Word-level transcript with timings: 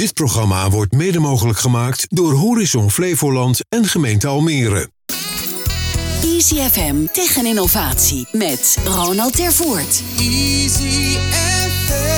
Dit 0.00 0.14
programma 0.14 0.70
wordt 0.70 0.92
mede 0.92 1.18
mogelijk 1.18 1.58
gemaakt 1.58 2.06
door 2.08 2.32
Horizon 2.32 2.90
Flevoland 2.90 3.60
en 3.68 3.84
gemeente 3.84 4.26
Almere. 4.26 4.90
Easy 6.22 6.54
FM 6.54 7.06
tegen 7.12 7.46
innovatie 7.46 8.28
met 8.32 8.78
Ronald 8.84 9.36
Tervoort. 9.36 10.02
Easy 10.18 11.16
FM. 11.16 12.10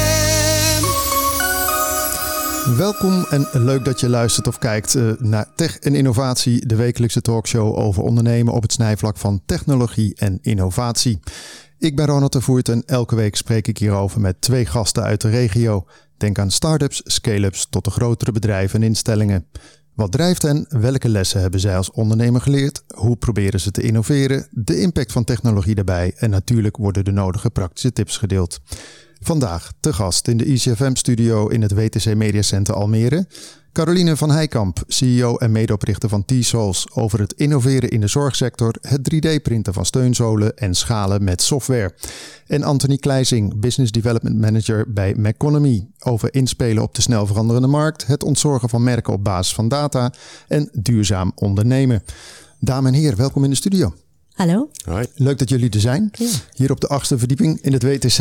Welkom 2.77 3.25
en 3.31 3.49
leuk 3.53 3.85
dat 3.85 4.01
je 4.01 4.09
luistert 4.09 4.47
of 4.47 4.59
kijkt 4.59 4.95
uh, 4.95 5.13
naar 5.19 5.47
Tech 5.55 5.79
en 5.79 5.95
Innovatie, 5.95 6.67
de 6.67 6.77
wekelijkse 6.77 7.21
talkshow 7.21 7.79
over 7.79 8.03
ondernemen 8.03 8.53
op 8.53 8.63
het 8.63 8.73
snijvlak 8.73 9.17
van 9.17 9.43
technologie 9.47 10.15
en 10.15 10.39
innovatie. 10.43 11.21
Ik 11.83 11.97
ben 11.97 12.07
Ronald 12.07 12.33
Tervoort 12.33 12.69
en 12.69 12.83
elke 12.87 13.15
week 13.15 13.37
spreek 13.37 13.69
ik 13.69 13.79
hierover 13.79 14.21
met 14.21 14.41
twee 14.41 14.67
gasten 14.67 15.03
uit 15.03 15.21
de 15.21 15.29
regio. 15.29 15.87
Denk 16.17 16.39
aan 16.39 16.51
start-ups, 16.51 17.03
scale-ups 17.05 17.67
tot 17.71 17.85
de 17.85 17.91
grotere 17.91 18.33
bedrijven 18.33 18.81
en 18.81 18.87
instellingen. 18.87 19.47
Wat 19.95 20.13
drijft 20.13 20.43
hen? 20.43 20.67
Welke 20.69 21.09
lessen 21.09 21.41
hebben 21.41 21.61
zij 21.61 21.77
als 21.77 21.91
ondernemer 21.91 22.41
geleerd? 22.41 22.83
Hoe 22.95 23.17
proberen 23.17 23.61
ze 23.61 23.71
te 23.71 23.83
innoveren? 23.83 24.47
De 24.51 24.81
impact 24.81 25.13
van 25.13 25.25
technologie 25.25 25.75
daarbij 25.75 26.13
en 26.17 26.31
natuurlijk 26.31 26.77
worden 26.77 27.05
de 27.05 27.13
nodige 27.13 27.51
praktische 27.51 27.93
tips 27.93 28.17
gedeeld. 28.17 28.61
Vandaag 29.21 29.73
te 29.81 29.93
gast 29.93 30.29
in 30.29 30.37
de 30.37 30.45
ICFM-studio 30.45 31.49
in 31.49 31.63
het 31.63 31.73
WTC 31.73 32.15
Media 32.15 32.43
Center 32.43 32.75
Almere. 32.75 33.27
Caroline 33.73 34.17
van 34.17 34.31
Heikamp, 34.31 34.83
CEO 34.87 35.37
en 35.37 35.53
medeoprichter 35.53 36.09
van 36.09 36.25
T-Souls, 36.25 36.87
over 36.95 37.21
het 37.21 37.33
innoveren 37.33 37.89
in 37.89 38.01
de 38.01 38.07
zorgsector, 38.07 38.75
het 38.81 39.15
3D-printen 39.15 39.73
van 39.73 39.87
steunzolen 39.87 40.57
en 40.57 40.75
schalen 40.75 41.25
met 41.25 41.43
software. 41.43 41.95
En 42.47 42.63
Anthony 42.63 42.97
Kleising, 42.97 43.61
Business 43.61 43.93
Development 43.93 44.39
Manager 44.39 44.93
bij 44.93 45.15
Maconomy, 45.15 45.87
over 45.99 46.35
inspelen 46.35 46.83
op 46.83 46.95
de 46.95 47.03
snel 47.03 47.27
veranderende 47.27 47.69
markt, 47.69 48.07
het 48.07 48.23
ontzorgen 48.23 48.69
van 48.69 48.83
merken 48.83 49.13
op 49.13 49.25
basis 49.25 49.55
van 49.55 49.69
data 49.69 50.13
en 50.49 50.69
duurzaam 50.73 51.33
ondernemen. 51.35 52.03
Dames 52.59 52.93
en 52.93 52.99
heren, 52.99 53.17
welkom 53.17 53.45
in 53.45 53.51
de 53.51 53.57
studio. 53.57 53.95
Hallo. 54.33 54.69
Hoi. 54.85 55.07
Leuk 55.15 55.39
dat 55.39 55.49
jullie 55.49 55.71
er 55.71 55.81
zijn. 55.81 56.11
Hier 56.55 56.71
op 56.71 56.81
de 56.81 56.89
achtste 56.89 57.19
verdieping 57.19 57.61
in 57.61 57.73
het 57.73 57.83
WTC. 57.83 58.19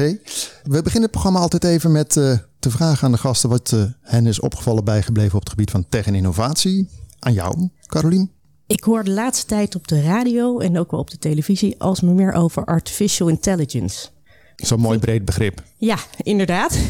We 0.63 0.81
beginnen 0.81 1.01
het 1.01 1.11
programma 1.11 1.39
altijd 1.39 1.63
even 1.63 1.91
met 1.91 2.15
uh, 2.15 2.37
te 2.61 2.71
vragen 2.71 3.05
aan 3.05 3.11
de 3.11 3.17
gasten 3.17 3.49
wat 3.49 3.71
uh, 3.71 3.83
hen 4.01 4.25
is 4.25 4.39
opgevallen 4.39 4.83
bijgebleven 4.83 5.35
op 5.35 5.39
het 5.39 5.49
gebied 5.49 5.71
van 5.71 5.85
tech 5.89 6.05
en 6.05 6.15
innovatie. 6.15 6.89
Aan 7.19 7.33
jou, 7.33 7.69
Carolien. 7.85 8.31
Ik 8.67 8.83
hoor 8.83 9.03
de 9.03 9.11
laatste 9.11 9.45
tijd 9.45 9.75
op 9.75 9.87
de 9.87 10.01
radio 10.01 10.59
en 10.59 10.77
ook 10.77 10.91
wel 10.91 10.99
op 10.99 11.09
de 11.09 11.17
televisie 11.17 11.79
alsmaar 11.79 12.13
meer 12.13 12.33
over 12.33 12.65
artificial 12.65 13.27
intelligence. 13.27 14.07
Zo'n 14.55 14.79
mooi 14.79 14.99
breed 14.99 15.25
begrip. 15.25 15.63
Ja, 15.77 15.97
inderdaad. 16.17 16.77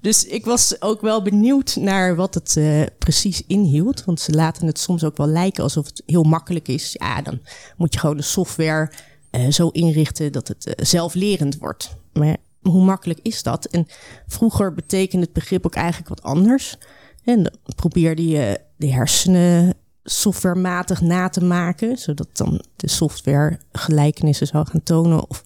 Dus 0.00 0.24
ik 0.24 0.44
was 0.44 0.82
ook 0.82 1.00
wel 1.00 1.22
benieuwd 1.22 1.76
naar 1.76 2.16
wat 2.16 2.34
het 2.34 2.54
uh, 2.58 2.82
precies 2.98 3.42
inhield. 3.46 4.04
Want 4.04 4.20
ze 4.20 4.32
laten 4.32 4.66
het 4.66 4.78
soms 4.78 5.04
ook 5.04 5.16
wel 5.16 5.26
lijken 5.26 5.62
alsof 5.62 5.86
het 5.86 6.02
heel 6.06 6.22
makkelijk 6.22 6.68
is. 6.68 6.96
Ja, 6.98 7.22
dan 7.22 7.40
moet 7.76 7.94
je 7.94 8.00
gewoon 8.00 8.16
de 8.16 8.22
software 8.22 8.92
uh, 9.30 9.50
zo 9.50 9.68
inrichten 9.68 10.32
dat 10.32 10.48
het 10.48 10.66
uh, 10.66 10.72
zelflerend 10.76 11.58
wordt. 11.58 11.96
Maar 12.12 12.36
hoe 12.60 12.84
makkelijk 12.84 13.20
is 13.22 13.42
dat? 13.42 13.64
En 13.64 13.86
vroeger 14.26 14.74
betekende 14.74 15.24
het 15.24 15.34
begrip 15.34 15.66
ook 15.66 15.74
eigenlijk 15.74 16.08
wat 16.08 16.22
anders. 16.22 16.76
En 17.24 17.42
dan 17.42 17.52
probeerde 17.76 18.26
je 18.26 18.60
de 18.76 18.92
hersenen 18.92 19.74
softwarematig 20.04 21.00
na 21.00 21.28
te 21.28 21.44
maken, 21.44 21.98
zodat 21.98 22.28
dan 22.32 22.64
de 22.76 22.88
software 22.88 23.58
gelijkenissen 23.72 24.46
zou 24.46 24.66
gaan 24.66 24.82
tonen. 24.82 25.28
Of 25.28 25.44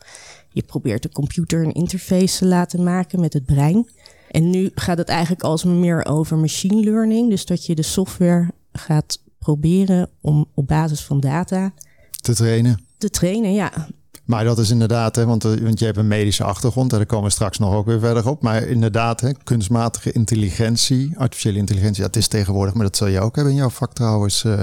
je 0.49 0.63
probeert 0.63 1.03
de 1.03 1.09
computer 1.09 1.65
een 1.65 1.73
interface 1.73 2.39
te 2.39 2.47
laten 2.47 2.83
maken 2.83 3.21
met 3.21 3.33
het 3.33 3.45
brein. 3.45 3.89
En 4.31 4.51
nu 4.51 4.71
gaat 4.75 4.99
het 4.99 5.09
eigenlijk 5.09 5.43
alsmaar 5.43 5.75
meer 5.75 6.07
over 6.07 6.37
machine 6.39 6.83
learning. 6.85 7.31
Dus 7.31 7.47
dat 7.47 7.67
je 7.67 7.75
de 7.75 7.83
software 7.83 8.51
gaat 8.73 9.23
proberen 9.39 10.11
om 10.21 10.47
op 10.55 10.67
basis 10.67 11.05
van 11.05 11.21
data 11.21 11.73
te 12.11 12.35
trainen. 12.35 12.85
Te 12.99 13.11
trainen, 13.11 13.53
ja. 13.53 13.89
Maar 14.25 14.45
dat 14.45 14.59
is 14.59 14.71
inderdaad, 14.71 15.17
hè, 15.17 15.27
want, 15.27 15.43
want 15.43 15.79
je 15.79 15.85
hebt 15.85 15.97
een 15.97 16.09
medische 16.09 16.45
achtergrond, 16.45 16.91
daar 16.91 17.07
komen 17.07 17.25
we 17.25 17.31
straks 17.31 17.59
nog 17.59 17.75
ook 17.75 17.87
weer 17.87 18.01
verder 18.01 18.29
op. 18.29 18.43
Maar 18.43 18.63
inderdaad, 18.63 19.21
hè, 19.21 19.31
kunstmatige 19.45 20.13
intelligentie, 20.13 21.13
artificiële 21.17 21.59
intelligentie, 21.59 22.05
het 22.05 22.17
is 22.17 22.29
tegenwoordig, 22.29 22.75
maar 22.75 22.85
dat 22.85 22.97
zal 22.97 23.07
je 23.07 23.21
ook 23.21 23.35
hebben 23.35 23.53
in 23.53 23.59
jouw 23.59 23.71
vak 23.71 23.93
trouwens, 23.93 24.45
uh, 24.45 24.63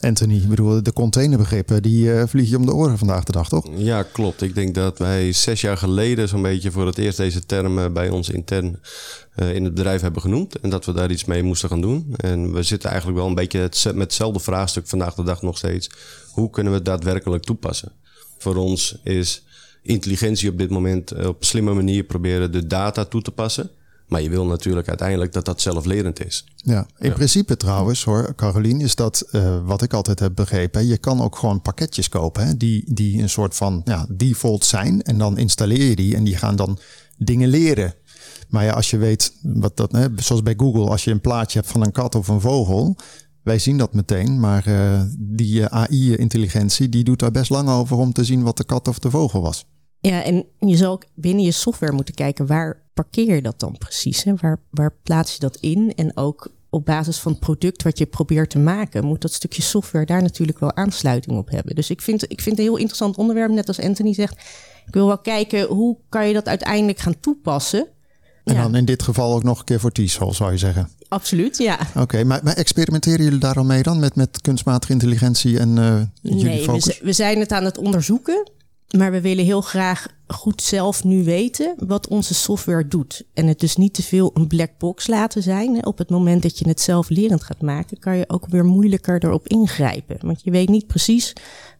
Anthony. 0.00 0.34
Ik 0.34 0.48
bedoel, 0.48 0.82
de 0.82 0.92
containerbegrippen, 0.92 1.82
die 1.82 2.04
uh, 2.04 2.22
vliegen 2.26 2.52
je 2.52 2.58
om 2.58 2.66
de 2.66 2.74
oren 2.74 2.98
vandaag 2.98 3.24
de 3.24 3.32
dag, 3.32 3.48
toch? 3.48 3.66
Ja, 3.76 4.02
klopt. 4.02 4.42
Ik 4.42 4.54
denk 4.54 4.74
dat 4.74 4.98
wij 4.98 5.32
zes 5.32 5.60
jaar 5.60 5.76
geleden 5.76 6.28
zo'n 6.28 6.42
beetje 6.42 6.70
voor 6.70 6.86
het 6.86 6.98
eerst 6.98 7.16
deze 7.16 7.46
termen 7.46 7.92
bij 7.92 8.08
ons 8.08 8.30
intern 8.30 8.80
in 9.34 9.64
het 9.64 9.74
bedrijf 9.74 10.00
hebben 10.00 10.22
genoemd. 10.22 10.60
En 10.60 10.70
dat 10.70 10.84
we 10.84 10.92
daar 10.92 11.10
iets 11.10 11.24
mee 11.24 11.42
moesten 11.42 11.68
gaan 11.68 11.80
doen. 11.80 12.14
En 12.16 12.52
we 12.52 12.62
zitten 12.62 12.88
eigenlijk 12.90 13.18
wel 13.20 13.28
een 13.28 13.34
beetje 13.34 13.60
met 13.84 13.96
hetzelfde 13.96 14.40
vraagstuk 14.40 14.88
vandaag 14.88 15.14
de 15.14 15.22
dag 15.22 15.42
nog 15.42 15.56
steeds. 15.56 15.90
Hoe 16.30 16.50
kunnen 16.50 16.72
we 16.72 16.78
het 16.78 16.86
daadwerkelijk 16.86 17.42
toepassen? 17.44 17.92
Voor 18.42 18.56
ons 18.56 18.96
is 19.02 19.42
intelligentie 19.82 20.50
op 20.50 20.58
dit 20.58 20.70
moment 20.70 21.10
eh, 21.10 21.26
op 21.26 21.40
een 21.40 21.46
slimme 21.46 21.74
manier 21.74 22.04
proberen 22.04 22.52
de 22.52 22.66
data 22.66 23.04
toe 23.04 23.22
te 23.22 23.30
passen. 23.30 23.70
Maar 24.06 24.22
je 24.22 24.30
wil 24.30 24.46
natuurlijk 24.46 24.88
uiteindelijk 24.88 25.32
dat 25.32 25.44
dat 25.44 25.60
zelflerend 25.60 26.24
is. 26.26 26.44
Ja, 26.56 26.86
in 26.98 27.12
principe 27.12 27.56
trouwens 27.56 28.04
hoor, 28.04 28.34
Carolien, 28.34 28.80
is 28.80 28.94
dat 28.94 29.28
uh, 29.32 29.58
wat 29.64 29.82
ik 29.82 29.92
altijd 29.92 30.18
heb 30.18 30.34
begrepen. 30.34 30.86
Je 30.86 30.98
kan 30.98 31.20
ook 31.20 31.36
gewoon 31.36 31.62
pakketjes 31.62 32.08
kopen 32.08 32.46
hè, 32.46 32.56
die, 32.56 32.84
die 32.94 33.22
een 33.22 33.30
soort 33.30 33.54
van 33.54 33.82
ja, 33.84 34.06
default 34.08 34.64
zijn. 34.64 35.02
En 35.02 35.18
dan 35.18 35.38
installeer 35.38 35.88
je 35.88 35.96
die 35.96 36.16
en 36.16 36.24
die 36.24 36.36
gaan 36.36 36.56
dan 36.56 36.78
dingen 37.16 37.48
leren. 37.48 37.94
Maar 38.48 38.64
ja, 38.64 38.72
als 38.72 38.90
je 38.90 38.96
weet 38.96 39.32
wat 39.42 39.76
dat, 39.76 39.92
hè, 39.92 40.06
zoals 40.16 40.42
bij 40.42 40.54
Google, 40.56 40.88
als 40.88 41.04
je 41.04 41.10
een 41.10 41.20
plaatje 41.20 41.58
hebt 41.58 41.70
van 41.70 41.82
een 41.82 41.92
kat 41.92 42.14
of 42.14 42.28
een 42.28 42.40
vogel, 42.40 42.96
wij 43.42 43.58
zien 43.58 43.76
dat 43.76 43.94
meteen, 43.94 44.40
maar 44.40 44.68
uh, 44.68 45.02
die 45.18 45.62
eh, 45.62 45.82
AI-intelligentie 45.82 46.88
die 46.88 47.04
doet 47.04 47.18
daar 47.18 47.30
best 47.30 47.50
lang 47.50 47.68
over 47.68 47.96
om 47.96 48.12
te 48.12 48.24
zien 48.24 48.42
wat 48.42 48.56
de 48.56 48.64
kat 48.64 48.88
of 48.88 48.98
de 48.98 49.10
vogel 49.10 49.40
was. 49.42 49.66
Ja, 50.00 50.22
en 50.22 50.44
je 50.58 50.76
zou 50.76 50.90
ook 50.90 51.04
binnen 51.14 51.44
je 51.44 51.52
software 51.52 51.92
moeten 51.92 52.14
kijken 52.14 52.46
waar 52.46 52.82
parkeer 52.94 53.34
je 53.34 53.42
dat 53.42 53.60
dan 53.60 53.78
precies? 53.78 54.22
Hè? 54.22 54.34
Waar, 54.34 54.60
waar 54.70 54.96
plaats 55.02 55.32
je 55.32 55.38
dat 55.38 55.56
in? 55.56 55.92
En 55.94 56.16
ook 56.16 56.50
op 56.70 56.84
basis 56.84 57.18
van 57.18 57.32
het 57.32 57.40
product 57.40 57.82
wat 57.82 57.98
je 57.98 58.06
probeert 58.06 58.50
te 58.50 58.58
maken, 58.58 59.04
moet 59.04 59.20
dat 59.20 59.32
stukje 59.32 59.62
software 59.62 60.06
daar 60.06 60.22
natuurlijk 60.22 60.58
wel 60.58 60.76
aansluiting 60.76 61.38
op 61.38 61.50
hebben. 61.50 61.74
Dus 61.74 61.90
ik 61.90 62.00
vind, 62.00 62.22
ik 62.22 62.40
vind 62.40 62.56
het 62.56 62.58
een 62.58 62.72
heel 62.72 62.76
interessant 62.76 63.16
onderwerp, 63.16 63.50
net 63.50 63.68
als 63.68 63.80
Anthony 63.80 64.14
zegt. 64.14 64.38
Ik 64.86 64.94
wil 64.94 65.06
wel 65.06 65.18
kijken 65.18 65.66
hoe 65.66 65.96
kan 66.08 66.26
je 66.26 66.34
dat 66.34 66.48
uiteindelijk 66.48 66.98
gaan 66.98 67.20
toepassen. 67.20 67.88
En 68.50 68.56
ja. 68.56 68.62
dan 68.62 68.74
in 68.74 68.84
dit 68.84 69.02
geval 69.02 69.34
ook 69.34 69.42
nog 69.42 69.58
een 69.58 69.64
keer 69.64 69.80
voor 69.80 69.92
T-Sol, 69.92 70.34
zou 70.34 70.52
je 70.52 70.58
zeggen. 70.58 70.88
Absoluut, 71.08 71.58
ja. 71.58 71.78
Oké, 71.96 72.24
maar, 72.24 72.40
maar, 72.42 72.54
experimenteren 72.54 73.24
jullie 73.24 73.38
daar 73.38 73.56
al 73.56 73.64
mee 73.64 73.82
dan 73.82 73.98
met, 73.98 74.14
met 74.14 74.40
kunstmatige 74.40 74.92
intelligentie 74.92 75.58
en 75.58 75.76
uh, 75.76 76.00
jullie 76.22 76.44
nee, 76.44 76.62
focus? 76.62 76.84
We, 76.84 77.04
we 77.04 77.12
zijn 77.12 77.38
het 77.38 77.52
aan 77.52 77.64
het 77.64 77.78
onderzoeken. 77.78 78.50
Maar 78.96 79.10
we 79.10 79.20
willen 79.20 79.44
heel 79.44 79.60
graag 79.60 80.06
goed 80.26 80.62
zelf 80.62 81.04
nu 81.04 81.24
weten 81.24 81.74
wat 81.78 82.08
onze 82.08 82.34
software 82.34 82.88
doet. 82.88 83.24
En 83.34 83.46
het 83.46 83.60
dus 83.60 83.76
niet 83.76 83.94
te 83.94 84.02
veel 84.02 84.30
een 84.34 84.46
black 84.46 84.70
box 84.78 85.06
laten 85.06 85.42
zijn. 85.42 85.86
Op 85.86 85.98
het 85.98 86.10
moment 86.10 86.42
dat 86.42 86.58
je 86.58 86.68
het 86.68 86.80
zelf 86.80 87.08
lerend 87.08 87.42
gaat 87.42 87.60
maken, 87.60 87.98
kan 87.98 88.16
je 88.16 88.28
ook 88.28 88.46
weer 88.46 88.64
moeilijker 88.64 89.24
erop 89.24 89.48
ingrijpen. 89.48 90.16
Want 90.20 90.42
je 90.44 90.50
weet 90.50 90.68
niet 90.68 90.86
precies 90.86 91.32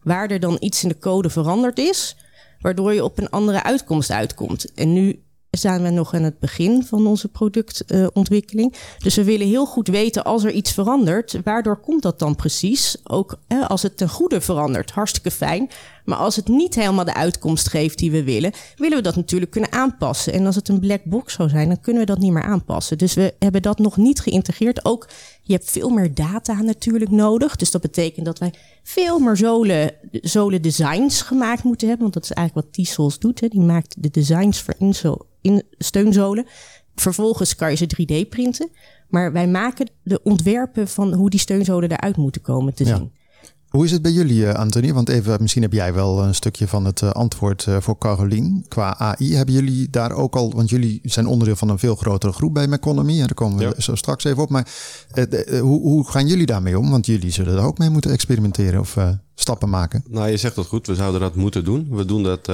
waar 0.03 0.29
er 0.29 0.39
dan 0.39 0.57
iets 0.59 0.83
in 0.83 0.89
de 0.89 0.99
code 0.99 1.29
veranderd 1.29 1.77
is, 1.77 2.15
waardoor 2.59 2.93
je 2.93 3.03
op 3.03 3.17
een 3.17 3.29
andere 3.29 3.63
uitkomst 3.63 4.11
uitkomt. 4.11 4.73
En 4.73 4.93
nu 4.93 5.23
zijn 5.57 5.83
we 5.83 5.89
nog 5.89 6.13
aan 6.13 6.23
het 6.23 6.39
begin 6.39 6.83
van 6.83 7.07
onze 7.07 7.27
productontwikkeling. 7.27 8.75
Dus 8.97 9.15
we 9.15 9.23
willen 9.23 9.47
heel 9.47 9.65
goed 9.65 9.87
weten 9.87 10.23
als 10.23 10.43
er 10.43 10.51
iets 10.51 10.71
verandert, 10.71 11.39
waardoor 11.43 11.77
komt 11.77 12.01
dat 12.01 12.19
dan 12.19 12.35
precies? 12.35 12.97
Ook 13.03 13.37
als 13.67 13.81
het 13.81 13.97
ten 13.97 14.09
goede 14.09 14.41
verandert, 14.41 14.91
hartstikke 14.91 15.31
fijn. 15.31 15.69
Maar 16.05 16.17
als 16.17 16.35
het 16.35 16.47
niet 16.47 16.75
helemaal 16.75 17.05
de 17.05 17.13
uitkomst 17.13 17.69
geeft 17.69 17.97
die 17.97 18.11
we 18.11 18.23
willen, 18.23 18.51
willen 18.75 18.97
we 18.97 19.03
dat 19.03 19.15
natuurlijk 19.15 19.51
kunnen 19.51 19.71
aanpassen. 19.71 20.33
En 20.33 20.45
als 20.45 20.55
het 20.55 20.67
een 20.67 20.79
black 20.79 21.03
box 21.03 21.33
zou 21.33 21.49
zijn, 21.49 21.67
dan 21.67 21.81
kunnen 21.81 22.01
we 22.01 22.07
dat 22.07 22.19
niet 22.19 22.31
meer 22.31 22.43
aanpassen. 22.43 22.97
Dus 22.97 23.13
we 23.13 23.33
hebben 23.39 23.61
dat 23.61 23.79
nog 23.79 23.97
niet 23.97 24.19
geïntegreerd. 24.19 24.85
Ook 24.85 25.09
je 25.43 25.53
hebt 25.53 25.71
veel 25.71 25.89
meer 25.89 26.13
data 26.13 26.61
natuurlijk 26.61 27.11
nodig. 27.11 27.55
Dus 27.55 27.71
dat 27.71 27.81
betekent 27.81 28.25
dat 28.25 28.39
wij 28.39 28.53
veel 28.83 29.19
meer 29.19 29.37
zolen, 29.37 29.91
zolen 30.11 30.61
designs 30.61 31.21
gemaakt 31.21 31.63
moeten 31.63 31.87
hebben. 31.87 32.03
Want 32.11 32.13
dat 32.13 32.31
is 32.31 32.37
eigenlijk 32.37 32.67
wat 32.67 32.85
T-Sols 32.85 33.19
doet. 33.19 33.39
Hè. 33.39 33.47
Die 33.47 33.61
maakt 33.61 33.95
de 34.03 34.09
designs 34.09 34.61
voor 34.61 34.75
in 35.41 35.63
steunzolen. 35.77 36.45
Vervolgens 36.95 37.55
kan 37.55 37.69
je 37.69 37.75
ze 37.75 38.23
3D 38.25 38.29
printen. 38.29 38.69
Maar 39.09 39.31
wij 39.31 39.47
maken 39.47 39.89
de 40.03 40.23
ontwerpen 40.23 40.87
van 40.87 41.13
hoe 41.13 41.29
die 41.29 41.39
steunzolen 41.39 41.91
eruit 41.91 42.17
moeten 42.17 42.41
komen 42.41 42.73
te 42.73 42.85
zien. 42.85 43.11
Hoe 43.71 43.85
is 43.85 43.91
het 43.91 44.01
bij 44.01 44.11
jullie, 44.11 44.47
eh, 44.47 44.53
Anthony? 44.53 44.93
Want 44.93 45.09
even, 45.09 45.41
misschien 45.41 45.61
heb 45.61 45.73
jij 45.73 45.93
wel 45.93 46.23
een 46.23 46.35
stukje 46.35 46.67
van 46.67 46.85
het 46.85 47.01
eh, 47.01 47.09
antwoord 47.09 47.67
eh, 47.67 47.77
voor 47.79 47.97
Carolien. 47.97 48.65
Qua 48.67 48.97
AI, 48.97 49.35
hebben 49.35 49.55
jullie 49.55 49.89
daar 49.89 50.11
ook 50.11 50.35
al, 50.35 50.51
want 50.51 50.69
jullie 50.69 50.99
zijn 51.03 51.25
onderdeel 51.25 51.55
van 51.55 51.69
een 51.69 51.79
veel 51.79 51.95
grotere 51.95 52.31
groep 52.31 52.53
bij 52.53 52.67
Meconomy. 52.67 53.11
En 53.11 53.17
daar 53.17 53.33
komen 53.33 53.57
we 53.57 53.63
ja. 53.63 53.81
zo 53.81 53.95
straks 53.95 54.23
even 54.23 54.43
op. 54.43 54.49
Maar 54.49 54.67
hoe, 55.49 55.81
hoe, 55.81 56.09
gaan 56.09 56.27
jullie 56.27 56.45
daarmee 56.45 56.79
om? 56.79 56.89
Want 56.89 57.05
jullie 57.05 57.31
zullen 57.31 57.57
er 57.57 57.63
ook 57.63 57.77
mee 57.77 57.89
moeten 57.89 58.11
experimenteren 58.11 58.79
of 58.79 58.95
uh, 58.95 59.09
stappen 59.35 59.69
maken. 59.69 60.03
Nou, 60.09 60.29
je 60.29 60.37
zegt 60.37 60.55
dat 60.55 60.65
goed. 60.65 60.87
We 60.87 60.95
zouden 60.95 61.21
dat 61.21 61.35
moeten 61.35 61.63
doen. 61.63 61.87
We 61.89 62.05
doen 62.05 62.23
dat 62.23 62.47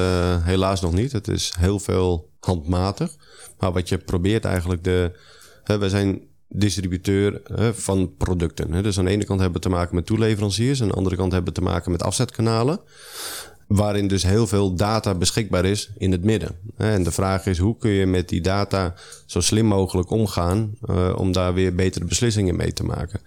helaas 0.43 0.81
nog 0.81 0.93
niet. 0.93 1.11
Het 1.11 1.27
is 1.27 1.53
heel 1.59 1.79
veel 1.79 2.29
handmatig. 2.39 3.15
Maar 3.59 3.71
wat 3.71 3.89
je 3.89 3.97
probeert 3.97 4.45
eigenlijk 4.45 4.83
de. 4.83 5.19
Hè, 5.63 5.77
we 5.77 5.89
zijn 5.89 6.21
distributeur 6.49 7.41
van 7.73 8.15
producten. 8.17 8.83
Dus 8.83 8.99
aan 8.99 9.05
de 9.05 9.11
ene 9.11 9.25
kant 9.25 9.39
hebben 9.39 9.61
we 9.61 9.67
te 9.67 9.73
maken 9.73 9.95
met 9.95 10.05
toeleveranciers, 10.05 10.81
aan 10.81 10.87
de 10.87 10.93
andere 10.93 11.15
kant 11.15 11.31
hebben 11.31 11.53
we 11.53 11.59
te 11.59 11.65
maken 11.65 11.91
met 11.91 12.03
afzetkanalen. 12.03 12.79
Waarin 13.67 14.07
dus 14.07 14.23
heel 14.23 14.47
veel 14.47 14.75
data 14.75 15.15
beschikbaar 15.15 15.65
is 15.65 15.89
in 15.97 16.11
het 16.11 16.23
midden. 16.23 16.55
En 16.77 17.03
de 17.03 17.11
vraag 17.11 17.45
is 17.45 17.57
hoe 17.57 17.77
kun 17.77 17.91
je 17.91 18.05
met 18.05 18.29
die 18.29 18.41
data 18.41 18.93
zo 19.25 19.39
slim 19.39 19.65
mogelijk 19.65 20.09
omgaan 20.09 20.77
uh, 20.89 21.13
om 21.17 21.31
daar 21.31 21.53
weer 21.53 21.75
betere 21.75 22.05
beslissingen 22.05 22.55
mee 22.55 22.73
te 22.73 22.83
maken. 22.83 23.19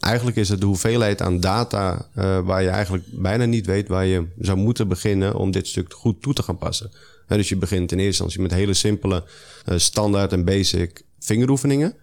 Eigenlijk 0.00 0.36
is 0.36 0.48
het 0.48 0.60
de 0.60 0.66
hoeveelheid 0.66 1.22
aan 1.22 1.40
data 1.40 2.08
uh, 2.16 2.38
waar 2.40 2.62
je 2.62 2.68
eigenlijk 2.68 3.04
bijna 3.12 3.44
niet 3.44 3.66
weet 3.66 3.88
waar 3.88 4.06
je 4.06 4.26
zou 4.38 4.58
moeten 4.58 4.88
beginnen 4.88 5.34
om 5.34 5.50
dit 5.50 5.66
stuk 5.66 5.92
goed 5.92 6.22
toe 6.22 6.34
te 6.34 6.42
gaan 6.42 6.58
passen. 6.58 6.90
dus 7.26 7.48
je 7.48 7.56
begint 7.56 7.92
in 7.92 7.98
eerste 7.98 8.22
instantie 8.22 8.40
met 8.40 8.52
hele 8.52 8.74
simpele 8.74 9.24
uh, 9.68 9.78
standaard 9.78 10.32
en 10.32 10.44
basic 10.44 11.02
vingeroefeningen. 11.18 11.94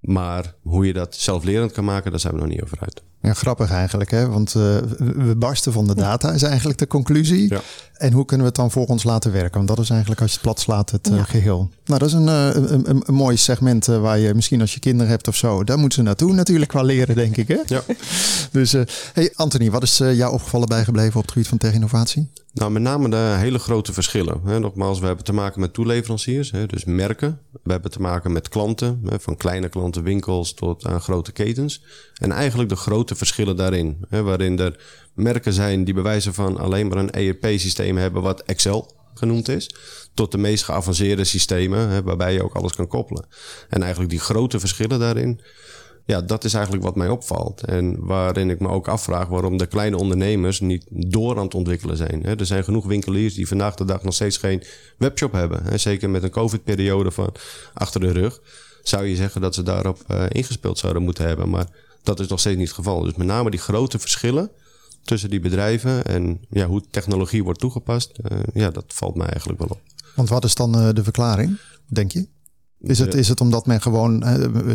Maar 0.00 0.54
hoe 0.62 0.86
je 0.86 0.92
dat 0.92 1.14
zelflerend 1.14 1.72
kan 1.72 1.84
maken, 1.84 2.10
daar 2.10 2.20
zijn 2.20 2.34
we 2.34 2.40
nog 2.40 2.48
niet 2.48 2.62
over 2.62 2.80
uit. 2.80 3.02
Ja, 3.22 3.34
grappig 3.34 3.70
eigenlijk, 3.70 4.10
hè? 4.10 4.28
want 4.28 4.54
uh, 4.54 4.62
we 4.98 5.34
barsten 5.36 5.72
van 5.72 5.86
de 5.86 5.94
data, 5.94 6.32
is 6.32 6.42
eigenlijk 6.42 6.78
de 6.78 6.86
conclusie. 6.86 7.48
Ja. 7.48 7.60
En 7.94 8.12
hoe 8.12 8.24
kunnen 8.24 8.46
we 8.46 8.52
het 8.52 8.60
dan 8.60 8.70
voor 8.70 8.86
ons 8.86 9.04
laten 9.04 9.32
werken? 9.32 9.54
Want 9.54 9.68
dat 9.68 9.78
is 9.78 9.90
eigenlijk 9.90 10.20
als 10.20 10.30
je 10.30 10.36
het 10.36 10.46
plat 10.46 10.60
slaat, 10.60 10.90
het 10.90 11.10
uh, 11.10 11.24
geheel. 11.24 11.70
Nou, 11.84 11.98
dat 11.98 12.08
is 12.08 12.14
een, 12.14 12.26
uh, 12.26 12.54
een, 12.54 12.88
een, 12.90 13.02
een, 13.06 13.14
mooi 13.14 13.36
segment 13.36 13.86
waar 13.86 14.18
je 14.18 14.34
misschien 14.34 14.60
als 14.60 14.74
je 14.74 14.80
kinderen 14.80 15.10
hebt 15.10 15.28
of 15.28 15.36
zo, 15.36 15.64
daar 15.64 15.78
moeten 15.78 15.98
ze 15.98 16.04
naartoe 16.04 16.32
natuurlijk 16.32 16.70
qua 16.70 16.82
leren, 16.82 17.14
denk 17.14 17.36
ik. 17.36 17.48
Hè? 17.48 17.58
Ja. 17.66 17.82
dus, 18.52 18.72
hey 19.12 19.32
Anthony, 19.34 19.70
wat 19.70 19.82
is 19.82 19.96
jou 19.96 20.32
opgevallen 20.32 20.68
bijgebleven 20.68 21.16
op 21.16 21.22
het 21.22 21.32
gebied 21.32 21.48
van 21.48 21.58
techinnovatie? 21.58 22.30
Nou, 22.52 22.70
met 22.70 22.82
name 22.82 23.10
de 23.10 23.34
hele 23.38 23.58
grote 23.58 23.92
verschillen. 23.92 24.40
Hè. 24.44 24.58
Nogmaals, 24.58 25.00
we 25.00 25.06
hebben 25.06 25.24
te 25.24 25.32
maken 25.32 25.60
met 25.60 25.72
toeleveranciers, 25.72 26.50
hè, 26.50 26.66
dus 26.66 26.84
merken. 26.84 27.38
We 27.62 27.72
hebben 27.72 27.90
te 27.90 28.00
maken 28.00 28.32
met 28.32 28.48
klanten, 28.48 29.00
hè, 29.08 29.20
van 29.20 29.36
kleine 29.36 29.68
klanten, 29.68 30.02
winkels 30.02 30.54
tot 30.54 30.86
aan 30.86 31.00
grote 31.00 31.32
ketens. 31.32 31.82
En 32.20 32.32
eigenlijk 32.32 32.68
de 32.68 32.76
grote 32.76 33.14
verschillen 33.14 33.56
daarin. 33.56 34.04
Hè, 34.08 34.22
waarin 34.22 34.58
er 34.58 34.80
merken 35.14 35.52
zijn 35.52 35.84
die 35.84 35.94
bewijzen 35.94 36.34
van 36.34 36.56
alleen 36.56 36.88
maar 36.88 36.98
een 36.98 37.10
ERP-systeem 37.10 37.96
hebben 37.96 38.22
wat 38.22 38.42
Excel 38.42 38.94
genoemd 39.14 39.48
is. 39.48 39.70
Tot 40.14 40.32
de 40.32 40.38
meest 40.38 40.64
geavanceerde 40.64 41.24
systemen 41.24 41.88
hè, 41.88 42.02
waarbij 42.02 42.32
je 42.32 42.44
ook 42.44 42.54
alles 42.54 42.74
kan 42.74 42.86
koppelen. 42.86 43.26
En 43.68 43.80
eigenlijk 43.80 44.10
die 44.10 44.20
grote 44.20 44.60
verschillen 44.60 44.98
daarin 44.98 45.40
ja, 46.10 46.20
dat 46.20 46.44
is 46.44 46.54
eigenlijk 46.54 46.84
wat 46.84 46.96
mij 46.96 47.08
opvalt. 47.08 47.64
En 47.64 48.06
waarin 48.06 48.50
ik 48.50 48.60
me 48.60 48.68
ook 48.68 48.88
afvraag 48.88 49.28
waarom 49.28 49.56
de 49.56 49.66
kleine 49.66 49.96
ondernemers 49.96 50.60
niet 50.60 50.86
door 50.88 51.36
aan 51.36 51.44
het 51.44 51.54
ontwikkelen 51.54 51.96
zijn. 51.96 52.24
Er 52.24 52.46
zijn 52.46 52.64
genoeg 52.64 52.86
winkeliers 52.86 53.34
die 53.34 53.48
vandaag 53.48 53.74
de 53.74 53.84
dag 53.84 54.02
nog 54.02 54.14
steeds 54.14 54.36
geen 54.36 54.62
webshop 54.98 55.32
hebben. 55.32 55.80
Zeker 55.80 56.10
met 56.10 56.22
een 56.22 56.30
COVID-periode 56.30 57.10
van 57.10 57.34
achter 57.74 58.00
de 58.00 58.12
rug. 58.12 58.40
Zou 58.82 59.06
je 59.06 59.16
zeggen 59.16 59.40
dat 59.40 59.54
ze 59.54 59.62
daarop 59.62 59.98
uh, 60.10 60.24
ingespeeld 60.28 60.78
zouden 60.78 61.02
moeten 61.02 61.26
hebben. 61.26 61.50
Maar 61.50 61.66
dat 62.02 62.20
is 62.20 62.28
nog 62.28 62.40
steeds 62.40 62.56
niet 62.56 62.66
het 62.66 62.76
geval. 62.76 63.02
Dus 63.02 63.14
met 63.14 63.26
name 63.26 63.50
die 63.50 63.60
grote 63.60 63.98
verschillen 63.98 64.50
tussen 65.04 65.30
die 65.30 65.40
bedrijven 65.40 66.04
en 66.04 66.40
ja, 66.50 66.66
hoe 66.66 66.82
technologie 66.90 67.44
wordt 67.44 67.60
toegepast. 67.60 68.18
Uh, 68.32 68.38
ja, 68.54 68.70
dat 68.70 68.84
valt 68.86 69.14
mij 69.14 69.26
eigenlijk 69.26 69.58
wel 69.58 69.68
op. 69.68 69.80
Want 70.14 70.28
wat 70.28 70.44
is 70.44 70.54
dan 70.54 70.78
uh, 70.78 70.88
de 70.94 71.04
verklaring, 71.04 71.58
denk 71.86 72.12
je? 72.12 72.28
Is 72.80 72.98
het, 72.98 73.14
is 73.14 73.28
het 73.28 73.40
omdat 73.40 73.66
men 73.66 73.80
gewoon, 73.80 74.12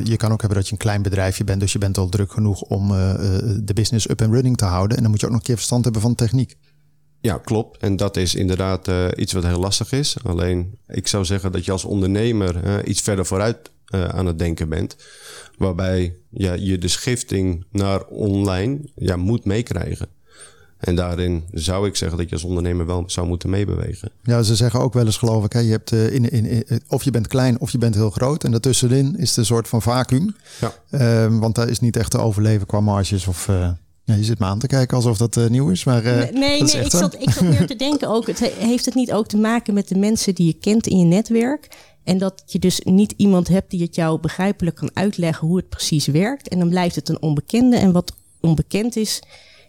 je 0.03 0.17
kan 0.17 0.31
ook 0.31 0.39
hebben 0.39 0.57
dat 0.57 0.67
je 0.67 0.73
een 0.73 0.77
klein 0.77 1.01
bedrijfje 1.01 1.43
bent, 1.43 1.59
dus 1.59 1.73
je 1.73 1.79
bent 1.79 1.97
al 1.97 2.09
druk 2.09 2.31
genoeg 2.31 2.61
om 2.61 2.87
de 2.87 3.71
business 3.73 4.09
up 4.09 4.21
and 4.21 4.33
running 4.33 4.57
te 4.57 4.65
houden. 4.65 4.97
En 4.97 5.03
dan 5.03 5.11
moet 5.11 5.19
je 5.19 5.25
ook 5.25 5.31
nog 5.31 5.41
een 5.41 5.47
keer 5.47 5.55
verstand 5.55 5.83
hebben 5.83 6.01
van 6.01 6.15
techniek. 6.15 6.55
Ja, 7.25 7.37
klopt. 7.37 7.77
En 7.77 7.95
dat 7.95 8.17
is 8.17 8.35
inderdaad 8.35 8.87
uh, 8.87 9.07
iets 9.15 9.33
wat 9.33 9.43
heel 9.43 9.59
lastig 9.59 9.91
is. 9.91 10.15
Alleen, 10.23 10.77
ik 10.87 11.07
zou 11.07 11.25
zeggen 11.25 11.51
dat 11.51 11.65
je 11.65 11.71
als 11.71 11.83
ondernemer 11.83 12.65
uh, 12.65 12.73
iets 12.85 13.01
verder 13.01 13.25
vooruit 13.25 13.57
aan 13.89 14.25
het 14.25 14.39
denken 14.39 14.69
bent. 14.69 14.95
Waarbij 15.57 16.15
ja, 16.29 16.53
je 16.53 16.77
de 16.77 16.87
schifting 16.87 17.65
naar 17.71 18.03
online 18.03 18.79
ja, 18.95 19.15
moet 19.15 19.45
meekrijgen. 19.45 20.07
En 20.77 20.95
daarin 20.95 21.43
zou 21.51 21.87
ik 21.87 21.95
zeggen 21.95 22.17
dat 22.17 22.29
je 22.29 22.35
als 22.35 22.43
ondernemer 22.43 22.85
wel 22.85 23.03
zou 23.07 23.27
moeten 23.27 23.49
meebewegen. 23.49 24.11
Ja, 24.23 24.41
ze 24.43 24.55
zeggen 24.55 24.79
ook 24.79 24.93
wel 24.93 25.05
eens, 25.05 25.17
geloof 25.17 25.45
ik, 25.45 25.53
hè, 25.53 25.59
je 25.59 25.71
hebt, 25.71 25.91
in, 25.91 26.29
in, 26.29 26.45
in, 26.45 26.81
of 26.87 27.03
je 27.03 27.11
bent 27.11 27.27
klein 27.27 27.59
of 27.59 27.71
je 27.71 27.77
bent 27.77 27.95
heel 27.95 28.09
groot. 28.09 28.43
En 28.43 28.51
daartussenin 28.51 29.17
is 29.17 29.29
het 29.29 29.37
een 29.37 29.45
soort 29.45 29.67
van 29.67 29.81
vacuüm. 29.81 30.35
Ja. 30.59 30.73
Uh, 30.91 31.39
want 31.39 31.55
daar 31.55 31.69
is 31.69 31.79
niet 31.79 31.97
echt 31.97 32.11
te 32.11 32.17
overleven 32.17 32.67
qua 32.67 32.79
marges 32.79 33.27
of... 33.27 33.49
Ja, 34.05 34.15
je 34.15 34.23
zit 34.23 34.39
me 34.39 34.45
aan 34.45 34.59
te 34.59 34.67
kijken 34.67 34.97
alsof 34.97 35.17
dat 35.17 35.35
uh, 35.35 35.47
nieuw 35.47 35.69
is, 35.69 35.83
maar 35.83 36.05
uh, 36.05 36.17
nee, 36.17 36.31
nee, 36.31 36.63
nee 36.63 36.85
ik, 36.85 36.91
zat, 36.91 37.21
ik 37.21 37.29
zat 37.29 37.43
meer 37.43 37.67
te 37.75 37.75
denken 37.75 38.09
ook. 38.09 38.27
Het 38.27 38.39
heeft 38.39 38.85
het 38.85 38.95
niet 38.95 39.11
ook 39.11 39.27
te 39.27 39.37
maken 39.37 39.73
met 39.73 39.87
de 39.87 39.97
mensen 39.97 40.35
die 40.35 40.45
je 40.45 40.53
kent 40.53 40.87
in 40.87 40.99
je 40.99 41.05
netwerk? 41.05 41.67
En 42.03 42.17
dat 42.17 42.43
je 42.45 42.59
dus 42.59 42.79
niet 42.79 43.13
iemand 43.17 43.47
hebt 43.47 43.71
die 43.71 43.81
het 43.81 43.95
jou 43.95 44.19
begrijpelijk 44.19 44.75
kan 44.75 44.89
uitleggen 44.93 45.47
hoe 45.47 45.57
het 45.57 45.69
precies 45.69 46.05
werkt. 46.05 46.47
En 46.47 46.59
dan 46.59 46.69
blijft 46.69 46.95
het 46.95 47.09
een 47.09 47.21
onbekende. 47.21 47.77
En 47.77 47.91
wat 47.91 48.15
onbekend 48.39 48.95
is, 48.95 49.21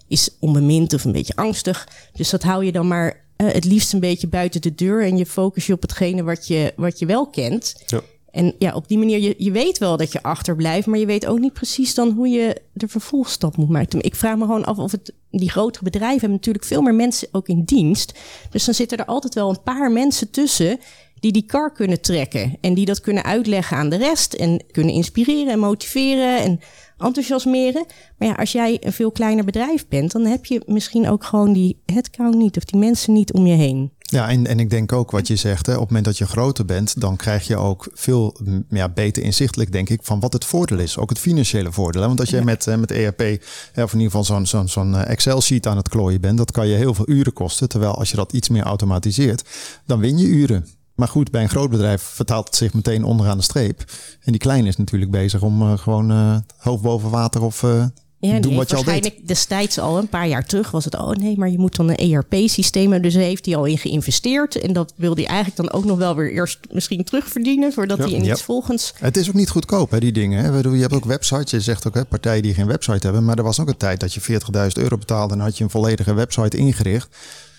is 0.08 0.30
onbemind 0.40 0.94
of 0.94 1.04
een 1.04 1.12
beetje 1.12 1.36
angstig. 1.36 1.88
Dus 2.12 2.30
dat 2.30 2.42
hou 2.42 2.64
je 2.64 2.72
dan 2.72 2.88
maar 2.88 3.24
uh, 3.36 3.52
het 3.52 3.64
liefst 3.64 3.92
een 3.92 4.00
beetje 4.00 4.28
buiten 4.28 4.60
de 4.60 4.74
deur 4.74 5.04
en 5.04 5.16
je 5.16 5.26
focus 5.26 5.66
je 5.66 5.72
op 5.72 5.82
hetgene 5.82 6.22
wat 6.22 6.46
je, 6.46 6.72
wat 6.76 6.98
je 6.98 7.06
wel 7.06 7.30
kent. 7.30 7.82
Ja. 7.86 8.00
En 8.36 8.54
ja, 8.58 8.74
op 8.74 8.88
die 8.88 8.98
manier, 8.98 9.18
je, 9.18 9.34
je 9.38 9.50
weet 9.50 9.78
wel 9.78 9.96
dat 9.96 10.12
je 10.12 10.22
achterblijft, 10.22 10.86
maar 10.86 10.98
je 10.98 11.06
weet 11.06 11.26
ook 11.26 11.38
niet 11.38 11.52
precies 11.52 11.94
dan 11.94 12.10
hoe 12.10 12.28
je 12.28 12.62
de 12.72 12.88
vervolgstap 12.88 13.56
moet 13.56 13.68
maken. 13.68 14.02
Ik 14.02 14.14
vraag 14.14 14.36
me 14.36 14.44
gewoon 14.44 14.64
af 14.64 14.78
of 14.78 14.92
het, 14.92 15.12
die 15.30 15.50
grotere 15.50 15.84
bedrijven 15.84 16.20
hebben 16.20 16.36
natuurlijk 16.36 16.64
veel 16.64 16.82
meer 16.82 16.94
mensen 16.94 17.28
ook 17.32 17.48
in 17.48 17.62
dienst. 17.64 18.18
Dus 18.50 18.64
dan 18.64 18.74
zitten 18.74 18.98
er 18.98 19.04
altijd 19.04 19.34
wel 19.34 19.48
een 19.48 19.62
paar 19.62 19.92
mensen 19.92 20.30
tussen 20.30 20.78
die 21.20 21.32
die 21.32 21.46
kar 21.46 21.72
kunnen 21.72 22.00
trekken 22.00 22.56
en 22.60 22.74
die 22.74 22.86
dat 22.86 23.00
kunnen 23.00 23.24
uitleggen 23.24 23.76
aan 23.76 23.88
de 23.88 23.96
rest 23.96 24.34
en 24.34 24.64
kunnen 24.70 24.94
inspireren 24.94 25.52
en 25.52 25.58
motiveren 25.58 26.38
en 26.38 26.60
enthousiasmeren. 26.98 27.84
Maar 28.18 28.28
ja, 28.28 28.34
als 28.34 28.52
jij 28.52 28.78
een 28.80 28.92
veel 28.92 29.10
kleiner 29.10 29.44
bedrijf 29.44 29.88
bent, 29.88 30.12
dan 30.12 30.24
heb 30.24 30.44
je 30.44 30.62
misschien 30.66 31.08
ook 31.08 31.24
gewoon 31.24 31.52
die 31.52 31.82
headcount 31.86 32.34
niet 32.34 32.56
of 32.56 32.64
die 32.64 32.80
mensen 32.80 33.12
niet 33.12 33.32
om 33.32 33.46
je 33.46 33.54
heen. 33.54 33.92
Ja, 34.08 34.29
en, 34.29 34.47
en 34.47 34.61
ik 34.61 34.70
denk 34.70 34.93
ook 34.93 35.11
wat 35.11 35.26
je 35.26 35.37
zegt, 35.37 35.67
hè, 35.67 35.73
op 35.73 35.79
het 35.79 35.88
moment 35.88 36.05
dat 36.05 36.19
je 36.19 36.26
groter 36.26 36.64
bent, 36.64 37.00
dan 37.00 37.17
krijg 37.17 37.47
je 37.47 37.56
ook 37.56 37.88
veel 37.94 38.37
ja, 38.69 38.88
beter 38.88 39.23
inzichtelijk, 39.23 39.73
denk 39.73 39.88
ik, 39.88 40.00
van 40.03 40.20
wat 40.20 40.32
het 40.32 40.44
voordeel 40.44 40.79
is. 40.79 40.99
Ook 40.99 41.08
het 41.08 41.19
financiële 41.19 41.73
voordeel. 41.73 42.00
Hè? 42.00 42.06
Want 42.06 42.20
als 42.20 42.31
jij 42.31 42.43
met, 42.43 42.67
met 42.79 42.91
ERP, 42.91 43.20
of 43.20 43.93
in 43.93 43.99
ieder 43.99 44.00
geval 44.00 44.25
zo'n 44.25 44.47
zo'n 44.47 44.69
zo'n 44.69 44.97
eh, 44.97 45.11
Excel-sheet 45.11 45.67
aan 45.67 45.76
het 45.76 45.88
klooien 45.88 46.20
bent, 46.20 46.38
dat 46.38 46.50
kan 46.50 46.69
je 46.69 46.76
heel 46.76 46.94
veel 46.94 47.08
uren 47.08 47.32
kosten. 47.32 47.69
Terwijl 47.69 47.94
als 47.94 48.11
je 48.11 48.17
dat 48.17 48.32
iets 48.32 48.49
meer 48.49 48.62
automatiseert, 48.62 49.44
dan 49.87 50.00
win 50.00 50.19
je 50.19 50.26
uren. 50.26 50.67
Maar 50.94 51.08
goed, 51.08 51.31
bij 51.31 51.43
een 51.43 51.49
groot 51.49 51.70
bedrijf 51.70 52.03
vertaalt 52.03 52.47
het 52.47 52.56
zich 52.56 52.75
meteen 52.75 53.05
onderaan 53.05 53.37
de 53.37 53.43
streep. 53.43 53.85
En 54.20 54.32
die 54.32 54.41
kleine 54.41 54.69
is 54.69 54.76
natuurlijk 54.76 55.11
bezig 55.11 55.43
om 55.43 55.62
uh, 55.62 55.79
gewoon 55.79 56.12
uh, 56.12 56.37
hoofd 56.56 56.82
boven 56.82 57.11
water 57.11 57.43
of 57.43 57.62
uh, 57.62 57.85
ja, 58.34 58.40
doen 58.40 58.56
wat 58.56 58.70
je 58.70 58.76
al 58.76 58.84
deed. 58.84 59.12
destijds 59.24 59.78
al 59.78 59.98
een 59.98 60.08
paar 60.08 60.28
jaar 60.28 60.46
terug 60.46 60.70
was 60.70 60.84
het... 60.84 60.94
oh 60.94 61.10
nee, 61.10 61.38
maar 61.38 61.50
je 61.50 61.58
moet 61.58 61.76
dan 61.76 61.88
een 61.88 61.96
ERP-systeem 61.96 62.92
hebben. 62.92 63.10
Dus 63.10 63.14
heeft 63.14 63.46
hij 63.46 63.56
al 63.56 63.64
in 63.64 63.78
geïnvesteerd. 63.78 64.60
En 64.60 64.72
dat 64.72 64.92
wil 64.96 65.14
hij 65.14 65.26
eigenlijk 65.26 65.56
dan 65.56 65.70
ook 65.70 65.84
nog 65.84 65.98
wel 65.98 66.14
weer 66.14 66.32
eerst 66.32 66.58
misschien 66.70 67.04
terugverdienen... 67.04 67.72
voordat 67.72 67.98
hij 67.98 68.10
in 68.10 68.24
iets 68.24 68.42
volgens... 68.42 68.92
Het 68.98 69.16
is 69.16 69.28
ook 69.28 69.34
niet 69.34 69.50
goedkoop, 69.50 69.90
hè, 69.90 70.00
die 70.00 70.12
dingen. 70.12 70.44
Hè. 70.44 70.58
Je 70.58 70.80
hebt 70.80 70.94
ook 70.94 71.04
websites. 71.04 71.50
Je 71.50 71.60
zegt 71.60 71.86
ook 71.86 71.94
hè, 71.94 72.04
partijen 72.04 72.42
die 72.42 72.54
geen 72.54 72.66
website 72.66 73.06
hebben. 73.06 73.24
Maar 73.24 73.36
er 73.36 73.44
was 73.44 73.60
ook 73.60 73.68
een 73.68 73.76
tijd 73.76 74.00
dat 74.00 74.14
je 74.14 74.20
40.000 74.22 74.28
euro 74.72 74.98
betaalde... 74.98 75.34
en 75.34 75.40
had 75.40 75.58
je 75.58 75.64
een 75.64 75.70
volledige 75.70 76.14
website 76.14 76.56
ingericht. 76.56 77.08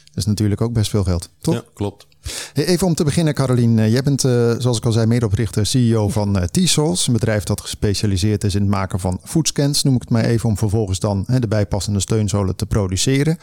Dat 0.05 0.17
is 0.17 0.25
natuurlijk 0.25 0.61
ook 0.61 0.73
best 0.73 0.89
veel 0.89 1.03
geld, 1.03 1.29
toch? 1.41 1.53
Ja, 1.53 1.63
klopt. 1.73 2.07
Even 2.53 2.87
om 2.87 2.95
te 2.95 3.03
beginnen, 3.03 3.33
Carolien. 3.33 3.79
Eh, 3.79 3.91
jij 3.91 4.03
bent, 4.03 4.23
uh, 4.23 4.53
zoals 4.57 4.77
ik 4.77 4.85
al 4.85 4.91
zei, 4.91 5.05
medeoprichter, 5.05 5.65
CEO 5.65 6.09
van 6.09 6.37
uh, 6.37 6.43
T-Souls. 6.43 7.07
Een 7.07 7.13
bedrijf 7.13 7.43
dat 7.43 7.61
gespecialiseerd 7.61 8.43
is 8.43 8.55
in 8.55 8.61
het 8.61 8.69
maken 8.69 8.99
van 8.99 9.19
foodscans, 9.23 9.83
noem 9.83 9.95
ik 9.95 10.01
het 10.01 10.09
maar 10.09 10.23
even, 10.23 10.49
om 10.49 10.57
vervolgens 10.57 10.99
dan 10.99 11.25
de 11.39 11.47
bijpassende 11.47 11.99
steunzolen 11.99 12.55
te 12.55 12.65
produceren 12.65 13.37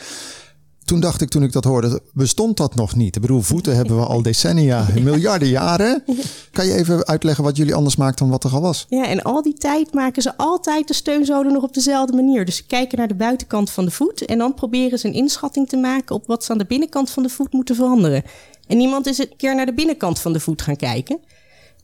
toen 0.84 1.00
dacht 1.00 1.20
ik, 1.20 1.28
toen 1.28 1.42
ik 1.42 1.52
dat 1.52 1.64
hoorde, 1.64 2.00
bestond 2.12 2.56
dat 2.56 2.74
nog 2.74 2.96
niet. 2.96 3.16
Ik 3.16 3.22
bedoel, 3.22 3.40
voeten 3.40 3.76
hebben 3.76 3.96
we 3.96 4.04
al 4.04 4.22
decennia, 4.22 4.86
miljarden 5.02 5.48
jaren. 5.48 6.04
Kan 6.52 6.66
je 6.66 6.74
even 6.74 7.06
uitleggen 7.06 7.44
wat 7.44 7.56
jullie 7.56 7.74
anders 7.74 7.96
maakt 7.96 8.18
dan 8.18 8.28
wat 8.28 8.44
er 8.44 8.50
al 8.50 8.60
was? 8.60 8.86
Ja, 8.88 9.06
en 9.06 9.22
al 9.22 9.42
die 9.42 9.54
tijd 9.54 9.94
maken 9.94 10.22
ze 10.22 10.36
altijd 10.36 10.88
de 10.88 10.94
steunzolen 10.94 11.52
nog 11.52 11.62
op 11.62 11.74
dezelfde 11.74 12.16
manier. 12.16 12.44
Dus 12.44 12.56
ze 12.56 12.66
kijken 12.66 12.98
naar 12.98 13.08
de 13.08 13.14
buitenkant 13.14 13.70
van 13.70 13.84
de 13.84 13.90
voet 13.90 14.24
en 14.24 14.38
dan 14.38 14.54
proberen 14.54 14.98
ze 14.98 15.06
een 15.06 15.14
inschatting 15.14 15.68
te 15.68 15.76
maken 15.76 16.14
op 16.14 16.26
wat 16.26 16.44
ze 16.44 16.52
aan 16.52 16.58
de 16.58 16.66
binnenkant 16.66 17.10
van 17.10 17.22
de 17.22 17.28
voet 17.28 17.52
moeten 17.52 17.74
veranderen. 17.74 18.22
En 18.66 18.76
niemand 18.76 19.06
is 19.06 19.18
een 19.18 19.36
keer 19.36 19.54
naar 19.54 19.66
de 19.66 19.74
binnenkant 19.74 20.20
van 20.20 20.32
de 20.32 20.40
voet 20.40 20.62
gaan 20.62 20.76
kijken. 20.76 21.18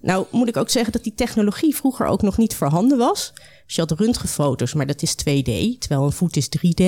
Nou 0.01 0.27
moet 0.31 0.49
ik 0.49 0.57
ook 0.57 0.71
zeggen 0.71 0.93
dat 0.93 1.05
die 1.05 1.15
technologie 1.15 1.77
vroeger 1.77 2.07
ook 2.07 2.23
nog 2.23 2.37
niet 2.37 2.55
voorhanden 2.55 2.99
was. 2.99 3.33
Dus 3.67 3.75
je 3.75 3.81
had 3.81 3.91
röntgenfoto's, 3.91 4.75
maar 4.75 4.87
dat 4.87 5.03
is 5.03 5.13
2D, 5.13 5.79
terwijl 5.79 6.05
een 6.05 6.13
voet 6.13 6.37
is 6.37 6.49
3D. 6.59 6.85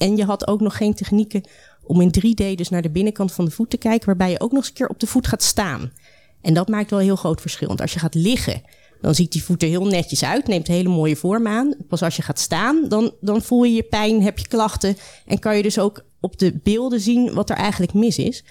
En 0.00 0.16
je 0.16 0.24
had 0.24 0.46
ook 0.46 0.60
nog 0.60 0.76
geen 0.76 0.94
technieken 0.94 1.42
om 1.82 2.00
in 2.00 2.14
3D 2.18 2.54
dus 2.54 2.68
naar 2.68 2.82
de 2.82 2.90
binnenkant 2.90 3.32
van 3.32 3.44
de 3.44 3.50
voet 3.50 3.70
te 3.70 3.76
kijken, 3.76 4.06
waarbij 4.06 4.30
je 4.30 4.40
ook 4.40 4.52
nog 4.52 4.60
eens 4.60 4.68
een 4.68 4.74
keer 4.74 4.88
op 4.88 5.00
de 5.00 5.06
voet 5.06 5.26
gaat 5.26 5.42
staan. 5.42 5.92
En 6.40 6.54
dat 6.54 6.68
maakt 6.68 6.90
wel 6.90 6.98
een 6.98 7.04
heel 7.04 7.16
groot 7.16 7.40
verschil. 7.40 7.68
Want 7.68 7.80
als 7.80 7.92
je 7.92 7.98
gaat 7.98 8.14
liggen, 8.14 8.62
dan 9.00 9.14
ziet 9.14 9.32
die 9.32 9.42
voet 9.42 9.62
er 9.62 9.68
heel 9.68 9.86
netjes 9.86 10.24
uit, 10.24 10.46
neemt 10.46 10.66
hele 10.66 10.88
mooie 10.88 11.16
vorm 11.16 11.46
aan. 11.46 11.74
Pas 11.88 12.02
als 12.02 12.16
je 12.16 12.22
gaat 12.22 12.38
staan, 12.38 12.88
dan, 12.88 13.12
dan 13.20 13.42
voel 13.42 13.64
je 13.64 13.74
je 13.74 13.82
pijn, 13.82 14.22
heb 14.22 14.38
je 14.38 14.48
klachten 14.48 14.96
en 15.26 15.38
kan 15.38 15.56
je 15.56 15.62
dus 15.62 15.78
ook 15.78 16.04
op 16.20 16.38
de 16.38 16.60
beelden 16.62 17.00
zien 17.00 17.34
wat 17.34 17.50
er 17.50 17.56
eigenlijk 17.56 17.94
mis 17.94 18.18
is. 18.18 18.44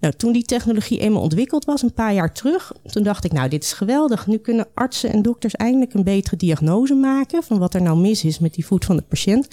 Nou, 0.00 0.14
toen 0.14 0.32
die 0.32 0.44
technologie 0.44 1.00
eenmaal 1.00 1.22
ontwikkeld 1.22 1.64
was, 1.64 1.82
een 1.82 1.92
paar 1.92 2.14
jaar 2.14 2.32
terug, 2.32 2.72
toen 2.84 3.02
dacht 3.02 3.24
ik, 3.24 3.32
nou, 3.32 3.48
dit 3.48 3.62
is 3.62 3.72
geweldig. 3.72 4.26
Nu 4.26 4.36
kunnen 4.36 4.66
artsen 4.74 5.12
en 5.12 5.22
dokters 5.22 5.54
eindelijk 5.54 5.94
een 5.94 6.04
betere 6.04 6.36
diagnose 6.36 6.94
maken 6.94 7.42
van 7.42 7.58
wat 7.58 7.74
er 7.74 7.82
nou 7.82 7.98
mis 7.98 8.24
is 8.24 8.38
met 8.38 8.54
die 8.54 8.66
voet 8.66 8.84
van 8.84 8.96
de 8.96 9.02
patiënt. 9.02 9.48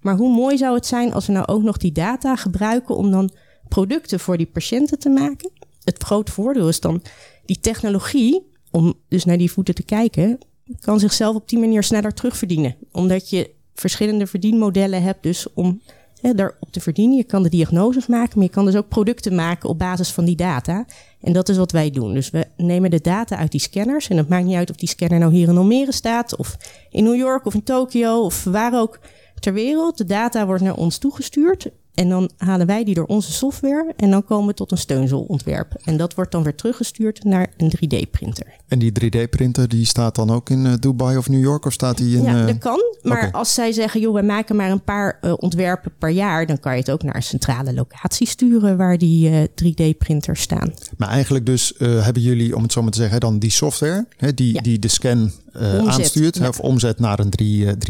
Maar 0.00 0.16
hoe 0.16 0.34
mooi 0.34 0.56
zou 0.56 0.74
het 0.74 0.86
zijn 0.86 1.12
als 1.12 1.26
we 1.26 1.32
nou 1.32 1.46
ook 1.46 1.62
nog 1.62 1.76
die 1.76 1.92
data 1.92 2.36
gebruiken 2.36 2.96
om 2.96 3.10
dan 3.10 3.30
producten 3.68 4.20
voor 4.20 4.36
die 4.36 4.46
patiënten 4.46 4.98
te 4.98 5.08
maken? 5.08 5.50
Het 5.84 6.02
grote 6.02 6.32
voordeel 6.32 6.68
is 6.68 6.80
dan 6.80 7.02
die 7.44 7.60
technologie, 7.60 8.46
om 8.70 8.94
dus 9.08 9.24
naar 9.24 9.38
die 9.38 9.52
voeten 9.52 9.74
te 9.74 9.82
kijken, 9.82 10.38
kan 10.80 11.00
zichzelf 11.00 11.36
op 11.36 11.48
die 11.48 11.58
manier 11.58 11.82
sneller 11.82 12.14
terugverdienen. 12.14 12.76
Omdat 12.92 13.30
je 13.30 13.50
verschillende 13.74 14.26
verdienmodellen 14.26 15.02
hebt, 15.02 15.22
dus 15.22 15.52
om 15.54 15.80
hè, 16.20 16.34
daarop 16.34 16.70
te 16.70 16.80
verdienen. 16.80 17.16
Je 17.16 17.24
kan 17.24 17.42
de 17.42 17.48
diagnoses 17.48 18.06
maken, 18.06 18.32
maar 18.34 18.46
je 18.46 18.52
kan 18.52 18.64
dus 18.64 18.76
ook 18.76 18.88
producten 18.88 19.34
maken 19.34 19.68
op 19.68 19.78
basis 19.78 20.10
van 20.10 20.24
die 20.24 20.36
data. 20.36 20.86
En 21.20 21.32
dat 21.32 21.48
is 21.48 21.56
wat 21.56 21.72
wij 21.72 21.90
doen. 21.90 22.14
Dus 22.14 22.30
we 22.30 22.46
nemen 22.56 22.90
de 22.90 23.00
data 23.00 23.36
uit 23.36 23.52
die 23.52 23.60
scanners. 23.60 24.08
En 24.08 24.16
het 24.16 24.28
maakt 24.28 24.44
niet 24.44 24.56
uit 24.56 24.70
of 24.70 24.76
die 24.76 24.88
scanner 24.88 25.18
nou 25.18 25.32
hier 25.32 25.48
in 25.48 25.56
Almere 25.56 25.92
staat, 25.92 26.36
of 26.36 26.56
in 26.90 27.04
New 27.04 27.16
York, 27.16 27.46
of 27.46 27.54
in 27.54 27.62
Tokio, 27.62 28.24
of 28.24 28.44
waar 28.44 28.80
ook 28.80 28.98
ter 29.40 29.52
wereld. 29.52 29.98
De 29.98 30.04
data 30.04 30.46
wordt 30.46 30.62
naar 30.62 30.76
ons 30.76 30.98
toegestuurd. 30.98 31.70
En 31.98 32.08
dan 32.08 32.30
halen 32.36 32.66
wij 32.66 32.84
die 32.84 32.94
door 32.94 33.06
onze 33.06 33.32
software 33.32 33.92
en 33.96 34.10
dan 34.10 34.24
komen 34.24 34.46
we 34.46 34.54
tot 34.54 34.70
een 34.70 34.78
steunzelontwerp. 34.78 35.74
En 35.84 35.96
dat 35.96 36.14
wordt 36.14 36.32
dan 36.32 36.42
weer 36.42 36.54
teruggestuurd 36.54 37.24
naar 37.24 37.52
een 37.56 37.72
3D-printer. 37.76 38.46
En 38.68 38.78
die 38.78 38.92
3D-printer 38.92 39.68
die 39.68 39.84
staat 39.84 40.14
dan 40.14 40.30
ook 40.30 40.50
in 40.50 40.64
uh, 40.64 40.72
Dubai 40.80 41.16
of 41.16 41.28
New 41.28 41.42
York 41.42 41.64
of 41.64 41.72
staat 41.72 41.96
die 41.96 42.16
in... 42.16 42.22
Ja, 42.22 42.40
uh... 42.40 42.46
dat 42.46 42.58
kan. 42.58 42.80
Maar 43.02 43.16
okay. 43.16 43.30
als 43.30 43.54
zij 43.54 43.72
zeggen, 43.72 44.00
joh, 44.00 44.12
wij 44.12 44.22
maken 44.22 44.56
maar 44.56 44.70
een 44.70 44.84
paar 44.84 45.18
uh, 45.20 45.32
ontwerpen 45.36 45.92
per 45.98 46.10
jaar... 46.10 46.46
dan 46.46 46.60
kan 46.60 46.72
je 46.72 46.78
het 46.78 46.90
ook 46.90 47.02
naar 47.02 47.14
een 47.14 47.22
centrale 47.22 47.74
locatie 47.74 48.26
sturen 48.26 48.76
waar 48.76 48.98
die 48.98 49.48
3D-printers 49.48 50.40
staan. 50.40 50.72
Maar 50.96 51.08
eigenlijk 51.08 51.46
dus 51.46 51.74
hebben 51.78 52.22
jullie, 52.22 52.56
om 52.56 52.62
het 52.62 52.72
zo 52.72 52.82
maar 52.82 52.92
te 52.92 52.98
zeggen, 52.98 53.20
dan 53.20 53.38
die 53.38 53.50
software... 53.50 54.06
Hè, 54.16 54.34
die, 54.34 54.54
ja. 54.54 54.60
die 54.60 54.78
de 54.78 54.88
scan 54.88 55.32
aanstuurt 55.52 56.36
ja. 56.36 56.48
of 56.48 56.60
omzet 56.60 56.98
naar 56.98 57.18
een 57.18 57.32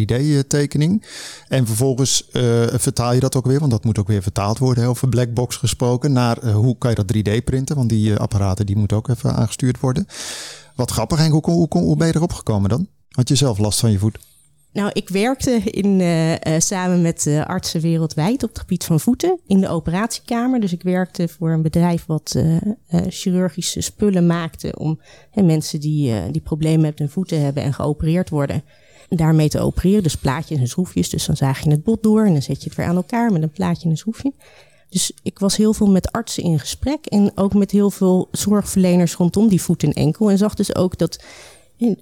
3D-tekening. 0.01 1.07
en 1.49 1.67
vervolgens 1.67 2.29
vertaal 2.73 3.13
je 3.13 3.21
dat 3.21 3.37
ook 3.37 3.47
weer, 3.47 3.59
want 3.59 3.71
dat 3.71 3.85
moet 3.85 3.99
ook 3.99 4.09
weer 4.09 4.23
vertaald 4.23 4.59
worden, 4.59 4.87
over 4.87 5.09
blackbox 5.09 5.57
gesproken, 5.57 6.13
naar 6.13 6.51
hoe 6.51 6.79
kan 6.79 6.91
je 6.91 7.05
dat 7.05 7.17
3D 7.17 7.45
printen? 7.45 7.77
Want 7.77 7.89
die 7.89 8.17
apparaten 8.17 8.67
die 8.67 8.77
moeten 8.77 8.97
ook 8.97 9.09
even 9.09 9.35
aangestuurd 9.35 9.81
worden. 9.81 10.07
Wat 10.75 10.91
grappig, 10.91 11.19
Henk, 11.19 11.33
hoe, 11.33 11.43
hoe, 11.45 11.67
hoe, 11.71 11.83
hoe 11.83 11.97
ben 11.97 12.07
je 12.07 12.17
erop 12.17 12.33
gekomen 12.33 12.69
dan? 12.69 12.87
Had 13.11 13.29
je 13.29 13.35
zelf 13.35 13.59
last 13.59 13.81
van 13.81 13.91
je 13.91 13.99
voet? 13.99 14.19
Nou, 14.73 14.91
ik 14.93 15.09
werkte 15.09 15.51
in, 15.51 16.01
uh, 16.01 16.35
samen 16.59 17.03
met 17.03 17.27
artsen 17.47 17.81
wereldwijd 17.81 18.43
op 18.43 18.49
het 18.49 18.59
gebied 18.59 18.85
van 18.85 19.01
voeten 19.01 19.41
in 19.47 19.61
de 19.61 19.69
operatiekamer. 19.69 20.61
Dus 20.61 20.73
ik 20.73 20.83
werkte 20.83 21.29
voor 21.29 21.51
een 21.51 21.63
bedrijf 21.63 22.07
wat 22.07 22.43
chirurgische 23.09 23.81
spullen 23.81 24.27
maakte 24.27 24.75
om 24.79 25.01
mensen 25.35 25.81
die, 25.81 26.31
die 26.31 26.41
problemen 26.41 26.81
met 26.81 26.99
hun 26.99 27.09
voeten 27.09 27.41
hebben 27.43 27.63
en 27.63 27.75
geopereerd 27.75 28.29
worden, 28.29 28.63
daarmee 29.09 29.49
te 29.49 29.61
opereren. 29.61 30.03
Dus 30.03 30.17
plaatjes 30.17 30.59
en 30.59 30.69
schroefjes. 30.69 31.09
Dus 31.09 31.27
dan 31.27 31.37
zaag 31.37 31.65
je 31.65 31.71
het 31.71 31.85
bot 31.85 32.03
door 32.03 32.25
en 32.25 32.33
dan 32.33 32.43
zet 32.43 32.63
je 32.63 32.69
het 32.69 32.79
weer 32.79 32.87
aan 32.87 32.97
elkaar 32.97 33.33
met 33.33 33.43
een 33.43 33.51
plaatje 33.51 33.85
en 33.85 33.91
een 33.91 33.97
schroefje. 33.97 34.33
Dus 34.89 35.13
ik 35.23 35.39
was 35.39 35.57
heel 35.57 35.73
veel 35.73 35.91
met 35.91 36.13
artsen 36.13 36.43
in 36.43 36.59
gesprek 36.59 37.07
en 37.07 37.33
ook 37.35 37.55
met 37.55 37.71
heel 37.71 37.91
veel 37.91 38.29
zorgverleners 38.33 39.15
rondom 39.15 39.49
die 39.49 39.63
voet 39.63 39.83
en 39.83 39.93
enkel. 39.93 40.31
En 40.31 40.39
zag 40.39 40.55
dus 40.55 40.75
ook 40.75 40.99
dat 40.99 41.25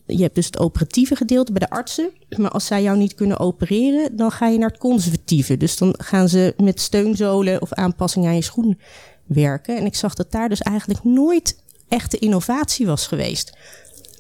je 0.07 0.23
hebt 0.23 0.35
dus 0.35 0.47
het 0.47 0.59
operatieve 0.59 1.17
gedeelte 1.17 1.53
bij 1.53 1.67
de 1.69 1.75
artsen. 1.75 2.11
Maar 2.37 2.51
als 2.51 2.67
zij 2.67 2.83
jou 2.83 2.97
niet 2.97 3.15
kunnen 3.15 3.39
opereren, 3.39 4.17
dan 4.17 4.31
ga 4.31 4.47
je 4.47 4.59
naar 4.59 4.69
het 4.69 4.79
conservatieve. 4.79 5.57
Dus 5.57 5.77
dan 5.77 5.95
gaan 5.99 6.29
ze 6.29 6.55
met 6.57 6.81
steunzolen 6.81 7.63
of 7.63 7.73
aanpassingen 7.73 8.29
aan 8.29 8.35
je 8.35 8.43
schoen 8.43 8.79
werken. 9.27 9.77
En 9.77 9.85
ik 9.85 9.95
zag 9.95 10.15
dat 10.15 10.33
daar 10.33 10.49
dus 10.49 10.63
eigenlijk 10.63 11.05
nooit 11.05 11.63
echte 11.89 12.19
innovatie 12.19 12.87
was 12.87 13.07
geweest. 13.07 13.59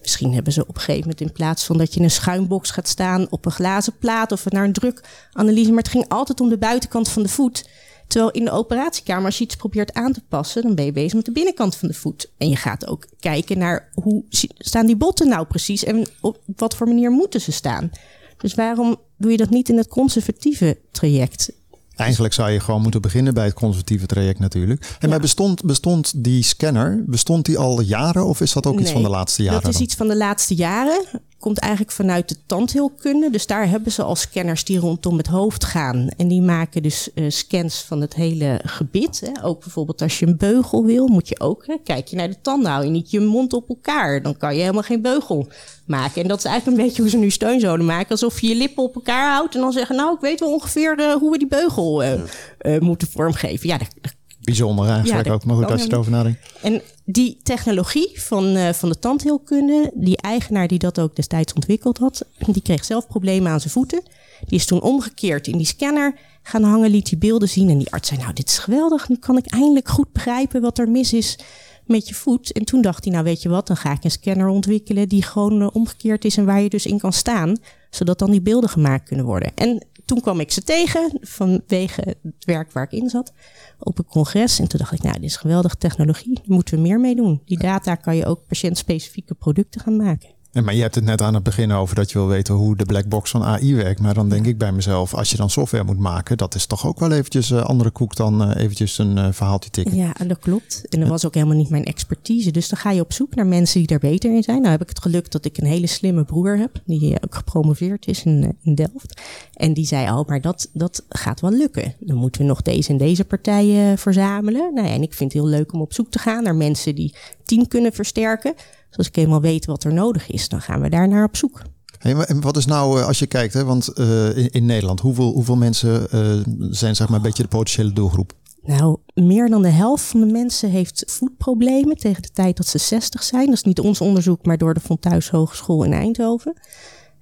Misschien 0.01 0.35
hebben 0.35 0.53
ze 0.53 0.67
op 0.67 0.75
een 0.75 0.81
gegeven 0.81 1.01
moment 1.01 1.21
in 1.21 1.33
plaats 1.33 1.65
van 1.65 1.79
dat 1.79 1.93
je 1.93 1.99
in 1.99 2.05
een 2.05 2.11
schuimbox 2.11 2.71
gaat 2.71 2.89
staan 2.89 3.27
op 3.31 3.45
een 3.45 3.53
glazen 3.53 3.99
plaat 3.99 4.33
of 4.33 4.51
naar 4.51 4.65
een 4.65 4.73
drukanalyse. 4.73 5.69
Maar 5.69 5.83
het 5.83 5.89
ging 5.89 6.09
altijd 6.09 6.41
om 6.41 6.49
de 6.49 6.59
buitenkant 6.59 7.09
van 7.09 7.23
de 7.23 7.29
voet. 7.29 7.69
Terwijl 8.07 8.31
in 8.31 8.45
de 8.45 8.51
operatiekamer, 8.51 9.25
als 9.25 9.39
je 9.39 9.45
iets 9.45 9.57
probeert 9.57 9.95
aan 9.95 10.13
te 10.13 10.23
passen, 10.29 10.63
dan 10.63 10.75
ben 10.75 10.85
je 10.85 10.93
bezig 10.93 11.15
met 11.15 11.25
de 11.25 11.33
binnenkant 11.33 11.77
van 11.77 11.89
de 11.89 11.95
voet. 11.95 12.31
En 12.39 12.49
je 12.49 12.57
gaat 12.57 12.87
ook 12.87 13.07
kijken 13.21 13.59
naar 13.59 13.89
hoe 13.95 14.25
staan 14.59 14.87
die 14.87 14.97
botten 14.97 15.29
nou 15.29 15.47
precies 15.47 15.85
en 15.85 16.07
op 16.21 16.41
wat 16.57 16.77
voor 16.77 16.87
manier 16.87 17.11
moeten 17.11 17.41
ze 17.41 17.53
staan. 17.53 17.91
Dus 18.37 18.55
waarom 18.55 18.97
doe 19.17 19.31
je 19.31 19.37
dat 19.37 19.51
niet 19.51 19.69
in 19.69 19.77
het 19.77 19.89
conservatieve 19.89 20.79
traject? 20.91 21.53
Eigenlijk 21.97 22.35
zou 22.35 22.51
je 22.51 22.61
gewoon 22.61 22.83
moeten 22.83 23.01
beginnen 23.01 23.35
bij 23.35 23.45
het 23.45 23.55
conservatieve 23.55 24.07
traject 24.07 24.39
natuurlijk. 24.39 24.83
En 24.83 24.97
ja. 25.01 25.09
maar 25.09 25.21
bestond, 25.21 25.65
bestond 25.65 26.25
die 26.25 26.43
scanner, 26.43 27.03
bestond 27.07 27.45
die 27.45 27.59
al 27.59 27.81
jaren 27.81 28.27
of 28.27 28.41
is 28.41 28.53
dat 28.53 28.67
ook 28.67 28.75
nee, 28.75 28.83
iets 28.83 28.93
van 28.93 29.03
de 29.03 29.09
laatste 29.09 29.43
jaren? 29.43 29.61
Dat 29.61 29.71
is 29.71 29.77
dan? 29.77 29.85
iets 29.85 29.95
van 29.95 30.09
de 30.09 30.17
laatste 30.17 30.55
jaren. 30.55 31.05
Komt 31.38 31.59
eigenlijk 31.59 31.93
vanuit 31.93 32.28
de 32.28 32.37
tandheelkunde. 32.47 33.31
Dus 33.31 33.47
daar 33.47 33.69
hebben 33.69 33.93
ze 33.93 34.02
al 34.02 34.16
scanners 34.16 34.64
die 34.64 34.78
rondom 34.78 35.16
het 35.16 35.26
hoofd 35.26 35.64
gaan. 35.64 36.09
En 36.16 36.28
die 36.28 36.43
maken 36.43 36.83
dus 36.83 37.09
uh, 37.14 37.31
scans 37.31 37.83
van 37.83 38.00
het 38.00 38.14
hele 38.14 38.61
gebit. 38.64 39.21
Hè. 39.21 39.45
Ook 39.45 39.61
bijvoorbeeld 39.61 40.02
als 40.02 40.19
je 40.19 40.26
een 40.26 40.37
beugel 40.37 40.85
wil, 40.85 41.07
moet 41.07 41.28
je 41.28 41.40
ook... 41.40 41.66
Hè, 41.66 41.76
kijk 41.85 42.09
je 42.09 42.16
naar 42.16 42.28
de 42.28 42.40
tanden, 42.43 42.71
hou 42.71 42.85
je 42.85 42.90
niet 42.90 43.11
je 43.11 43.21
mond 43.21 43.52
op 43.52 43.69
elkaar. 43.69 44.23
Dan 44.23 44.37
kan 44.37 44.55
je 44.55 44.61
helemaal 44.61 44.83
geen 44.83 45.02
beugel 45.02 45.49
maken. 45.87 46.23
En 46.23 46.28
dat 46.28 46.38
is 46.38 46.45
eigenlijk 46.45 46.78
een 46.78 46.85
beetje 46.85 47.02
hoe 47.02 47.11
ze 47.11 47.16
nu 47.16 47.31
steunzolen 47.31 47.87
maken. 47.87 48.11
Alsof 48.11 48.40
je 48.40 48.49
je 48.49 48.55
lippen 48.55 48.83
op 48.83 48.95
elkaar 48.95 49.33
houdt 49.33 49.55
en 49.55 49.61
dan 49.61 49.73
zeggen... 49.73 49.97
nou, 49.97 50.14
ik 50.14 50.21
weet 50.21 50.40
wel 50.40 50.52
ongeveer 50.52 51.00
uh, 51.00 51.12
hoe 51.12 51.31
we 51.31 51.38
die 51.38 51.49
beugel 51.49 52.02
uh, 52.02 52.12
uh, 52.61 52.78
moeten 52.78 53.09
vormgeven. 53.09 53.69
Ja, 53.69 53.78
dat, 53.78 54.14
Bijzonder 54.47 54.88
eigenlijk 54.88 55.26
ja, 55.26 55.33
ook, 55.33 55.45
maar 55.45 55.57
goed 55.57 55.71
als 55.71 55.83
je 55.83 55.93
erover 55.93 56.11
nadenkt. 56.11 56.53
En 56.62 56.83
die 57.05 57.38
technologie 57.43 58.21
van, 58.21 58.57
uh, 58.57 58.73
van 58.73 58.88
de 58.88 58.99
tandheelkunde, 58.99 59.91
die 59.95 60.17
eigenaar 60.17 60.69
die 60.69 60.79
dat 60.79 61.00
ook 61.00 61.17
destijds 61.17 61.53
ontwikkeld 61.53 61.99
had, 61.99 62.26
die 62.47 62.62
kreeg 62.62 62.85
zelf 62.85 63.07
problemen 63.07 63.53
aan 63.53 63.61
zijn 63.61 63.73
voeten. 63.73 64.03
Die 64.47 64.59
is 64.59 64.67
toen 64.67 64.81
omgekeerd 64.81 65.47
in 65.47 65.57
die 65.57 65.67
scanner 65.67 66.19
gaan 66.43 66.62
hangen, 66.62 66.91
liet 66.91 67.09
die 67.09 67.19
beelden 67.19 67.49
zien. 67.49 67.71
En 67.71 67.79
die 67.79 67.93
arts 67.93 68.09
zei, 68.09 68.21
nou 68.21 68.33
dit 68.33 68.49
is 68.49 68.59
geweldig, 68.59 69.09
nu 69.09 69.17
kan 69.17 69.37
ik 69.37 69.47
eindelijk 69.47 69.88
goed 69.88 70.12
begrijpen 70.12 70.61
wat 70.61 70.79
er 70.79 70.88
mis 70.88 71.12
is 71.12 71.38
met 71.85 72.09
je 72.09 72.15
voet. 72.15 72.53
En 72.53 72.65
toen 72.65 72.81
dacht 72.81 73.05
hij, 73.05 73.12
nou 73.12 73.25
weet 73.25 73.43
je 73.43 73.49
wat, 73.49 73.67
dan 73.67 73.76
ga 73.76 73.93
ik 73.93 74.05
een 74.05 74.11
scanner 74.11 74.49
ontwikkelen 74.49 75.09
die 75.09 75.23
gewoon 75.23 75.62
uh, 75.62 75.69
omgekeerd 75.73 76.25
is 76.25 76.37
en 76.37 76.45
waar 76.45 76.61
je 76.61 76.69
dus 76.69 76.87
in 76.87 76.99
kan 76.99 77.12
staan. 77.12 77.57
Zodat 77.91 78.19
dan 78.19 78.31
die 78.31 78.41
beelden 78.41 78.71
gemaakt 78.71 79.09
kunnen 79.09 79.25
worden. 79.25 79.53
En 79.55 79.87
toen 80.07 80.21
kwam 80.21 80.41
ik 80.41 80.51
ze 80.53 80.63
tegen 80.63 81.19
vanwege 81.21 82.17
het 82.23 82.45
werk 82.45 82.73
waar 82.73 82.85
ik 82.85 82.93
in 82.93 83.09
zat 83.09 83.33
op 83.79 83.99
een 83.99 84.05
congres. 84.05 84.59
En 84.59 84.69
toen 84.69 84.79
dacht 84.79 84.93
ik, 84.93 85.03
nou, 85.03 85.15
dit 85.15 85.25
is 85.25 85.37
geweldige 85.37 85.77
technologie. 85.77 86.35
Daar 86.35 86.45
moeten 86.47 86.75
we 86.75 86.81
meer 86.81 87.01
mee 87.01 87.17
doen. 87.17 87.43
Die 87.45 87.59
data 87.59 87.95
kan 87.95 88.17
je 88.17 88.27
ook 88.27 88.47
patiëntspecifieke 88.47 89.35
producten 89.35 89.81
gaan 89.81 89.97
maken. 89.97 90.36
Maar 90.65 90.75
je 90.75 90.83
hebt 90.83 90.95
het 90.95 91.05
net 91.05 91.23
aan 91.23 91.35
het 91.35 91.43
begin 91.43 91.73
over 91.73 91.95
dat 91.95 92.11
je 92.11 92.19
wil 92.19 92.27
weten 92.27 92.55
hoe 92.55 92.77
de 92.77 92.85
black 92.85 93.09
box 93.09 93.31
van 93.31 93.43
AI 93.43 93.75
werkt. 93.75 94.01
Maar 94.01 94.15
dan 94.15 94.29
denk 94.29 94.47
ik 94.47 94.59
bij 94.59 94.73
mezelf, 94.73 95.15
als 95.15 95.31
je 95.31 95.37
dan 95.37 95.51
software 95.51 95.85
moet 95.85 95.99
maken, 95.99 96.37
dat 96.37 96.55
is 96.55 96.67
toch 96.67 96.87
ook 96.87 96.99
wel 96.99 97.13
eventjes 97.13 97.51
uh, 97.51 97.65
andere 97.65 97.91
koek 97.91 98.17
dan 98.17 98.43
uh, 98.43 98.63
eventjes 98.63 98.99
een 98.99 99.17
uh, 99.17 99.29
verhaaltje 99.31 99.71
tikken. 99.71 99.97
Ja, 99.97 100.13
dat 100.27 100.39
klopt. 100.39 100.85
En 100.89 101.01
dat 101.01 101.09
was 101.09 101.27
ook 101.27 101.35
helemaal 101.35 101.57
niet 101.57 101.69
mijn 101.69 101.85
expertise. 101.85 102.51
Dus 102.51 102.69
dan 102.69 102.79
ga 102.79 102.91
je 102.91 103.01
op 103.01 103.13
zoek 103.13 103.35
naar 103.35 103.47
mensen 103.47 103.79
die 103.79 103.89
daar 103.89 103.99
beter 103.99 104.35
in 104.35 104.43
zijn. 104.43 104.59
Nou 104.59 104.71
heb 104.71 104.83
ik 104.83 104.89
het 104.89 105.03
geluk 105.03 105.31
dat 105.31 105.45
ik 105.45 105.59
een 105.59 105.67
hele 105.67 105.87
slimme 105.87 106.25
broer 106.25 106.59
heb, 106.59 106.81
die 106.85 107.23
ook 107.25 107.35
gepromoveerd 107.35 108.07
is 108.07 108.25
in, 108.25 108.57
in 108.63 108.75
Delft. 108.75 109.21
En 109.55 109.73
die 109.73 109.87
zei, 109.87 110.11
oh, 110.11 110.29
maar 110.29 110.41
dat, 110.41 110.69
dat 110.73 111.05
gaat 111.09 111.41
wel 111.41 111.53
lukken. 111.53 111.95
Dan 111.99 112.17
moeten 112.17 112.41
we 112.41 112.47
nog 112.47 112.63
deze 112.63 112.91
en 112.91 112.97
deze 112.97 113.25
partijen 113.25 113.99
verzamelen. 113.99 114.75
Nou 114.75 114.87
ja, 114.87 114.93
en 114.93 115.03
ik 115.03 115.15
vind 115.15 115.33
het 115.33 115.43
heel 115.43 115.51
leuk 115.51 115.73
om 115.73 115.81
op 115.81 115.93
zoek 115.93 116.11
te 116.11 116.19
gaan 116.19 116.43
naar 116.43 116.55
mensen 116.55 116.95
die 116.95 117.15
team 117.45 117.69
kunnen 117.69 117.93
versterken. 117.93 118.55
Dus 118.88 118.97
als 118.97 119.07
ik 119.07 119.16
eenmaal 119.16 119.40
weet 119.40 119.66
wat 119.66 119.85
er 119.85 119.93
nodig 119.93 120.31
is, 120.31 120.49
dan 120.49 120.61
gaan 120.61 120.81
we 120.81 120.88
daar 120.88 121.09
naar 121.09 121.25
op 121.25 121.37
zoek. 121.37 121.62
Hey, 121.99 122.14
en 122.14 122.40
wat 122.40 122.57
is 122.57 122.66
nou, 122.66 123.02
als 123.02 123.19
je 123.19 123.26
kijkt, 123.26 123.55
hè, 123.55 123.64
want 123.64 123.90
uh, 123.95 124.37
in, 124.37 124.50
in, 124.50 124.66
Nederland, 124.66 125.00
hoeveel, 125.00 125.33
hoeveel 125.33 125.57
mensen 125.57 126.07
uh, 126.14 126.43
zijn 126.71 126.97
zeg 126.97 127.09
maar 127.09 127.16
een 127.16 127.23
beetje 127.23 127.43
de 127.43 127.49
potentiële 127.49 127.93
doelgroep? 127.93 128.33
Nou, 128.62 128.99
meer 129.14 129.49
dan 129.49 129.62
de 129.62 129.69
helft 129.69 130.05
van 130.05 130.21
de 130.21 130.26
mensen 130.26 130.71
heeft 130.71 131.05
voetproblemen 131.07 131.97
tegen 131.97 132.23
de 132.23 132.31
tijd 132.31 132.57
dat 132.57 132.66
ze 132.66 132.78
60 132.78 133.23
zijn. 133.23 133.47
Dat 133.47 133.55
is 133.55 133.62
niet 133.62 133.81
ons 133.81 134.00
onderzoek, 134.00 134.47
maar 134.47 134.59
door 134.59 134.75
de 134.75 134.81
Fonthuis 134.81 135.31
Hogeschool 135.31 135.85
in 135.85 135.93
Eindhoven. 135.93 136.57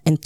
En 0.03 0.19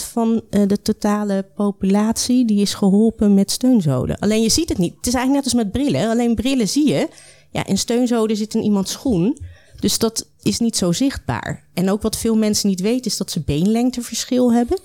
20% 0.00 0.06
van 0.10 0.42
uh, 0.50 0.66
de 0.66 0.82
totale 0.82 1.46
populatie 1.54 2.44
die 2.44 2.60
is 2.60 2.74
geholpen 2.74 3.34
met 3.34 3.50
steunzolen. 3.50 4.18
Alleen 4.18 4.42
je 4.42 4.48
ziet 4.48 4.68
het 4.68 4.78
niet. 4.78 4.94
Het 4.96 5.06
is 5.06 5.14
eigenlijk 5.14 5.44
net 5.44 5.54
als 5.54 5.62
met 5.64 5.72
brillen. 5.72 6.10
Alleen 6.10 6.34
brillen 6.34 6.68
zie 6.68 6.88
je. 6.88 7.08
Ja, 7.50 7.66
en 7.66 7.78
steunzolen 7.78 8.36
zit 8.36 8.54
in 8.54 8.62
iemands 8.62 8.92
schoen. 8.92 9.38
Dus 9.80 9.98
dat 9.98 10.29
is 10.42 10.58
niet 10.58 10.76
zo 10.76 10.92
zichtbaar. 10.92 11.64
En 11.74 11.90
ook 11.90 12.02
wat 12.02 12.16
veel 12.16 12.36
mensen 12.36 12.68
niet 12.68 12.80
weten 12.80 13.10
is 13.10 13.16
dat 13.16 13.30
ze 13.30 13.40
beenlengteverschil 13.40 14.52
hebben. 14.52 14.78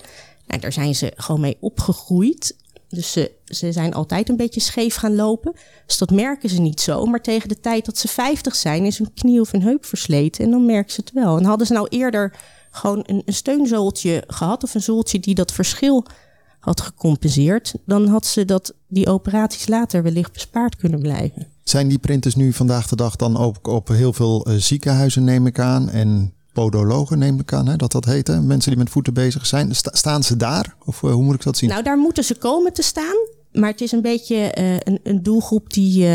Nou, 0.46 0.60
daar 0.60 0.72
zijn 0.72 0.94
ze 0.94 1.12
gewoon 1.16 1.40
mee 1.40 1.56
opgegroeid. 1.60 2.56
Dus 2.88 3.12
ze, 3.12 3.32
ze 3.44 3.72
zijn 3.72 3.94
altijd 3.94 4.28
een 4.28 4.36
beetje 4.36 4.60
scheef 4.60 4.94
gaan 4.94 5.14
lopen. 5.14 5.52
Dus 5.86 5.98
dat 5.98 6.10
merken 6.10 6.48
ze 6.48 6.60
niet 6.60 6.80
zo. 6.80 7.04
Maar 7.04 7.22
tegen 7.22 7.48
de 7.48 7.60
tijd 7.60 7.84
dat 7.84 7.98
ze 7.98 8.08
50 8.08 8.56
zijn, 8.56 8.84
is 8.84 8.98
hun 8.98 9.14
knie 9.14 9.40
of 9.40 9.52
een 9.52 9.62
heup 9.62 9.84
versleten. 9.84 10.44
En 10.44 10.50
dan 10.50 10.66
merken 10.66 10.92
ze 10.92 11.00
het 11.00 11.12
wel. 11.12 11.36
En 11.36 11.44
hadden 11.44 11.66
ze 11.66 11.72
nou 11.72 11.86
eerder 11.88 12.36
gewoon 12.70 13.02
een, 13.06 13.22
een 13.24 13.34
steunzooltje 13.34 14.24
gehad, 14.26 14.62
of 14.62 14.74
een 14.74 14.82
zooltje 14.82 15.20
die 15.20 15.34
dat 15.34 15.52
verschil 15.52 16.06
had 16.58 16.80
gecompenseerd, 16.80 17.74
dan 17.84 18.06
had 18.06 18.26
ze 18.26 18.44
dat, 18.44 18.74
die 18.88 19.08
operaties 19.08 19.68
later 19.68 20.02
wellicht 20.02 20.32
bespaard 20.32 20.76
kunnen 20.76 21.00
blijven. 21.00 21.55
Zijn 21.68 21.88
die 21.88 21.98
printers 21.98 22.34
nu 22.34 22.52
vandaag 22.52 22.88
de 22.88 22.96
dag 22.96 23.16
dan 23.16 23.36
ook 23.36 23.66
op 23.66 23.88
heel 23.88 24.12
veel 24.12 24.44
eh, 24.44 24.54
ziekenhuizen, 24.56 25.24
neem 25.24 25.46
ik 25.46 25.58
aan, 25.58 25.90
en 25.90 26.32
podologen, 26.52 27.18
neem 27.18 27.40
ik 27.40 27.52
aan, 27.52 27.66
hè, 27.66 27.76
dat 27.76 27.92
dat 27.92 28.04
heet, 28.04 28.26
hè? 28.26 28.40
mensen 28.40 28.70
die 28.70 28.78
met 28.78 28.90
voeten 28.90 29.14
bezig 29.14 29.46
zijn. 29.46 29.74
Sta- 29.74 29.94
staan 29.94 30.22
ze 30.22 30.36
daar? 30.36 30.74
Of 30.84 31.02
eh, 31.02 31.12
hoe 31.12 31.22
moet 31.22 31.34
ik 31.34 31.42
dat 31.42 31.56
zien? 31.56 31.68
Nou, 31.68 31.82
daar 31.82 31.98
moeten 31.98 32.24
ze 32.24 32.34
komen 32.34 32.72
te 32.72 32.82
staan. 32.82 33.16
Maar 33.52 33.70
het 33.70 33.80
is 33.80 33.92
een 33.92 34.02
beetje 34.02 34.36
eh, 34.36 34.74
een, 34.74 35.00
een 35.02 35.22
doelgroep 35.22 35.72
die. 35.72 36.08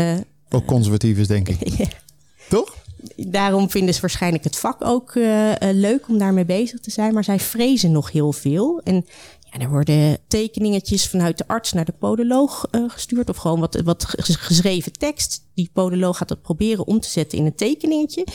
ook 0.50 0.64
conservatief 0.64 1.18
is, 1.18 1.26
denk 1.26 1.48
ik. 1.48 1.58
Toch? 2.48 2.80
daarom 3.16 3.70
vinden 3.70 3.94
ze 3.94 4.00
waarschijnlijk 4.00 4.44
het 4.44 4.56
vak 4.56 4.84
ook 4.84 5.12
leuk 5.60 6.08
om 6.08 6.18
daarmee 6.18 6.44
bezig 6.44 6.80
te 6.80 6.90
zijn. 6.90 7.14
Maar 7.14 7.24
zij 7.24 7.40
vrezen 7.40 7.92
nog 7.92 8.12
heel 8.12 8.32
veel. 8.32 8.80
En 8.84 9.04
ja, 9.52 9.58
er 9.58 9.70
worden 9.70 10.18
tekeningetjes 10.28 11.08
vanuit 11.08 11.38
de 11.38 11.46
arts 11.46 11.72
naar 11.72 11.84
de 11.84 11.92
podoloog 11.92 12.66
eh, 12.70 12.84
gestuurd. 12.86 13.28
Of 13.28 13.36
gewoon 13.36 13.60
wat, 13.60 13.80
wat 13.84 14.04
ges- 14.04 14.36
geschreven 14.36 14.92
tekst. 14.92 15.48
Die 15.54 15.70
podoloog 15.72 16.16
gaat 16.16 16.28
dat 16.28 16.42
proberen 16.42 16.86
om 16.86 17.00
te 17.00 17.08
zetten 17.08 17.38
in 17.38 17.44
een 17.46 17.54
tekeningetje. 17.54 18.26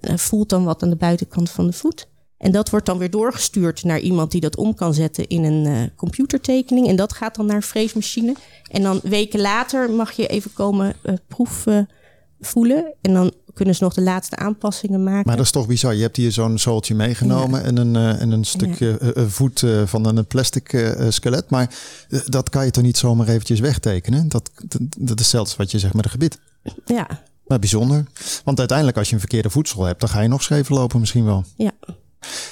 Voelt 0.00 0.48
dan 0.48 0.64
wat 0.64 0.82
aan 0.82 0.90
de 0.90 0.96
buitenkant 0.96 1.50
van 1.50 1.66
de 1.66 1.72
voet. 1.72 2.08
En 2.38 2.52
dat 2.52 2.70
wordt 2.70 2.86
dan 2.86 2.98
weer 2.98 3.10
doorgestuurd 3.10 3.84
naar 3.84 4.00
iemand 4.00 4.30
die 4.30 4.40
dat 4.40 4.56
om 4.56 4.74
kan 4.74 4.94
zetten 4.94 5.28
in 5.28 5.44
een 5.44 5.66
eh, 5.66 5.96
computertekening. 5.96 6.88
En 6.88 6.96
dat 6.96 7.12
gaat 7.12 7.34
dan 7.34 7.46
naar 7.46 7.56
een 7.56 7.62
freesmachine. 7.62 8.34
En 8.70 8.82
dan 8.82 9.00
weken 9.02 9.40
later 9.40 9.90
mag 9.90 10.12
je 10.12 10.26
even 10.26 10.52
komen 10.52 10.94
eh, 11.02 11.14
proef 11.28 11.66
eh, 11.66 11.78
voelen. 12.44 12.94
En 13.00 13.12
dan 13.12 13.32
kunnen 13.54 13.74
ze 13.74 13.82
nog 13.84 13.94
de 13.94 14.02
laatste 14.02 14.36
aanpassingen 14.36 15.02
maken. 15.02 15.26
Maar 15.26 15.36
dat 15.36 15.44
is 15.44 15.50
toch 15.50 15.66
bizar. 15.66 15.94
Je 15.94 16.02
hebt 16.02 16.16
hier 16.16 16.32
zo'n 16.32 16.58
zooltje 16.58 16.94
meegenomen 16.94 17.64
en, 17.64 17.76
een, 17.76 17.96
eh, 17.96 18.20
en 18.20 18.30
een 18.30 18.44
stukje 18.44 18.98
eh, 18.98 19.08
eh, 19.08 19.28
voet 19.28 19.64
van 19.84 20.04
een 20.04 20.26
plastic 20.26 20.94
skelet. 21.08 21.50
Maar 21.50 21.74
dat 22.26 22.48
kan 22.48 22.64
je 22.64 22.70
toch 22.70 22.82
niet 22.82 22.96
zomaar 22.96 23.28
eventjes 23.28 23.60
wegtekenen? 23.60 24.28
Dat, 24.28 24.50
dat, 24.68 24.80
dat 24.98 25.20
is 25.20 25.28
zelfs 25.28 25.56
wat 25.56 25.70
je 25.70 25.78
zegt 25.78 25.94
met 25.94 26.04
een 26.04 26.10
gebit. 26.10 26.38
Ja, 26.84 27.22
Maar 27.46 27.58
bijzonder. 27.58 28.04
Want 28.44 28.58
uiteindelijk 28.58 28.98
als 28.98 29.08
je 29.08 29.14
een 29.14 29.20
verkeerde 29.20 29.50
voedsel 29.50 29.84
hebt, 29.84 30.00
dan 30.00 30.08
ga 30.08 30.20
je 30.20 30.28
nog 30.28 30.42
scheef 30.42 30.68
lopen 30.68 31.00
misschien 31.00 31.24
wel. 31.24 31.44
ja. 31.56 31.72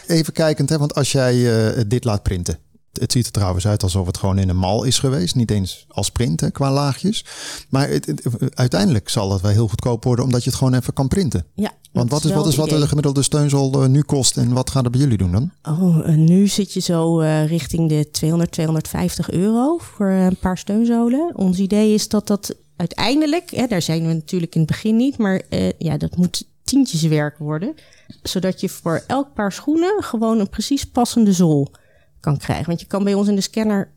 Even 0.07 0.33
kijkend, 0.33 0.69
hè, 0.69 0.79
want 0.79 0.95
als 0.95 1.13
jij 1.13 1.87
dit 1.87 2.05
laat 2.05 2.23
printen. 2.23 2.59
Het 3.01 3.13
ziet 3.13 3.27
er 3.27 3.33
trouwens 3.33 3.67
uit 3.67 3.83
alsof 3.83 4.07
het 4.07 4.17
gewoon 4.17 4.39
in 4.39 4.49
een 4.49 4.57
mal 4.57 4.85
is 4.85 4.99
geweest. 4.99 5.35
Niet 5.35 5.51
eens 5.51 5.85
als 5.89 6.11
print 6.11 6.41
hè, 6.41 6.51
qua 6.51 6.73
laagjes. 6.73 7.25
Maar 7.69 7.89
het, 7.89 8.07
het- 8.07 8.23
uiteindelijk 8.55 9.09
zal 9.09 9.33
het 9.33 9.41
wel 9.41 9.51
heel 9.51 9.69
goedkoop 9.69 10.05
worden 10.05 10.25
omdat 10.25 10.45
je 10.45 10.51
het 10.51 10.59
gewoon 10.59 10.75
even 10.75 10.93
kan 10.93 11.09
printen. 11.09 11.47
ja 11.55 11.73
Want 11.93 12.11
wat 12.11 12.25
is, 12.25 12.33
wat, 12.33 12.47
is 12.47 12.57
wat 12.57 12.69
de 12.69 12.89
gemiddelde 12.89 13.23
steunzool 13.23 13.83
eh, 13.83 13.89
nu 13.89 14.03
kost 14.03 14.37
en 14.37 14.53
wat 14.53 14.71
gaat 14.71 14.83
het 14.83 14.93
bij 14.93 15.01
jullie 15.01 15.19
doen 15.19 15.33
dan? 15.33 15.51
Oh, 15.63 16.07
nu 16.07 16.47
zit 16.47 16.73
je 16.73 16.81
zo 16.81 17.21
eh, 17.21 17.47
richting 17.47 17.89
de 17.89 18.11
200, 18.11 18.51
250 18.53 19.31
euro 19.31 19.79
voor 19.79 20.09
eh, 20.09 20.25
een 20.25 20.37
paar 20.37 20.59
steunzolen. 20.59 21.33
Ons 21.37 21.59
idee 21.59 21.95
is 21.95 22.09
dat 22.09 22.27
dat 22.27 22.55
uiteindelijk, 22.77 23.51
hè, 23.51 23.67
daar 23.67 23.83
zijn 23.83 24.07
we 24.07 24.13
natuurlijk 24.13 24.55
in 24.55 24.61
het 24.61 24.71
begin 24.71 24.97
niet, 24.97 25.19
maar 25.19 25.43
ja, 25.79 25.97
dat 25.97 26.17
moet 26.17 26.45
tientjeswerk 26.65 27.39
worden. 27.39 27.75
Zodat 28.23 28.61
je 28.61 28.69
voor 28.69 29.05
elk 29.07 29.35
paar 29.35 29.53
schoenen 29.53 30.03
gewoon 30.03 30.39
een 30.39 30.49
precies 30.49 30.85
passende 30.85 31.33
zool 31.33 31.71
kan 32.23 32.37
krijgen. 32.39 32.67
Want 32.67 32.81
je 32.81 32.87
kan 32.87 33.05
bij 33.05 33.15
ons 33.15 33.29
in 33.29 33.35
de 33.35 33.41
scanner 33.41 33.91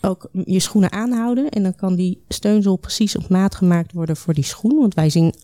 ook 0.00 0.28
je 0.44 0.60
schoenen 0.60 0.92
aanhouden. 0.92 1.48
En 1.48 1.62
dan 1.62 1.74
kan 1.74 1.94
die 1.94 2.24
steunzool 2.28 2.76
precies 2.76 3.16
op 3.16 3.28
maat 3.28 3.54
gemaakt 3.54 3.92
worden 3.92 4.16
voor 4.16 4.34
die 4.34 4.44
schoen. 4.44 4.78
Want 4.78 4.94
wij 4.94 5.10
zien 5.10 5.34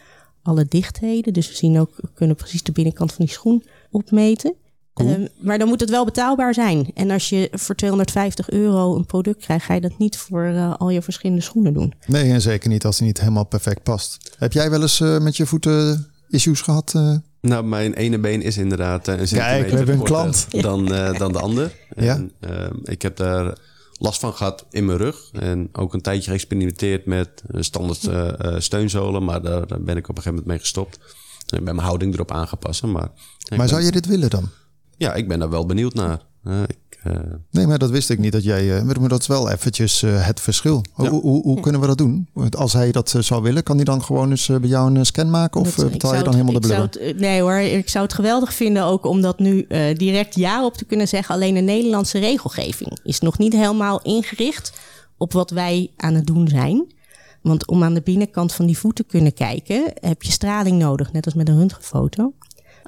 alle 0.42 0.64
dichtheden. 0.68 1.32
Dus 1.32 1.48
we 1.48 1.54
zien 1.54 1.78
ook, 1.78 1.90
we 1.96 2.08
kunnen 2.14 2.36
precies 2.36 2.62
de 2.62 2.72
binnenkant 2.72 3.12
van 3.12 3.24
die 3.24 3.34
schoen 3.34 3.64
opmeten. 3.90 4.54
Ehm, 4.94 5.26
maar 5.40 5.58
dan 5.58 5.68
moet 5.68 5.80
het 5.80 5.90
wel 5.90 6.04
betaalbaar 6.04 6.54
zijn. 6.54 6.90
En 6.94 7.10
als 7.10 7.28
je 7.28 7.48
voor 7.52 7.74
250 7.74 8.50
euro 8.50 8.96
een 8.96 9.06
product 9.06 9.40
krijgt, 9.40 9.64
ga 9.64 9.74
je 9.74 9.80
dat 9.80 9.98
niet 9.98 10.16
voor 10.16 10.44
eh, 10.44 10.74
al 10.78 10.90
je 10.90 11.02
verschillende 11.02 11.42
schoenen 11.42 11.74
doen. 11.74 11.94
Nee, 12.06 12.32
en 12.32 12.40
zeker 12.40 12.68
niet 12.68 12.84
als 12.84 12.96
die 12.96 13.06
niet 13.06 13.20
helemaal 13.20 13.46
perfect 13.46 13.82
past. 13.82 14.34
Heb 14.38 14.52
jij 14.52 14.70
wel 14.70 14.82
eens 14.82 15.00
eh, 15.00 15.18
met 15.18 15.36
je 15.36 15.46
voeten 15.46 16.06
issues 16.28 16.60
gehad? 16.60 16.92
eh? 16.94 17.16
Nou, 17.40 17.64
mijn 17.64 17.94
ene 17.94 18.18
been 18.18 18.42
is 18.42 18.56
inderdaad 18.56 19.06
een 19.06 19.28
centimeter 19.28 19.70
we 19.70 19.76
hebben 19.76 19.94
een 19.94 20.00
korter 20.00 20.16
klant. 20.16 20.62
dan, 20.62 20.92
eh, 20.92 21.18
dan 21.18 21.32
de 21.32 21.40
ander. 21.40 21.72
Ja. 22.04 22.14
En, 22.14 22.32
eh, 22.40 22.70
ik 22.84 23.02
heb 23.02 23.16
daar 23.16 23.58
last 23.98 24.20
van 24.20 24.34
gehad 24.34 24.66
in 24.70 24.84
mijn 24.84 24.98
rug. 24.98 25.28
En 25.32 25.68
ook 25.72 25.94
een 25.94 26.00
tijdje 26.00 26.30
geëxperimenteerd 26.30 27.06
met 27.06 27.42
eh, 27.50 27.60
standaard 27.62 28.06
eh, 28.06 28.54
eh, 28.54 28.60
steunzolen. 28.60 29.24
Maar 29.24 29.42
daar, 29.42 29.66
daar 29.66 29.82
ben 29.82 29.96
ik 29.96 30.08
op 30.08 30.16
een 30.16 30.22
gegeven 30.22 30.30
moment 30.30 30.46
mee 30.46 30.58
gestopt. 30.58 30.98
En 31.46 31.64
ben 31.64 31.74
mijn 31.74 31.86
houding 31.86 32.14
erop 32.14 32.32
aangepast. 32.32 32.82
Maar, 32.82 32.92
Maar 32.92 33.10
ben- 33.58 33.68
zou 33.68 33.82
je 33.82 33.90
dit 33.90 34.06
willen 34.06 34.30
dan? 34.30 34.48
Ja, 34.96 35.14
ik 35.14 35.28
ben 35.28 35.38
daar 35.38 35.50
wel 35.50 35.66
benieuwd 35.66 35.94
naar. 35.94 36.20
Ik, 36.66 36.78
eh, 37.02 37.12
Nee, 37.50 37.66
maar 37.66 37.78
dat 37.78 37.90
wist 37.90 38.10
ik 38.10 38.18
niet 38.18 38.32
dat 38.32 38.44
jij. 38.44 38.76
eh, 38.76 38.82
maar 38.82 39.08
dat 39.08 39.20
is 39.20 39.26
wel 39.26 39.50
eventjes 39.50 40.02
eh, 40.02 40.26
het 40.26 40.40
verschil. 40.40 40.82
Hoe, 40.92 41.04
Ja. 41.04 41.10
hoe, 41.10 41.42
hoe 41.42 41.60
kunnen 41.60 41.80
we 41.80 41.86
dat 41.86 41.98
doen? 41.98 42.28
Als 42.56 42.72
hij 42.72 42.92
dat 42.92 43.14
zou 43.20 43.42
willen, 43.42 43.62
kan 43.62 43.76
hij 43.76 43.84
dan 43.84 44.02
gewoon 44.02 44.30
eens 44.30 44.46
bij 44.46 44.60
jou 44.68 44.94
een 44.94 45.06
scan 45.06 45.30
maken? 45.30 45.60
Of 45.60 45.74
Dat- 45.74 45.90
betaal 45.90 46.14
je 46.14 46.22
dan 46.22 46.26
het- 46.34 46.42
helemaal 46.42 46.60
de 46.60 46.68
ik 46.68 46.90
blubber? 46.90 47.20
Nee 47.20 47.40
hoor, 47.40 47.54
ik 47.58 47.88
zou 47.88 48.04
het 48.04 48.14
geweldig 48.14 48.54
vinden 48.54 48.84
ook 48.84 49.04
om 49.06 49.20
dat 49.20 49.38
nu 49.38 49.62
eh, 49.62 49.94
direct 49.96 50.34
ja 50.34 50.64
op 50.64 50.74
te 50.74 50.84
kunnen 50.84 51.08
zeggen. 51.08 51.34
Alleen 51.34 51.54
de 51.54 51.60
Nederlandse 51.60 52.18
regelgeving 52.18 52.98
is 53.02 53.20
nog 53.20 53.38
niet 53.38 53.52
helemaal 53.52 54.02
ingericht 54.02 54.72
op 55.16 55.32
wat 55.32 55.50
wij 55.50 55.90
aan 55.96 56.14
het 56.14 56.26
doen 56.26 56.48
zijn. 56.48 56.96
Want 57.42 57.66
om 57.66 57.82
aan 57.82 57.94
de 57.94 58.00
binnenkant 58.02 58.52
van 58.52 58.66
die 58.66 58.78
voet 58.78 58.94
te 58.96 59.04
kunnen 59.04 59.34
kijken, 59.34 59.92
heb 60.00 60.22
je 60.22 60.32
straling 60.32 60.78
nodig, 60.78 61.12
net 61.12 61.24
als 61.24 61.34
met 61.34 61.48
een 61.48 61.58
röntgenfoto. 61.58 62.32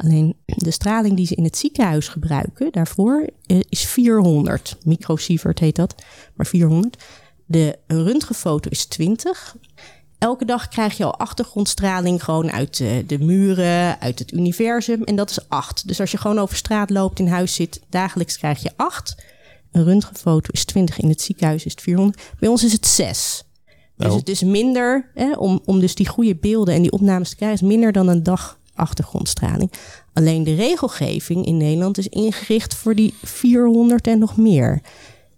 Alleen 0.02 0.36
de 0.44 0.70
straling 0.70 1.16
die 1.16 1.26
ze 1.26 1.34
in 1.34 1.44
het 1.44 1.56
ziekenhuis 1.56 2.08
gebruiken 2.08 2.72
daarvoor 2.72 3.28
eh, 3.46 3.58
is 3.68 3.86
400. 3.86 4.76
Microsievert 4.84 5.58
heet 5.58 5.76
dat, 5.76 5.94
maar 6.34 6.46
400. 6.46 7.02
De 7.46 7.78
een 7.86 8.04
röntgenfoto 8.04 8.70
is 8.70 8.84
20. 8.84 9.56
Elke 10.18 10.44
dag 10.44 10.68
krijg 10.68 10.96
je 10.96 11.04
al 11.04 11.18
achtergrondstraling 11.18 12.24
gewoon 12.24 12.50
uit 12.50 12.80
eh, 12.80 12.90
de 13.06 13.18
muren, 13.18 14.00
uit 14.00 14.18
het 14.18 14.32
universum. 14.32 15.02
En 15.02 15.16
dat 15.16 15.30
is 15.30 15.48
8. 15.48 15.88
Dus 15.88 16.00
als 16.00 16.10
je 16.10 16.18
gewoon 16.18 16.38
over 16.38 16.56
straat 16.56 16.90
loopt, 16.90 17.18
in 17.18 17.26
huis 17.26 17.54
zit, 17.54 17.80
dagelijks 17.88 18.38
krijg 18.38 18.62
je 18.62 18.70
8. 18.76 19.22
Een 19.72 19.84
röntgenfoto 19.84 20.48
is 20.50 20.64
20, 20.64 20.98
in 20.98 21.08
het 21.08 21.20
ziekenhuis 21.20 21.64
is 21.64 21.70
het 21.72 21.80
400. 21.80 22.22
Bij 22.38 22.48
ons 22.48 22.64
is 22.64 22.72
het 22.72 22.86
6. 22.86 23.44
Dus 23.96 24.10
Oh. 24.10 24.16
het 24.16 24.28
is 24.28 24.42
minder, 24.42 25.10
hè, 25.14 25.32
om, 25.32 25.60
om 25.64 25.80
dus 25.80 25.94
die 25.94 26.08
goede 26.08 26.36
beelden 26.36 26.74
en 26.74 26.82
die 26.82 26.92
opnames 26.92 27.28
te 27.28 27.36
krijgen, 27.36 27.62
is 27.62 27.68
minder 27.68 27.92
dan 27.92 28.08
een 28.08 28.22
dag 28.22 28.58
achtergrondstraling. 28.81 29.73
Alleen 30.12 30.45
de 30.45 30.55
regelgeving 30.55 31.47
in 31.47 31.57
Nederland 31.57 31.99
is 31.99 32.09
ingericht 32.09 32.75
voor 32.75 32.95
die 32.95 33.14
400 33.23 34.07
en 34.07 34.19
nog 34.19 34.37
meer. 34.37 34.83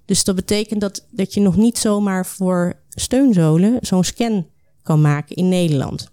Dus 0.05 0.25
dat 0.25 0.35
betekent 0.35 0.81
dat, 0.81 1.07
dat 1.11 1.35
je 1.35 1.41
nog 1.41 1.57
niet 1.57 1.79
zomaar 1.79 2.27
voor 2.27 2.75
steunzolen 2.89 3.79
zo'n 3.81 4.05
scan 4.05 4.47
kan 4.83 5.01
maken 5.01 5.37
in 5.37 5.49
Nederland. 5.49 6.11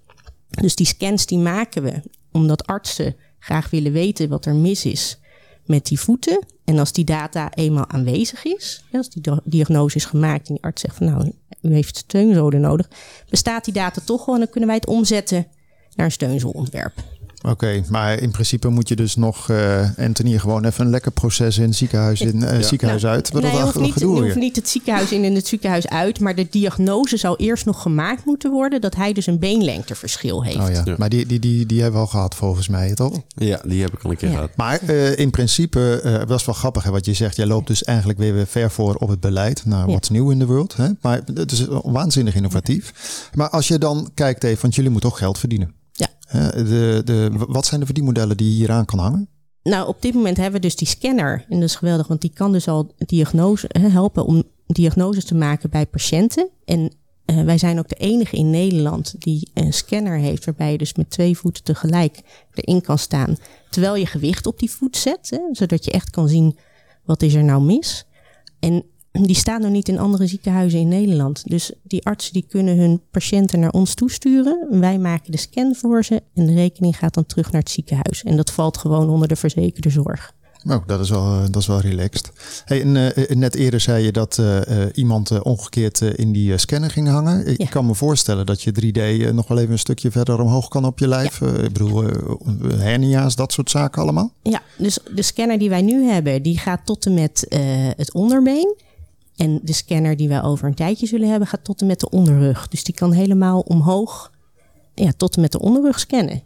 Dus 0.50 0.76
die 0.76 0.86
scans 0.86 1.26
die 1.26 1.38
maken 1.38 1.84
we 1.84 2.02
omdat 2.32 2.68
artsen 2.68 3.16
graag 3.40 3.70
willen 3.70 3.92
weten 3.92 4.30
wat 4.30 4.46
er 4.46 4.56
mis 4.56 4.86
is 4.86 5.20
met 5.66 5.86
die 5.86 6.00
voeten. 6.00 6.46
En 6.66 6.80
als 6.80 6.92
die 6.92 7.06
data 7.06 7.54
eenmaal 7.54 7.88
aanwezig 7.90 8.44
is, 8.44 8.84
als 8.92 9.10
die 9.10 9.22
dia- 9.22 9.42
diagnose 9.44 9.96
is 9.96 10.06
gemaakt 10.06 10.48
en 10.48 10.54
die 10.54 10.64
arts 10.64 10.82
zegt 10.82 10.96
van 10.96 11.06
nou, 11.06 11.32
u 11.62 11.74
heeft 11.74 11.98
steunzolen 11.98 12.62
nodig, 12.62 12.90
bestaat 13.30 13.66
die 13.66 13.74
data 13.74 14.02
toch 14.06 14.26
wel 14.26 14.36
en 14.36 14.42
dan 14.42 14.50
kunnen 14.50 14.70
wij 14.70 14.78
het 14.78 14.88
omzetten 14.88 15.48
naar 15.96 16.06
een 16.06 16.12
steunzoolontwerp. 16.12 16.94
Oké, 17.48 17.84
maar 17.90 18.20
in 18.20 18.32
principe 18.32 18.70
moet 18.70 18.88
je 18.88 18.96
dus 18.96 19.16
nog, 19.16 19.50
eh 19.50 19.90
Anthony, 19.98 20.38
gewoon 20.38 20.66
even 20.66 20.86
een 20.86 20.92
lekker 20.92 21.12
proces 21.12 21.58
in 21.58 21.64
het 21.64 21.76
ziekenhuis, 21.76 22.22
in, 22.22 22.44
eh, 22.44 22.62
ziekenhuis 22.62 23.06
uit. 23.06 23.32
Wat 23.32 23.42
nee, 23.42 23.52
dat 23.52 23.62
hoeft, 23.62 23.80
niet, 23.80 24.00
je 24.00 24.06
hoeft 24.06 24.36
niet 24.36 24.56
het 24.56 24.70
ziekenhuis 24.70 25.12
in 25.12 25.24
en 25.24 25.36
het 25.36 25.48
ziekenhuis 25.48 25.88
uit. 25.88 26.20
Maar 26.20 26.36
de 26.36 26.48
diagnose 26.50 27.18
zou 27.18 27.36
eerst 27.38 27.66
nog 27.66 27.82
gemaakt 27.82 28.26
moeten 28.26 28.52
worden 28.52 28.82
dat 28.82 28.96
hij 28.96 29.14
dus 29.14 29.26
een 29.28 29.40
beenlengteverschil 29.40 30.44
heeft. 30.44 30.58
Oh 30.58 30.70
ja, 30.72 30.82
Ja. 30.86 30.96
maar 30.98 31.10
die, 31.10 31.26
die, 31.26 31.40
die, 31.40 31.66
die 31.66 31.82
hebben 31.82 32.00
we 32.00 32.06
al 32.06 32.12
gehad 32.12 32.36
volgens 32.36 32.68
mij, 32.68 32.94
toch? 32.94 33.22
ja, 33.36 33.60
die 33.66 33.82
heb 33.82 33.94
ik 33.94 34.04
al 34.04 34.12
een 34.12 34.18
keer 34.18 34.30
Ja. 34.30 34.36
gehad. 34.36 34.56
Maar 34.56 34.80
eh, 34.86 35.18
in 35.18 35.30
principe, 35.30 36.02
eh 36.04 36.14
dat 36.28 36.40
is 36.40 36.46
wel 36.46 36.56
grappig 36.56 36.84
hè, 36.84 36.92
wat 36.92 37.06
je 37.06 37.14
zegt. 37.14 37.36
Jij 37.36 37.46
loopt 37.46 37.68
dus 37.68 37.84
eigenlijk 37.84 38.20
weer 38.20 38.34
weer 38.34 38.48
ver 38.48 38.72
voor 38.72 38.96
op 38.96 39.10
het 39.10 39.20
beleid. 39.20 39.66
Nou, 39.66 39.88
Ja. 39.88 39.94
wat 39.94 40.04
is 40.04 40.10
nieuw 40.10 40.30
in 40.30 40.40
de 40.40 40.46
wereld. 40.46 40.76
Hè? 40.76 40.88
Maar 41.02 41.22
het 41.34 41.52
is 41.52 41.66
waanzinnig 41.84 42.36
innovatief. 42.36 42.94
Maar 43.34 43.50
als 43.50 43.68
je 43.68 43.78
dan 43.78 44.10
kijkt 44.14 44.44
even, 44.44 44.62
want 44.62 44.76
jullie 44.76 44.92
moeten 44.92 45.10
ook 45.10 45.18
geld 45.18 45.38
verdienen. 45.40 45.74
De, 46.32 47.02
de, 47.06 47.30
wat 47.48 47.66
zijn 47.66 47.80
de 47.80 47.86
verdienmodellen 47.86 48.38
die 48.38 48.50
je 48.50 48.56
hier 48.56 48.72
aan 48.72 48.86
kan 48.86 49.00
hangen? 49.00 49.30
Nou, 49.64 49.88
op 49.88 50.02
dit 50.02 50.14
moment 50.14 50.38
hebben 50.38 50.62
we 50.62 50.68
dus 50.68 50.76
die 50.76 50.88
scanner. 50.88 51.46
En 51.50 51.60
dat 51.60 51.70
is 51.70 51.76
geweldig, 51.76 52.08
want 52.08 52.22
die 52.22 52.34
kan 52.34 52.52
dus 52.52 52.68
al 52.68 52.94
diagnose, 52.98 53.70
helpen 53.72 54.26
om 54.26 54.44
diagnoses 54.68 55.26
te 55.26 55.36
maken 55.36 55.70
bij 55.70 55.86
patiënten. 55.86 56.50
En 56.66 56.92
eh, 57.26 57.42
wij 57.42 57.58
zijn 57.58 57.80
ook 57.80 57.90
de 57.90 57.96
enige 57.96 58.38
in 58.38 58.50
Nederland 58.50 59.16
die 59.22 59.50
een 59.54 59.74
scanner 59.74 60.18
heeft, 60.18 60.46
waarbij 60.46 60.72
je 60.72 60.78
dus 60.78 60.94
met 60.94 61.10
twee 61.10 61.38
voeten 61.38 61.64
tegelijk 61.64 62.22
erin 62.54 62.82
kan 62.82 62.98
staan. 62.98 63.38
Terwijl 63.70 63.96
je 63.96 64.06
gewicht 64.06 64.46
op 64.46 64.60
die 64.60 64.72
voet 64.72 64.98
zet, 64.98 65.30
hè, 65.30 65.40
zodat 65.52 65.86
je 65.86 65.92
echt 65.92 66.10
kan 66.10 66.28
zien 66.28 66.58
wat 67.04 67.22
is 67.22 67.34
er 67.34 67.44
nou 67.44 67.62
mis. 67.62 68.06
En 68.60 68.84
die 69.12 69.36
staan 69.36 69.64
er 69.64 69.70
niet 69.70 69.88
in 69.90 70.00
andere 70.00 70.28
ziekenhuizen 70.28 70.80
in 70.80 70.88
Nederland. 70.88 71.42
Dus 71.46 71.72
die 71.84 72.06
artsen 72.06 72.34
die 72.34 72.46
kunnen 72.50 72.78
hun 72.78 73.02
patiënten 73.12 73.60
naar 73.60 73.72
ons 73.72 73.94
toesturen. 73.94 74.68
Wij 74.80 74.98
maken 75.00 75.32
de 75.32 75.38
scan 75.38 75.76
voor 75.76 76.04
ze 76.06 76.22
en 76.34 76.46
de 76.46 76.54
rekening 76.54 76.98
gaat 76.98 77.14
dan 77.14 77.26
terug 77.26 77.52
naar 77.52 77.62
het 77.62 77.70
ziekenhuis. 77.72 78.24
En 78.24 78.36
dat 78.38 78.52
valt 78.52 78.78
gewoon 78.78 79.10
onder 79.10 79.28
de 79.28 79.36
verzekerde 79.36 79.90
zorg. 79.90 80.38
Oh, 80.70 80.88
dat 80.88 81.00
is 81.00 81.10
wel, 81.10 81.24
eh, 81.26 81.42
dat 81.52 81.56
is 81.62 81.68
wel 81.68 81.80
relaxed. 81.80 82.32
Hey, 82.66 82.82
en, 82.82 83.14
eh, 83.16 83.36
net 83.36 83.56
eerder 83.56 83.80
zei 83.80 84.04
je 84.04 84.12
dat 84.12 84.38
eh, 84.38 84.84
eh, 84.84 84.90
iemand 84.94 85.32
eh, 85.32 85.40
omgekeerd 85.44 86.02
eh, 86.02 86.10
in 86.16 86.32
die 86.32 86.52
eh, 86.52 86.58
scanner 86.58 86.90
ging 86.92 87.08
hangen. 87.08 87.48
Ik 87.48 87.62
Ja. 87.62 87.66
kan 87.68 87.86
me 87.86 87.96
voorstellen 87.96 88.46
dat 88.46 88.62
je 88.62 88.72
3D 88.72 88.98
eh, 88.98 89.32
nog 89.32 89.48
wel 89.48 89.58
even 89.60 89.72
een 89.72 89.80
stukje 89.80 90.12
verder 90.12 90.42
omhoog 90.42 90.68
kan 90.68 90.86
op 90.86 91.00
je 91.00 91.08
lijf. 91.08 91.42
Eh, 91.42 91.64
ik 91.64 91.74
bedoel, 91.74 92.04
eh, 92.04 92.16
hernia's, 92.80 93.36
dat 93.36 93.52
soort 93.54 93.70
zaken 93.70 94.02
allemaal. 94.02 94.34
Ja, 94.44 94.62
dus 94.78 95.00
de 95.16 95.22
scanner 95.22 95.58
die 95.60 95.70
wij 95.70 95.82
nu 95.82 96.04
hebben, 96.10 96.42
die 96.44 96.58
gaat 96.58 96.86
tot 96.86 97.06
en 97.06 97.14
met 97.14 97.48
eh, 97.48 97.60
het 97.96 98.14
onderbeen. 98.14 98.76
En 99.40 99.60
de 99.64 99.74
scanner 99.74 100.18
die 100.18 100.28
wij 100.28 100.44
over 100.44 100.68
een 100.68 100.74
tijdje 100.74 101.08
zullen 101.08 101.30
hebben, 101.30 101.48
gaat 101.48 101.64
tot 101.64 101.82
en 101.82 101.88
met 101.88 102.00
de 102.00 102.10
onderrug. 102.10 102.68
Dus 102.68 102.84
die 102.84 102.96
kan 102.96 103.12
helemaal 103.12 103.60
omhoog, 103.60 104.32
ja, 104.94 105.12
tot 105.18 105.36
en 105.36 105.42
met 105.42 105.52
de 105.52 105.60
onderrug 105.60 106.00
scannen. 106.00 106.44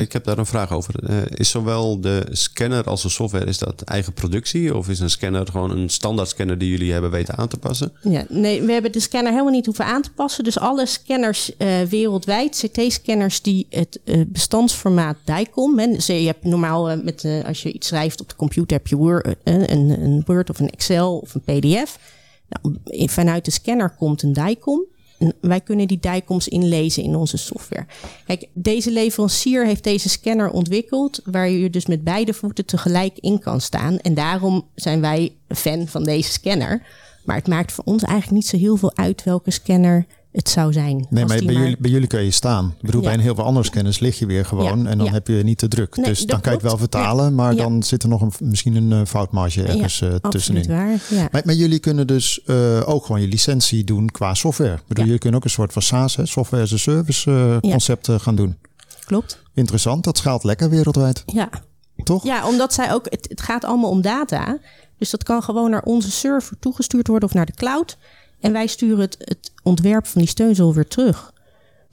Ik 0.00 0.12
heb 0.12 0.24
daar 0.24 0.38
een 0.38 0.46
vraag 0.46 0.72
over. 0.72 0.94
Eh, 1.04 1.16
is 1.28 1.50
zowel 1.50 2.00
de 2.00 2.26
scanner 2.30 2.84
als 2.84 3.02
de 3.02 3.08
software, 3.08 3.44
is 3.44 3.58
dat 3.58 3.82
eigen 3.82 4.12
productie? 4.12 4.76
Of 4.76 4.88
is 4.88 5.00
een 5.00 5.10
scanner 5.10 5.46
gewoon 5.46 5.70
een 5.70 5.88
standaard 5.88 6.28
scanner 6.28 6.58
die 6.58 6.70
jullie 6.70 6.92
hebben 6.92 7.10
weten 7.10 7.36
aan 7.36 7.48
te 7.48 7.56
passen? 7.56 7.92
Ja, 8.02 8.24
nee, 8.28 8.62
we 8.62 8.72
hebben 8.72 8.92
de 8.92 9.00
scanner 9.00 9.32
helemaal 9.32 9.52
niet 9.52 9.66
hoeven 9.66 9.84
aan 9.84 10.02
te 10.02 10.12
passen. 10.12 10.44
Dus 10.44 10.58
alle 10.58 10.86
scanners 10.86 11.56
eh, 11.56 11.82
wereldwijd, 11.82 12.68
CT-scanners 12.70 13.42
die 13.42 13.66
het 13.70 14.00
eh, 14.04 14.20
bestandsformaat 14.26 15.16
DICOM. 15.24 15.76
Dus 15.76 16.06
je 16.06 16.12
hebt 16.12 16.44
normaal 16.44 16.96
met, 16.96 17.26
als 17.46 17.62
je 17.62 17.72
iets 17.72 17.86
schrijft 17.86 18.20
op 18.20 18.28
de 18.28 18.36
computer, 18.36 18.76
heb 18.76 18.86
je 18.86 19.36
een, 19.44 20.02
een 20.02 20.22
Word 20.26 20.50
of 20.50 20.58
een 20.58 20.70
Excel 20.70 21.18
of 21.18 21.34
een 21.34 21.42
PDF. 21.42 21.98
Nou, 22.48 22.76
vanuit 23.08 23.44
de 23.44 23.50
scanner 23.50 23.90
komt 23.90 24.22
een 24.22 24.32
DICOM. 24.32 24.84
Wij 25.40 25.60
kunnen 25.60 25.88
die 25.88 26.00
DICOMs 26.00 26.48
inlezen 26.48 27.02
in 27.02 27.16
onze 27.16 27.36
software. 27.36 27.86
Kijk, 28.26 28.48
deze 28.52 28.90
leverancier 28.90 29.66
heeft 29.66 29.84
deze 29.84 30.08
scanner 30.08 30.50
ontwikkeld, 30.50 31.20
waar 31.24 31.48
je 31.48 31.70
dus 31.70 31.86
met 31.86 32.04
beide 32.04 32.34
voeten 32.34 32.64
tegelijk 32.64 33.18
in 33.18 33.38
kan 33.38 33.60
staan. 33.60 33.98
En 33.98 34.14
daarom 34.14 34.68
zijn 34.74 35.00
wij 35.00 35.36
fan 35.48 35.86
van 35.86 36.04
deze 36.04 36.32
scanner. 36.32 36.82
Maar 37.24 37.36
het 37.36 37.48
maakt 37.48 37.72
voor 37.72 37.84
ons 37.84 38.02
eigenlijk 38.02 38.34
niet 38.34 38.46
zo 38.46 38.56
heel 38.56 38.76
veel 38.76 38.96
uit 38.96 39.24
welke 39.24 39.50
scanner 39.50 40.06
het 40.34 40.48
zou 40.48 40.72
zijn. 40.72 41.06
Nee, 41.10 41.24
maar 41.24 41.38
bij, 41.44 41.54
jullie, 41.54 41.76
bij 41.78 41.90
jullie 41.90 42.06
kun 42.08 42.22
je 42.24 42.30
staan. 42.30 42.74
Ik 42.76 42.82
bedoel, 42.86 43.00
Ja. 43.00 43.06
bij 43.06 43.16
een 43.16 43.22
heel 43.22 43.34
veel 43.34 43.44
andere 43.44 43.64
scanners 43.66 43.98
lig 43.98 44.18
je 44.18 44.26
weer 44.26 44.44
gewoon 44.44 44.64
Ja, 44.84 44.90
en 44.90 44.98
dan 44.98 45.06
ja. 45.06 45.12
heb 45.12 45.26
je 45.28 45.34
niet 45.44 45.58
te 45.58 45.68
druk. 45.68 45.96
Nee, 45.96 46.06
dus 46.06 46.26
dan 46.26 46.40
kan 46.40 46.52
je 46.52 46.58
het 46.58 46.66
wel 46.66 46.78
vertalen, 46.78 47.34
maar 47.34 47.56
dan 47.56 47.82
zit 47.82 48.02
er 48.02 48.08
nog 48.08 48.20
een, 48.20 48.32
misschien 48.38 48.74
een 48.76 48.92
eh, 48.92 49.06
foutmarge 49.06 49.62
ergens 49.62 50.02
absoluut 50.02 50.30
tussenin. 50.30 50.66
waar. 50.68 51.00
Ja. 51.10 51.28
Maar, 51.32 51.42
maar 51.44 51.54
jullie 51.54 51.78
kunnen 51.78 52.06
dus 52.06 52.42
eh, 52.46 52.88
ook 52.88 53.06
gewoon 53.06 53.20
je 53.20 53.28
licentie 53.28 53.84
doen 53.84 54.10
qua 54.10 54.34
software. 54.34 54.74
Ik 54.74 54.86
bedoel, 54.86 55.04
jullie 55.04 55.18
kunnen 55.20 55.38
ook 55.38 55.44
een 55.44 55.50
soort 55.52 55.72
van 55.72 55.82
SaaS, 55.82 56.16
hè, 56.16 56.26
software 56.26 56.62
as 56.62 56.72
a 56.72 56.76
service 56.76 57.58
concept 57.60 58.08
gaan 58.10 58.34
doen. 58.36 58.56
Klopt. 59.04 59.42
Interessant, 59.54 60.04
dat 60.04 60.18
schaalt 60.18 60.44
lekker 60.44 60.70
wereldwijd, 60.70 61.22
Ja. 61.26 61.48
toch? 62.04 62.24
ja, 62.24 62.46
omdat 62.48 62.72
zij 62.74 62.92
ook, 62.92 63.06
het, 63.10 63.26
het 63.28 63.40
gaat 63.40 63.64
allemaal 63.64 63.90
om 63.90 64.00
data. 64.02 64.58
Dus 64.98 65.10
dat 65.10 65.22
kan 65.22 65.42
gewoon 65.42 65.70
naar 65.70 65.82
onze 65.82 66.10
server 66.10 66.58
toegestuurd 66.58 67.06
worden 67.08 67.28
of 67.28 67.34
naar 67.34 67.46
de 67.46 67.54
cloud. 67.54 67.96
En 68.40 68.52
wij 68.52 68.66
sturen 68.66 69.00
het, 69.00 69.16
het 69.18 69.52
ontwerp 69.62 70.06
van 70.06 70.20
die 70.20 70.30
steunzool 70.30 70.74
weer 70.74 70.88
terug. 70.88 71.32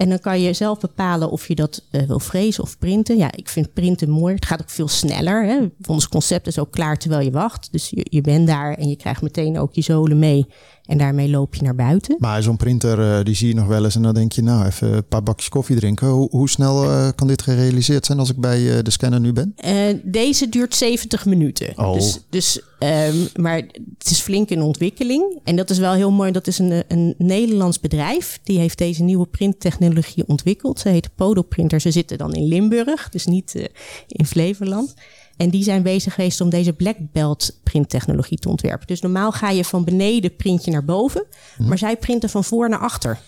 En 0.02 0.10
dan 0.10 0.20
kan 0.20 0.42
je 0.42 0.54
zelf 0.54 0.80
bepalen 0.80 1.32
of 1.32 1.48
je 1.48 1.56
dat 1.56 1.84
eh, 1.92 2.02
wil 2.02 2.20
frezen 2.20 2.64
of 2.64 2.78
printen. 2.78 3.18
Ja, 3.18 3.32
ik 3.32 3.50
vind 3.50 3.74
printen 3.74 4.10
mooi. 4.10 4.36
Het 4.36 4.46
gaat 4.46 4.62
ook 4.62 4.70
veel 4.70 4.88
sneller. 4.88 5.46
Hè. 5.46 5.60
Ons 5.86 6.08
concept 6.08 6.48
is 6.48 6.60
ook 6.60 6.72
klaar 6.72 6.98
terwijl 6.98 7.22
je 7.22 7.32
wacht. 7.32 7.72
Dus 7.72 7.90
je, 7.90 8.06
je 8.10 8.22
bent 8.22 8.48
daar 8.48 8.74
en 8.74 8.90
je 8.90 8.96
krijgt 8.96 9.22
meteen 9.22 9.60
ook 9.60 9.74
je 9.74 9.82
zolen 9.82 10.20
mee. 10.20 10.46
En 10.86 10.98
daarmee 10.98 11.30
loop 11.30 11.56
je 11.56 11.64
naar 11.64 11.76
buiten. 11.76 12.16
Maar 12.20 12.44
zo'n 12.44 12.58
printer, 12.58 13.18
eh, 13.18 13.24
die 13.26 13.36
zie 13.36 13.48
je 13.48 13.56
nog 13.56 13.68
wel 13.68 13.84
eens 13.84 13.96
en 13.96 14.02
dan 14.02 14.14
denk 14.14 14.32
je, 14.32 14.42
nou, 14.42 14.66
even 14.66 14.94
een 14.94 15.08
paar 15.08 15.24
bakjes 15.24 15.50
koffie 15.50 15.76
drinken. 15.76 16.08
Hoe, 16.08 16.30
hoe 16.30 16.50
snel 16.50 16.84
eh, 16.84 17.10
kan 17.16 17.28
dit 17.28 17.42
gerealiseerd 17.42 18.06
zijn 18.06 18.20
als 18.20 18.30
ik 18.30 18.38
bij 18.38 18.78
eh, 18.78 18.84
de 18.84 18.92
scanner 18.92 19.20
nu 19.20 19.34
ben? 19.34 19.56
Deze 20.04 20.50
duurt 20.50 20.76
70 20.76 21.26
minuten. 21.26 21.78
Oh. 21.78 21.94
Dus, 21.94 22.20
dus, 22.30 22.62
ehm, 22.80 23.16
maar 23.36 23.56
het 23.98 24.12
is 24.12 24.20
flink 24.20 24.50
in 24.50 24.62
ontwikkeling. 24.62 25.40
En 25.44 25.56
dat 25.56 25.70
is 25.70 25.78
wel 25.78 25.94
heel 25.94 26.12
mooi. 26.12 26.32
Dat 26.32 26.48
is 26.48 26.60
een, 26.60 26.84
een 26.88 27.16
Nederlands 27.18 27.80
bedrijf. 27.80 28.40
Die 28.44 28.60
heeft 28.60 28.78
deze 28.78 29.04
nieuwe 29.04 29.26
printtechnologie 29.26 30.28
ontwikkeld. 30.28 30.80
Ze 30.80 30.90
heet 30.90 31.16
Podo 31.16 31.42
Printer. 31.42 31.80
Ze 31.80 31.92
zitten 31.92 32.18
dan 32.18 32.34
in 32.34 32.48
Limburg, 32.48 33.10
dus 33.10 33.26
niet 33.26 33.70
in 34.08 34.26
Flevoland. 34.26 34.94
En 35.42 35.50
die 35.50 35.64
zijn 35.64 35.84
bezig 35.84 36.14
geweest 36.14 36.42
om 36.42 36.50
deze 36.50 36.74
black 36.74 36.96
belt 37.00 37.60
printtechnologie 37.64 38.38
te 38.38 38.50
ontwerpen. 38.50 38.88
Dus 38.88 39.02
normaal 39.02 39.32
ga 39.32 39.50
je 39.50 39.66
van 39.66 39.84
beneden 39.84 40.36
print 40.36 40.66
je 40.66 40.72
naar 40.72 40.86
boven. 40.86 41.26
Maar 41.58 41.78
zij 41.78 41.98
printen 41.98 42.30
van 42.30 42.44
voor 42.44 42.70
naar 42.70 42.80
achter. 42.80 43.20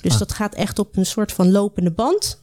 Dus 0.00 0.18
dat 0.18 0.32
gaat 0.32 0.54
echt 0.54 0.78
op 0.78 0.96
een 0.96 1.06
soort 1.06 1.32
van 1.32 1.50
lopende 1.50 1.90
band 1.90 2.40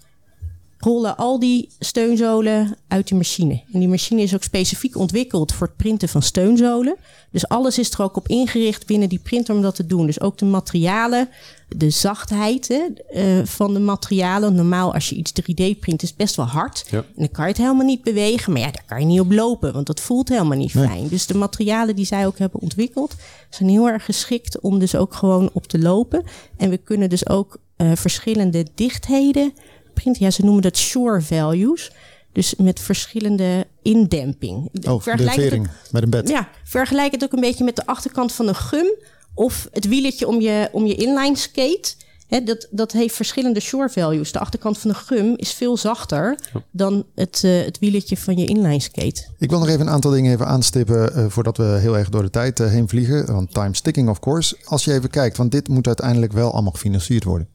rollen 0.79 1.17
al 1.17 1.39
die 1.39 1.69
steunzolen 1.79 2.77
uit 2.87 3.07
de 3.07 3.15
machine. 3.15 3.61
En 3.73 3.79
die 3.79 3.87
machine 3.87 4.21
is 4.21 4.35
ook 4.35 4.43
specifiek 4.43 4.97
ontwikkeld 4.97 5.53
voor 5.53 5.67
het 5.67 5.75
printen 5.75 6.09
van 6.09 6.21
steunzolen. 6.21 6.95
Dus 7.31 7.47
alles 7.47 7.77
is 7.77 7.91
er 7.91 8.01
ook 8.01 8.17
op 8.17 8.27
ingericht 8.27 8.85
binnen 8.85 9.09
die 9.09 9.19
printer 9.19 9.55
om 9.55 9.61
dat 9.61 9.75
te 9.75 9.85
doen. 9.85 10.05
Dus 10.05 10.21
ook 10.21 10.37
de 10.37 10.45
materialen, 10.45 11.29
de 11.67 11.89
zachtheid 11.89 12.67
hè, 12.67 12.85
eh, 13.09 13.45
van 13.45 13.73
de 13.73 13.79
materialen. 13.79 14.55
Normaal 14.55 14.93
als 14.93 15.09
je 15.09 15.15
iets 15.15 15.31
3D 15.31 15.79
print 15.79 16.03
is 16.03 16.09
het 16.09 16.17
best 16.17 16.35
wel 16.35 16.45
hard. 16.45 16.85
Ja. 16.89 16.97
En 16.97 17.05
dan 17.15 17.31
kan 17.31 17.43
je 17.43 17.51
het 17.51 17.61
helemaal 17.61 17.85
niet 17.85 18.03
bewegen. 18.03 18.53
Maar 18.53 18.61
ja, 18.61 18.71
daar 18.71 18.83
kan 18.85 18.99
je 18.99 19.05
niet 19.05 19.19
op 19.19 19.31
lopen, 19.31 19.73
want 19.73 19.87
dat 19.87 19.99
voelt 19.99 20.29
helemaal 20.29 20.57
niet 20.57 20.71
fijn. 20.71 21.07
Dus 21.07 21.25
de 21.25 21.37
materialen 21.37 21.95
die 21.95 22.05
zij 22.05 22.25
ook 22.25 22.37
hebben 22.37 22.61
ontwikkeld... 22.61 23.15
zijn 23.49 23.69
heel 23.69 23.87
erg 23.87 24.05
geschikt 24.05 24.59
om 24.59 24.79
dus 24.79 24.95
ook 24.95 25.13
gewoon 25.13 25.49
op 25.53 25.67
te 25.67 25.79
lopen. 25.79 26.23
En 26.57 26.69
we 26.69 26.77
kunnen 26.77 27.09
dus 27.09 27.29
ook 27.29 27.57
eh, 27.75 27.91
verschillende 27.95 28.67
dichtheden 28.75 29.53
printen. 30.01 30.25
Ja, 30.25 30.31
ze 30.31 30.43
noemen 30.43 30.61
dat 30.61 30.77
shore 30.77 31.21
values. 31.21 31.91
Dus 32.33 32.55
met 32.55 32.79
verschillende 32.79 33.67
indemping. 33.81 34.55
Oh, 34.57 34.69
de 34.71 34.81
Vergelijk 35.01 35.19
het 35.19 35.29
ook- 35.29 35.33
vering 35.49 35.69
met 35.91 36.03
een 36.03 36.09
bed. 36.09 36.29
ja, 36.29 36.49
vergelijk 36.63 37.11
het 37.11 37.23
ook 37.23 37.33
een 37.33 37.39
beetje 37.39 37.63
met 37.63 37.75
de 37.75 37.85
achterkant 37.85 38.31
van 38.31 38.47
een 38.47 38.55
gum. 38.55 38.87
Of 39.33 39.67
het 39.71 39.87
wieletje 39.87 40.27
om 40.27 40.41
je, 40.41 40.69
om 40.71 40.85
je 40.85 40.95
inline 40.95 41.37
skate. 41.37 41.93
Hè, 42.27 42.43
dat, 42.43 42.67
dat 42.71 42.91
heeft 42.91 43.15
verschillende 43.15 43.59
shore 43.59 43.89
values. 43.89 44.31
De 44.31 44.39
achterkant 44.39 44.77
van 44.77 44.89
de 44.89 44.95
gum 44.95 45.33
is 45.35 45.53
veel 45.53 45.77
zachter 45.77 46.39
dan 46.71 47.05
het, 47.15 47.41
eh, 47.43 47.61
het 47.65 47.79
wieletje 47.79 48.17
van 48.17 48.37
je 48.37 48.45
inline 48.45 48.79
skate. 48.79 49.25
Ik 49.37 49.49
wil 49.49 49.59
nog 49.59 49.67
even 49.67 49.81
een 49.81 49.89
aantal 49.89 50.11
dingen 50.11 50.33
even 50.33 50.45
aanstippen 50.47 51.13
eh, 51.15 51.25
voordat 51.27 51.57
we 51.57 51.63
heel 51.63 51.97
erg 51.97 52.09
door 52.09 52.23
de 52.23 52.29
tijd 52.29 52.59
eh, 52.59 52.67
heen 52.67 52.89
vliegen. 52.89 53.25
Want 53.33 53.53
time 53.53 53.75
sticking 53.75 54.09
of 54.09 54.19
course. 54.19 54.57
Als 54.65 54.85
je 54.85 54.93
even 54.93 55.09
kijkt, 55.09 55.37
want 55.37 55.51
dit 55.51 55.67
moet 55.67 55.87
uiteindelijk 55.87 56.31
wel 56.33 56.51
allemaal 56.53 56.71
gefinancierd 56.71 57.23
worden. 57.23 57.47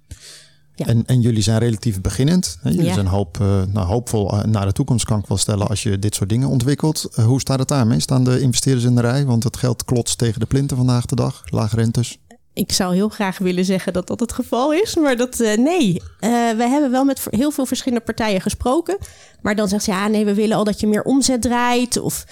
Ja. 0.76 0.86
En, 0.86 1.06
en 1.06 1.20
jullie 1.20 1.42
zijn 1.42 1.58
relatief 1.58 2.00
beginnend. 2.00 2.58
Jullie 2.62 2.82
Ja. 2.84 2.94
zijn 2.94 3.06
hoop, 3.06 3.40
eh, 3.40 3.62
nou, 3.72 3.86
hoopvol 3.86 4.32
eh, 4.32 4.44
naar 4.44 4.66
de 4.66 4.72
toekomst 4.72 5.04
kan 5.04 5.18
ik 5.18 5.26
wel 5.26 5.36
stellen 5.36 5.68
als 5.68 5.82
je 5.82 5.98
dit 5.98 6.14
soort 6.14 6.28
dingen 6.28 6.48
ontwikkelt. 6.48 7.08
Eh, 7.14 7.24
hoe 7.24 7.40
staat 7.40 7.58
het 7.58 7.68
daarmee? 7.68 8.00
Staan 8.00 8.24
de 8.24 8.40
investeerders 8.40 8.84
in 8.86 8.94
de 8.94 9.00
rij? 9.00 9.24
Want 9.24 9.44
het 9.44 9.56
geld 9.56 9.84
klotst 9.84 10.18
tegen 10.18 10.40
de 10.40 10.46
plinten 10.46 10.76
vandaag 10.76 11.06
de 11.06 11.14
dag. 11.16 11.42
Lage 11.44 11.76
rentes. 11.76 12.18
Ik 12.52 12.72
zou 12.72 12.94
heel 12.94 13.08
graag 13.08 13.38
willen 13.38 13.64
zeggen 13.64 13.92
dat 13.92 14.06
dat 14.06 14.20
het 14.20 14.32
geval 14.32 14.72
is, 14.72 14.96
maar 14.96 15.16
dat 15.16 15.38
nee. 15.38 16.02
We 16.20 16.66
hebben 16.68 16.90
wel 16.90 17.04
met 17.04 17.26
heel 17.30 17.50
veel 17.50 17.66
verschillende 17.66 18.04
partijen 18.04 18.40
gesproken, 18.40 18.98
maar 19.42 19.54
dan 19.56 19.68
zegt 19.68 19.84
ze 19.84 19.90
ja, 19.90 20.08
nee, 20.08 20.24
we 20.24 20.34
willen 20.34 20.56
al 20.56 20.64
dat 20.64 20.80
je 20.80 20.86
meer 20.86 21.02
omzet 21.02 21.42
draait 21.42 22.00
of 22.00 22.24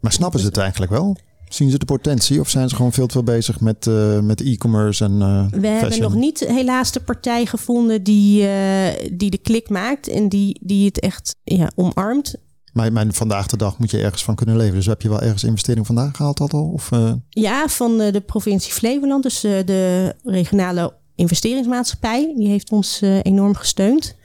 Maar 0.00 0.12
snappen 0.12 0.40
ze 0.40 0.46
het 0.46 0.56
eigenlijk 0.56 0.92
wel? 0.92 1.16
Zien 1.52 1.70
ze 1.70 1.78
de 1.78 1.84
potentie 1.84 2.40
of 2.40 2.48
zijn 2.48 2.68
ze 2.68 2.76
gewoon 2.76 2.92
veel 2.92 3.06
te 3.06 3.12
veel 3.12 3.22
bezig 3.22 3.60
met, 3.60 3.86
eh, 3.86 4.20
met 4.20 4.40
e-commerce 4.40 5.04
en 5.04 5.22
eh 5.22 5.60
We 5.60 5.66
hebben 5.66 6.00
nog 6.00 6.14
niet 6.14 6.40
helaas 6.40 6.92
de 6.92 7.00
partij 7.00 7.46
gevonden 7.46 8.02
die, 8.02 8.46
eh, 8.46 9.10
die 9.12 9.30
de 9.30 9.38
klik 9.38 9.68
maakt 9.68 10.08
en 10.08 10.28
die, 10.28 10.60
die 10.62 10.86
het 10.86 11.00
echt 11.00 11.36
ja, 11.44 11.70
omarmt. 11.74 12.34
Maar, 12.72 12.92
maar 12.92 13.06
vandaag 13.10 13.46
de 13.46 13.56
dag 13.56 13.78
moet 13.78 13.90
je 13.90 13.98
ergens 13.98 14.24
van 14.24 14.34
kunnen 14.34 14.56
leven. 14.56 14.74
Dus 14.74 14.86
heb 14.86 15.02
je 15.02 15.08
wel 15.08 15.20
ergens 15.20 15.44
investering 15.44 15.86
vandaan 15.86 16.14
gehaald 16.14 16.36
dat 16.36 16.52
al? 16.52 16.70
Of, 16.72 16.90
Ja, 17.28 17.68
van 17.68 17.98
de 17.98 18.22
provincie 18.26 18.72
Flevoland, 18.72 19.22
dus 19.22 19.40
de 19.40 20.14
regionale 20.24 20.94
investeringsmaatschappij, 21.14 22.32
die 22.36 22.48
heeft 22.48 22.70
ons 22.70 23.00
enorm 23.22 23.54
gesteund. 23.54 24.18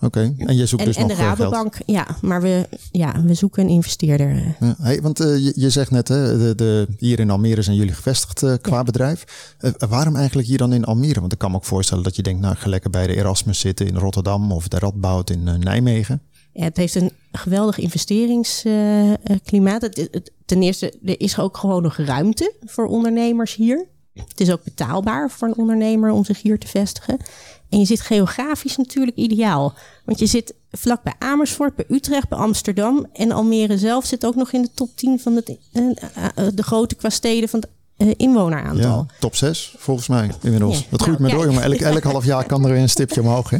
Oké, 0.00 0.34
en 0.36 0.56
je 0.56 0.66
zoekt 0.66 0.82
En, 0.82 0.88
dus 0.88 0.96
en 0.96 1.06
de 1.06 1.12
nog 1.12 1.18
eh, 1.22 1.26
geld. 1.26 1.38
Rabobank, 1.38 1.74
ja, 1.86 2.06
maar 2.22 2.42
we, 2.42 2.68
ja, 2.92 3.22
we 3.22 3.34
zoeken 3.34 3.62
een 3.62 3.68
investeerder. 3.68 4.30
eh. 4.30 4.46
Ja, 4.60 4.74
hey, 4.80 5.00
want 5.02 5.20
eh, 5.20 5.38
je, 5.38 5.52
je 5.56 5.70
zegt 5.70 5.90
net, 5.90 6.08
hè, 6.08 6.38
de, 6.38 6.54
de, 6.54 6.86
hier 6.98 7.20
in 7.20 7.30
Almere 7.30 7.62
zijn 7.62 7.76
jullie 7.76 7.94
gevestigd 7.94 8.42
eh, 8.42 8.54
qua 8.60 8.82
bedrijf. 8.82 9.54
Eh, 9.58 9.70
waarom 9.88 10.16
eigenlijk 10.16 10.48
hier 10.48 10.58
dan 10.58 10.72
in 10.72 10.84
Almere? 10.84 11.20
Want 11.20 11.32
ik 11.32 11.38
kan 11.38 11.50
me 11.50 11.56
ook 11.56 11.64
voorstellen 11.64 12.04
dat 12.04 12.16
je 12.16 12.22
denkt, 12.22 12.40
nou, 12.40 12.56
ga 12.56 12.68
lekker 12.68 12.90
bij 12.90 13.06
de 13.06 13.16
Erasmus 13.16 13.58
zitten 13.60 13.86
in 13.86 13.96
Rotterdam 13.96 14.52
of 14.52 14.68
de 14.68 14.78
Radboud 14.78 15.30
in 15.30 15.48
eh, 15.48 15.54
Nijmegen. 15.54 16.22
Ja, 16.52 16.64
het 16.64 16.76
heeft 16.76 16.94
een 16.94 17.12
geweldig 17.32 17.78
investeringsklimaat. 17.78 19.88
Ten 20.46 20.62
eerste, 20.62 20.94
er 21.04 21.20
is 21.20 21.38
ook 21.38 21.56
gewoon 21.56 21.82
nog 21.82 21.96
ruimte 21.96 22.52
voor 22.64 22.86
ondernemers 22.86 23.54
hier. 23.54 23.86
Het 24.14 24.40
is 24.40 24.50
ook 24.50 24.64
betaalbaar 24.64 25.30
voor 25.30 25.48
een 25.48 25.56
ondernemer 25.56 26.10
om 26.10 26.24
zich 26.24 26.42
hier 26.42 26.58
te 26.58 26.66
vestigen. 26.66 27.16
En 27.70 27.78
je 27.78 27.84
zit 27.84 28.00
geografisch 28.00 28.76
natuurlijk 28.76 29.16
ideaal. 29.16 29.74
Want 30.04 30.18
je 30.18 30.26
zit 30.26 30.54
vlak 30.70 31.02
bij 31.02 31.14
Amersfoort, 31.18 31.76
bij 31.76 31.84
Utrecht, 31.88 32.28
bij 32.28 32.38
Amsterdam. 32.38 33.06
En 33.12 33.30
Almere 33.30 33.78
zelf 33.78 34.04
zit 34.04 34.26
ook 34.26 34.34
nog 34.34 34.52
in 34.52 34.62
de 34.62 34.70
top 34.74 34.96
10 34.96 35.20
van 35.20 35.36
het, 35.36 35.56
eh, 35.72 35.90
eh, 36.34 36.46
de 36.54 36.62
grote 36.62 36.94
qua 36.94 37.08
steden 37.10 37.48
van 37.48 37.60
het 37.60 37.68
inwoneraantal. 38.16 39.06
Ja, 39.08 39.14
top 39.18 39.36
6 39.36 39.74
volgens 39.78 40.08
mij 40.08 40.30
inmiddels. 40.42 40.78
Ja. 40.78 40.84
Dat 40.90 41.02
groeit 41.02 41.18
nou, 41.18 41.30
maar 41.30 41.40
door, 41.40 41.52
jongen. 41.52 41.62
Elk, 41.62 41.80
elk 41.80 42.02
half 42.02 42.24
jaar 42.24 42.46
kan 42.46 42.64
er 42.64 42.70
weer 42.70 42.80
een 42.80 42.88
stipje 42.88 43.20
omhoog. 43.20 43.50
Hè? 43.50 43.58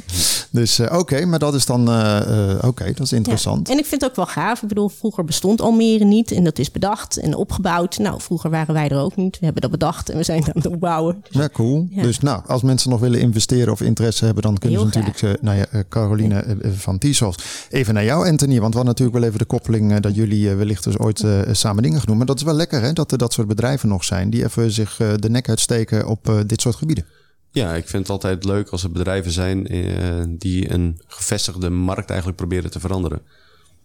Dus 0.50 0.78
uh, 0.78 0.98
oké, 0.98 1.24
maar 1.24 1.38
dat 1.38 1.54
is 1.54 1.66
dan 1.66 1.88
uh, 1.88 2.58
oké, 2.60 2.84
dat 2.84 3.00
is 3.00 3.12
interessant. 3.12 3.68
Ja. 3.68 3.72
En 3.72 3.78
ik 3.80 3.86
vind 3.86 4.00
het 4.00 4.10
ook 4.10 4.16
wel 4.16 4.26
gaaf. 4.26 4.62
Ik 4.62 4.68
bedoel, 4.68 4.88
vroeger 4.88 5.24
bestond 5.24 5.60
Almere 5.60 6.04
niet 6.04 6.32
en 6.32 6.44
dat 6.44 6.58
is 6.58 6.70
bedacht 6.70 7.16
en 7.16 7.34
opgebouwd. 7.34 7.98
Nou, 7.98 8.20
vroeger 8.20 8.50
waren 8.50 8.74
wij 8.74 8.88
er 8.88 8.98
ook 8.98 9.16
niet. 9.16 9.38
We 9.38 9.44
hebben 9.44 9.62
dat 9.62 9.70
bedacht 9.70 10.08
en 10.10 10.16
we 10.16 10.22
zijn 10.22 10.44
aan 10.44 10.50
het 10.54 10.66
opbouwen. 10.66 11.24
Ja, 11.30 11.48
cool. 11.52 11.88
Dus 11.90 12.20
nou, 12.20 12.42
als 12.46 12.62
mensen 12.62 12.90
nog 12.90 13.00
willen 13.00 13.20
investeren 13.20 13.72
of 13.72 13.80
interesse 13.80 14.24
hebben, 14.24 14.42
dan 14.42 14.58
kunnen 14.58 14.78
Heel 14.80 14.92
ze 14.92 14.98
natuurlijk, 14.98 15.42
nou 15.42 15.56
ja, 15.56 15.66
Caroline 15.88 16.56
van 16.76 16.98
Tisos. 16.98 17.34
Even 17.70 17.94
naar 17.94 18.04
jou, 18.04 18.28
Anthony, 18.28 18.60
want 18.60 18.74
we 18.74 18.80
hadden 18.80 18.84
natuurlijk 18.84 19.18
wel 19.18 19.26
even 19.26 19.38
de 19.38 19.44
koppeling 19.44 20.00
dat 20.00 20.14
jullie 20.14 20.54
wellicht 20.54 20.84
dus 20.84 20.98
ooit 20.98 21.24
samen 21.52 21.82
dingen 21.82 22.00
doen. 22.04 22.16
Maar 22.16 22.26
dat 22.26 22.36
is 22.36 22.42
wel 22.42 22.54
lekker, 22.54 22.82
hè, 22.82 22.92
dat 22.92 23.12
er 23.12 23.18
dat 23.18 23.32
soort 23.32 23.48
bedrijven 23.48 23.88
nog 23.88 24.04
zijn 24.04 24.29
die 24.30 24.44
even 24.44 24.70
zich 24.70 24.96
de 24.96 25.30
nek 25.30 25.48
uitsteken 25.48 26.06
op 26.06 26.42
dit 26.46 26.60
soort 26.60 26.76
gebieden. 26.76 27.04
Ja, 27.52 27.74
ik 27.74 27.88
vind 27.88 28.02
het 28.02 28.10
altijd 28.10 28.44
leuk 28.44 28.68
als 28.68 28.82
er 28.82 28.90
bedrijven 28.90 29.32
zijn 29.32 29.66
eh, 29.66 30.22
die 30.28 30.72
een 30.72 31.00
gevestigde 31.06 31.70
markt 31.70 32.08
eigenlijk 32.08 32.38
proberen 32.38 32.70
te 32.70 32.80
veranderen. 32.80 33.22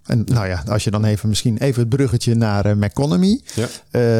En 0.06 0.24
nou 0.26 0.48
ja, 0.48 0.63
als 0.68 0.84
je 0.84 0.91
dan 0.91 1.06
even 1.06 1.30
misschien 1.30 1.58
even 1.58 1.80
het 1.80 1.89
bruggetje 1.89 2.36
naar 2.36 2.65
uh, 2.65 2.74
Meconomy. 2.74 3.41
Ja. 3.56 3.68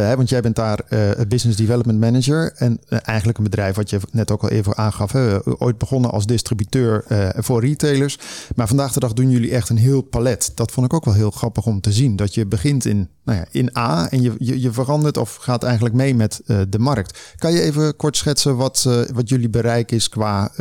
Uh, 0.10 0.16
want 0.16 0.30
jij 0.30 0.42
bent 0.42 0.56
daar 0.56 0.80
uh, 0.90 1.10
Business 1.28 1.58
Development 1.58 2.00
Manager. 2.00 2.54
En 2.56 2.80
eigenlijk 2.90 3.38
een 3.38 3.44
bedrijf 3.44 3.76
wat 3.76 3.90
je 3.90 4.00
net 4.12 4.32
ook 4.32 4.44
al 4.44 4.50
even 4.50 4.78
aangaf. 4.78 5.12
Hè, 5.12 5.48
ooit 5.62 5.78
begonnen 5.78 6.12
als 6.12 6.26
distributeur 6.26 7.04
voor 7.36 7.62
retailers. 7.62 8.20
Maar 8.56 8.68
vandaag 8.68 8.94
de 8.94 9.00
dag 9.00 9.14
doen 9.14 9.30
jullie 9.30 9.52
echt 9.52 9.70
een 9.70 9.78
heel 9.78 10.02
palet. 10.02 10.52
Dat 10.56 10.72
vond 10.72 10.86
ik 10.86 10.94
ook 10.94 11.06
wel 11.06 11.14
heel 11.14 11.32
grappig 11.32 11.66
om 11.66 11.82
te 11.82 11.92
zien. 11.92 12.16
Dat 12.16 12.34
je 12.34 12.46
begint 12.46 12.86
in, 12.86 13.10
nou 13.24 13.40
ja, 13.40 13.46
in 13.52 13.78
A 13.78 14.10
en 14.10 14.22
je, 14.22 14.34
je, 14.38 14.62
je 14.62 14.72
verandert 14.72 15.18
of 15.18 15.36
gaat 15.36 15.64
eigenlijk 15.64 15.96
mee 15.96 16.16
met 16.16 16.42
de 16.70 16.80
markt. 16.80 17.20
Kan 17.38 17.54
je 17.54 17.62
even 17.62 17.96
kort 17.96 18.18
schetsen 18.18 18.56
wat, 18.56 18.90
wat 19.14 19.30
jullie 19.30 19.50
bereik 19.50 19.92
is 19.92 20.10
qua 20.10 20.52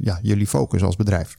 ja, 0.00 0.18
jullie 0.22 0.46
focus 0.46 0.82
als 0.82 0.96
bedrijf? 0.96 1.36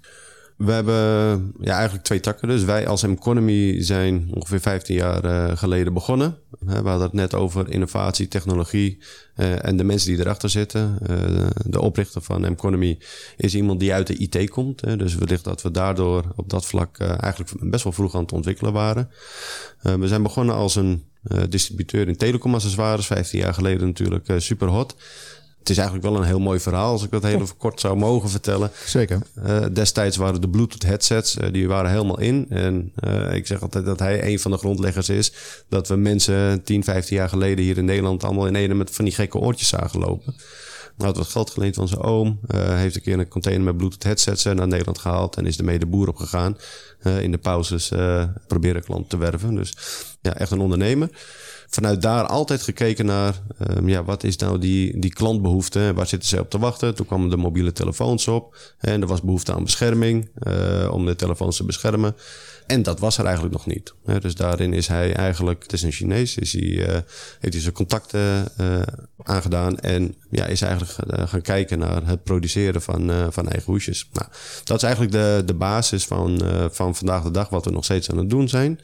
We 0.55 0.71
hebben 0.71 1.53
ja, 1.59 1.73
eigenlijk 1.73 2.03
twee 2.03 2.19
takken. 2.19 2.47
Dus 2.47 2.63
wij 2.63 2.87
als 2.87 3.03
Economy 3.03 3.81
zijn 3.83 4.29
ongeveer 4.33 4.59
15 4.59 4.95
jaar 4.95 5.25
uh, 5.25 5.57
geleden 5.57 5.93
begonnen. 5.93 6.37
We 6.59 6.73
hadden 6.73 7.01
het 7.01 7.13
net 7.13 7.33
over 7.33 7.69
innovatie, 7.69 8.27
technologie 8.27 8.97
uh, 9.37 9.65
en 9.65 9.77
de 9.77 9.83
mensen 9.83 10.11
die 10.11 10.19
erachter 10.19 10.49
zitten. 10.49 10.97
Uh, 11.09 11.47
de 11.65 11.81
oprichter 11.81 12.21
van 12.21 12.45
Economy 12.45 12.97
is 13.37 13.55
iemand 13.55 13.79
die 13.79 13.93
uit 13.93 14.07
de 14.07 14.17
IT 14.17 14.49
komt. 14.49 14.99
Dus 14.99 15.15
wellicht 15.15 15.43
dat 15.43 15.61
we 15.61 15.71
daardoor 15.71 16.33
op 16.35 16.49
dat 16.49 16.65
vlak 16.65 16.97
eigenlijk 16.99 17.51
best 17.59 17.83
wel 17.83 17.93
vroeg 17.93 18.15
aan 18.15 18.21
het 18.21 18.31
ontwikkelen 18.31 18.73
waren. 18.73 19.09
we 19.81 20.07
zijn 20.07 20.23
begonnen 20.23 20.55
als 20.55 20.75
een 20.75 21.03
distributeur 21.49 22.07
in 22.07 22.17
telecomaccessoires. 22.17 23.05
15 23.05 23.39
jaar 23.39 23.53
geleden 23.53 23.87
natuurlijk 23.87 24.33
super 24.37 24.67
hot 24.67 24.95
het 25.65 25.73
is 25.73 25.83
eigenlijk 25.83 26.13
wel 26.13 26.21
een 26.21 26.27
heel 26.27 26.39
mooi 26.39 26.59
verhaal 26.59 26.91
als 26.91 27.03
ik 27.03 27.11
dat 27.11 27.23
heel 27.23 27.47
kort 27.57 27.79
zou 27.79 27.97
mogen 27.97 28.29
vertellen. 28.29 28.71
Zeker. 28.85 29.21
Uh, 29.45 29.65
destijds 29.73 30.17
waren 30.17 30.41
de 30.41 30.49
Bluetooth 30.49 30.83
headsets, 30.83 31.37
uh, 31.37 31.51
die 31.51 31.67
waren 31.67 31.91
helemaal 31.91 32.19
in. 32.19 32.45
En 32.49 32.91
uh, 33.07 33.33
ik 33.33 33.47
zeg 33.47 33.61
altijd 33.61 33.85
dat 33.85 33.99
hij 33.99 34.27
een 34.27 34.39
van 34.39 34.51
de 34.51 34.57
grondleggers 34.57 35.09
is. 35.09 35.33
Dat 35.69 35.87
we 35.87 35.95
mensen 35.95 36.63
10, 36.63 36.83
15 36.83 37.17
jaar 37.17 37.29
geleden 37.29 37.65
hier 37.65 37.77
in 37.77 37.85
Nederland 37.85 38.23
allemaal 38.23 38.47
in 38.47 38.55
ene 38.55 38.73
met 38.73 38.91
van 38.91 39.05
die 39.05 39.13
gekke 39.13 39.37
oortjes 39.37 39.67
zagen 39.67 39.99
lopen. 39.99 40.35
Nou, 40.97 41.09
had 41.09 41.17
wat 41.17 41.27
geld 41.27 41.49
geleend 41.49 41.75
van 41.75 41.87
zijn 41.87 42.01
oom. 42.01 42.39
heeft 42.55 42.95
een 42.95 43.01
keer 43.01 43.19
een 43.19 43.27
container 43.27 43.63
met 43.63 43.77
Bluetooth 43.77 44.03
headsets 44.03 44.43
naar 44.43 44.67
Nederland 44.67 44.97
gehaald. 44.97 45.35
En 45.35 45.45
is 45.45 45.57
ermee 45.57 45.79
de 45.79 45.85
boer 45.85 46.07
opgegaan. 46.07 46.57
in 47.19 47.31
de 47.31 47.37
pauzes 47.37 47.91
proberen 48.47 48.83
klanten 48.83 49.09
te 49.09 49.17
werven. 49.17 49.55
Dus 49.55 49.73
ja, 50.21 50.33
echt 50.37 50.51
een 50.51 50.59
ondernemer 50.59 51.09
vanuit 51.75 52.01
daar 52.01 52.25
altijd 52.25 52.61
gekeken 52.61 53.05
naar 53.05 53.41
um, 53.69 53.89
ja, 53.89 54.03
wat 54.03 54.23
is 54.23 54.37
nou 54.37 54.59
die, 54.59 54.99
die 54.99 55.13
klantbehoefte? 55.13 55.91
Waar 55.95 56.07
zitten 56.07 56.29
ze 56.29 56.39
op 56.39 56.49
te 56.49 56.59
wachten? 56.59 56.95
Toen 56.95 57.05
kwamen 57.05 57.29
de 57.29 57.37
mobiele 57.37 57.71
telefoons 57.71 58.27
op. 58.27 58.57
En 58.79 59.01
er 59.01 59.07
was 59.07 59.21
behoefte 59.21 59.53
aan 59.53 59.63
bescherming 59.63 60.29
uh, 60.47 60.89
om 60.91 61.05
de 61.05 61.15
telefoons 61.15 61.57
te 61.57 61.63
beschermen. 61.63 62.15
En 62.67 62.83
dat 62.83 62.99
was 62.99 63.17
er 63.17 63.25
eigenlijk 63.25 63.53
nog 63.53 63.65
niet. 63.65 63.93
Dus 64.21 64.35
daarin 64.35 64.73
is 64.73 64.87
hij 64.87 65.13
eigenlijk, 65.13 65.63
het 65.63 65.73
is 65.73 65.83
een 65.83 65.91
Chinees, 65.91 66.37
is 66.37 66.53
hij, 66.53 66.61
uh, 66.61 66.87
heeft 67.39 67.53
hij 67.53 67.59
zijn 67.59 67.73
contacten 67.73 68.47
uh, 68.61 68.81
aangedaan. 69.23 69.79
En 69.79 70.15
ja, 70.29 70.45
is 70.45 70.61
eigenlijk 70.61 70.93
gaan 71.29 71.41
kijken 71.41 71.79
naar 71.79 72.07
het 72.07 72.23
produceren 72.23 72.81
van, 72.81 73.11
van 73.29 73.49
eigen 73.49 73.71
hoesjes. 73.71 74.09
Nou, 74.13 74.27
dat 74.63 74.77
is 74.77 74.83
eigenlijk 74.83 75.13
de, 75.13 75.41
de 75.45 75.53
basis 75.53 76.05
van, 76.05 76.41
van 76.71 76.95
vandaag 76.95 77.23
de 77.23 77.31
dag, 77.31 77.49
wat 77.49 77.65
we 77.65 77.71
nog 77.71 77.83
steeds 77.83 78.09
aan 78.09 78.17
het 78.17 78.29
doen 78.29 78.49
zijn. 78.49 78.79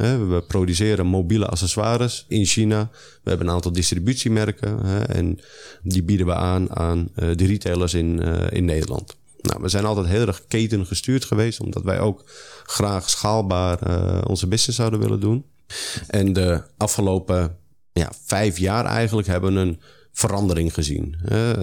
We 0.00 0.44
produceren 0.46 1.06
mobiele 1.06 1.46
accessoires 1.46 2.24
in 2.28 2.44
China. 2.44 2.90
We 3.22 3.28
hebben 3.28 3.46
een 3.46 3.54
aantal 3.54 3.72
distributiemerken 3.72 5.06
en 5.06 5.38
die 5.82 6.02
bieden 6.02 6.26
we 6.26 6.34
aan 6.34 6.76
aan 6.76 7.08
eh, 7.14 7.28
de 7.34 7.46
retailers 7.46 7.94
in, 7.94 8.22
eh, 8.22 8.56
in 8.56 8.64
Nederland. 8.64 9.16
Nou, 9.40 9.62
we 9.62 9.68
zijn 9.68 9.84
altijd 9.84 10.06
heel 10.06 10.26
erg 10.26 10.42
keten 10.48 10.86
gestuurd 10.86 11.24
geweest, 11.24 11.60
omdat 11.60 11.82
wij 11.82 12.00
ook 12.00 12.24
graag 12.62 13.10
schaalbaar 13.10 13.78
uh, 13.88 14.20
onze 14.26 14.46
business 14.46 14.78
zouden 14.78 15.00
willen 15.00 15.20
doen. 15.20 15.44
En 16.06 16.32
de 16.32 16.62
afgelopen 16.76 17.56
ja, 17.92 18.12
vijf 18.24 18.58
jaar 18.58 18.84
eigenlijk 18.84 19.28
hebben 19.28 19.54
we 19.54 19.60
een 19.60 19.80
verandering 20.12 20.74
gezien. 20.74 21.16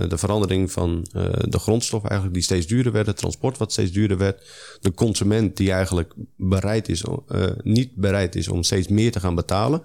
de 0.07 0.17
verandering 0.17 0.71
van 0.71 1.07
uh, 1.15 1.23
de 1.39 1.59
grondstof 1.59 2.03
eigenlijk 2.03 2.33
die 2.33 2.43
steeds 2.43 2.67
duurder 2.67 2.91
werd, 2.91 3.07
het 3.07 3.17
transport 3.17 3.57
wat 3.57 3.71
steeds 3.71 3.91
duurder 3.91 4.17
werd, 4.17 4.43
de 4.81 4.93
consument 4.93 5.57
die 5.57 5.71
eigenlijk 5.71 6.13
bereid 6.35 6.89
is, 6.89 7.03
uh, 7.03 7.45
niet 7.63 7.95
bereid 7.95 8.35
is 8.35 8.47
om 8.47 8.63
steeds 8.63 8.87
meer 8.87 9.11
te 9.11 9.19
gaan 9.19 9.35
betalen. 9.35 9.81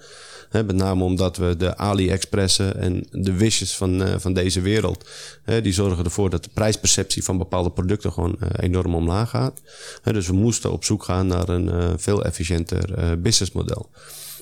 met 0.51 0.73
name 0.73 1.05
omdat 1.05 1.37
we 1.37 1.57
de 1.57 1.77
AliExpressen 1.77 2.77
en 2.77 3.07
de 3.11 3.33
wishes 3.33 3.77
van, 3.77 4.21
van 4.21 4.33
deze 4.33 4.61
wereld, 4.61 5.09
die 5.63 5.73
zorgen 5.73 6.05
ervoor 6.05 6.31
dat 6.31 6.45
de 6.45 6.51
prijsperceptie 6.55 7.25
van 7.25 7.39
bepaalde 7.39 7.71
producten 7.71 8.13
gewoon 8.13 8.39
enorm 8.57 8.95
omlaag 8.95 9.31
gaat. 9.31 9.61
dus 10.03 10.27
we 10.27 10.33
moesten 10.33 10.73
op 10.73 10.85
zoek 10.85 11.05
gaan 11.05 11.27
naar 11.27 11.49
een 11.49 11.99
veel 11.99 12.25
efficiënter 12.25 13.21
businessmodel. 13.21 13.91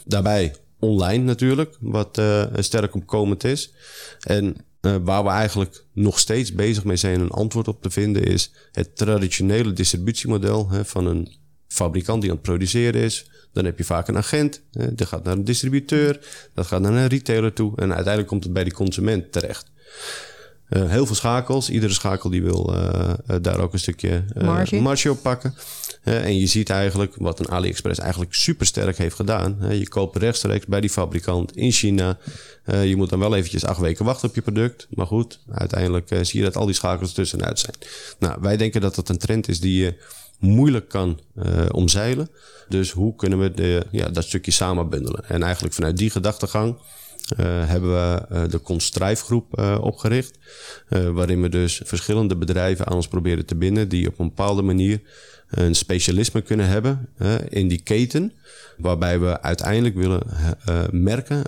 Daarbij 0.04 0.54
online 0.80 1.24
natuurlijk, 1.24 1.76
wat 1.80 2.18
uh, 2.18 2.44
sterk 2.56 2.94
opkomend 2.94 3.44
is. 3.44 3.72
En 4.20 4.56
uh, 4.80 4.96
waar 5.02 5.24
we 5.24 5.30
eigenlijk 5.30 5.84
nog 5.92 6.18
steeds 6.18 6.52
bezig 6.52 6.84
mee 6.84 6.96
zijn 6.96 7.20
een 7.20 7.30
antwoord 7.30 7.68
op 7.68 7.82
te 7.82 7.90
vinden 7.90 8.24
is 8.24 8.52
het 8.72 8.96
traditionele 8.96 9.72
distributiemodel 9.72 10.70
hè, 10.70 10.84
van 10.84 11.06
een 11.06 11.28
fabrikant 11.68 12.20
die 12.20 12.30
aan 12.30 12.36
het 12.36 12.46
produceren 12.46 13.00
is. 13.00 13.30
Dan 13.52 13.64
heb 13.64 13.78
je 13.78 13.84
vaak 13.84 14.08
een 14.08 14.16
agent, 14.16 14.62
hè, 14.72 14.94
die 14.94 15.06
gaat 15.06 15.24
naar 15.24 15.36
een 15.36 15.44
distributeur, 15.44 16.26
dat 16.54 16.66
gaat 16.66 16.80
naar 16.80 16.92
een 16.92 17.06
retailer 17.06 17.52
toe 17.52 17.76
en 17.76 17.88
uiteindelijk 17.88 18.26
komt 18.26 18.44
het 18.44 18.52
bij 18.52 18.64
die 18.64 18.72
consument 18.72 19.32
terecht. 19.32 19.70
Uh, 20.70 20.90
heel 20.90 21.06
veel 21.06 21.14
schakels. 21.14 21.70
Iedere 21.70 21.92
schakel 21.92 22.30
die 22.30 22.42
wil 22.42 22.74
uh, 22.74 23.12
daar 23.42 23.58
ook 23.60 23.72
een 23.72 23.78
stukje 23.78 24.24
marge. 24.34 24.80
marge 24.80 25.10
op 25.10 25.22
pakken 25.22 25.54
en 26.02 26.38
je 26.38 26.46
ziet 26.46 26.70
eigenlijk 26.70 27.14
wat 27.16 27.40
een 27.40 27.48
AliExpress 27.48 28.00
eigenlijk 28.00 28.34
super 28.34 28.66
sterk 28.66 28.98
heeft 28.98 29.14
gedaan. 29.14 29.56
je 29.70 29.88
koopt 29.88 30.16
rechtstreeks 30.16 30.66
bij 30.66 30.80
die 30.80 30.90
fabrikant 30.90 31.56
in 31.56 31.72
China. 31.72 32.18
je 32.64 32.94
moet 32.96 33.10
dan 33.10 33.18
wel 33.18 33.34
eventjes 33.34 33.64
acht 33.64 33.80
weken 33.80 34.04
wachten 34.04 34.28
op 34.28 34.34
je 34.34 34.42
product. 34.42 34.86
Maar 34.90 35.06
goed, 35.06 35.40
uiteindelijk 35.50 36.08
zie 36.22 36.38
je 36.38 36.44
dat 36.44 36.56
al 36.56 36.66
die 36.66 36.74
schakels 36.74 37.12
tussenuit 37.12 37.58
zijn. 37.58 37.74
Nou, 38.18 38.38
wij 38.40 38.56
denken 38.56 38.80
dat 38.80 38.94
dat 38.94 39.08
een 39.08 39.18
trend 39.18 39.48
is 39.48 39.60
die 39.60 39.82
je 39.82 39.94
moeilijk 40.38 40.88
kan 40.88 41.20
omzeilen. 41.70 42.30
Dus 42.68 42.90
hoe 42.90 43.16
kunnen 43.16 43.38
we 43.38 43.50
de, 43.50 43.86
ja, 43.90 44.08
dat 44.08 44.24
stukje 44.24 44.50
samen 44.50 44.88
bundelen? 44.88 45.28
En 45.28 45.42
eigenlijk 45.42 45.74
vanuit 45.74 45.96
die 45.96 46.10
gedachtegang 46.10 46.76
uh, 47.32 47.68
hebben 47.68 47.90
we 47.90 48.26
uh, 48.32 48.48
de 48.48 48.60
Constrijfgroep 48.62 49.58
uh, 49.58 49.78
opgericht. 49.80 50.38
waarin 50.88 51.42
we 51.42 51.48
dus 51.48 51.80
verschillende 51.84 52.36
bedrijven 52.36 52.86
aan 52.86 52.96
ons 52.96 53.08
proberen 53.08 53.46
te 53.46 53.56
binden. 53.56 53.88
die 53.88 54.08
op 54.08 54.18
een 54.18 54.28
bepaalde 54.28 54.62
manier 54.62 55.00
een 55.50 55.74
specialisme 55.74 56.40
kunnen 56.40 56.66
hebben 56.66 57.08
in 57.48 57.68
die 57.68 57.82
keten. 57.82 58.32
Waarbij 58.76 59.20
we 59.20 59.42
uiteindelijk 59.42 59.94
willen 59.94 60.22
merken, 60.90 61.42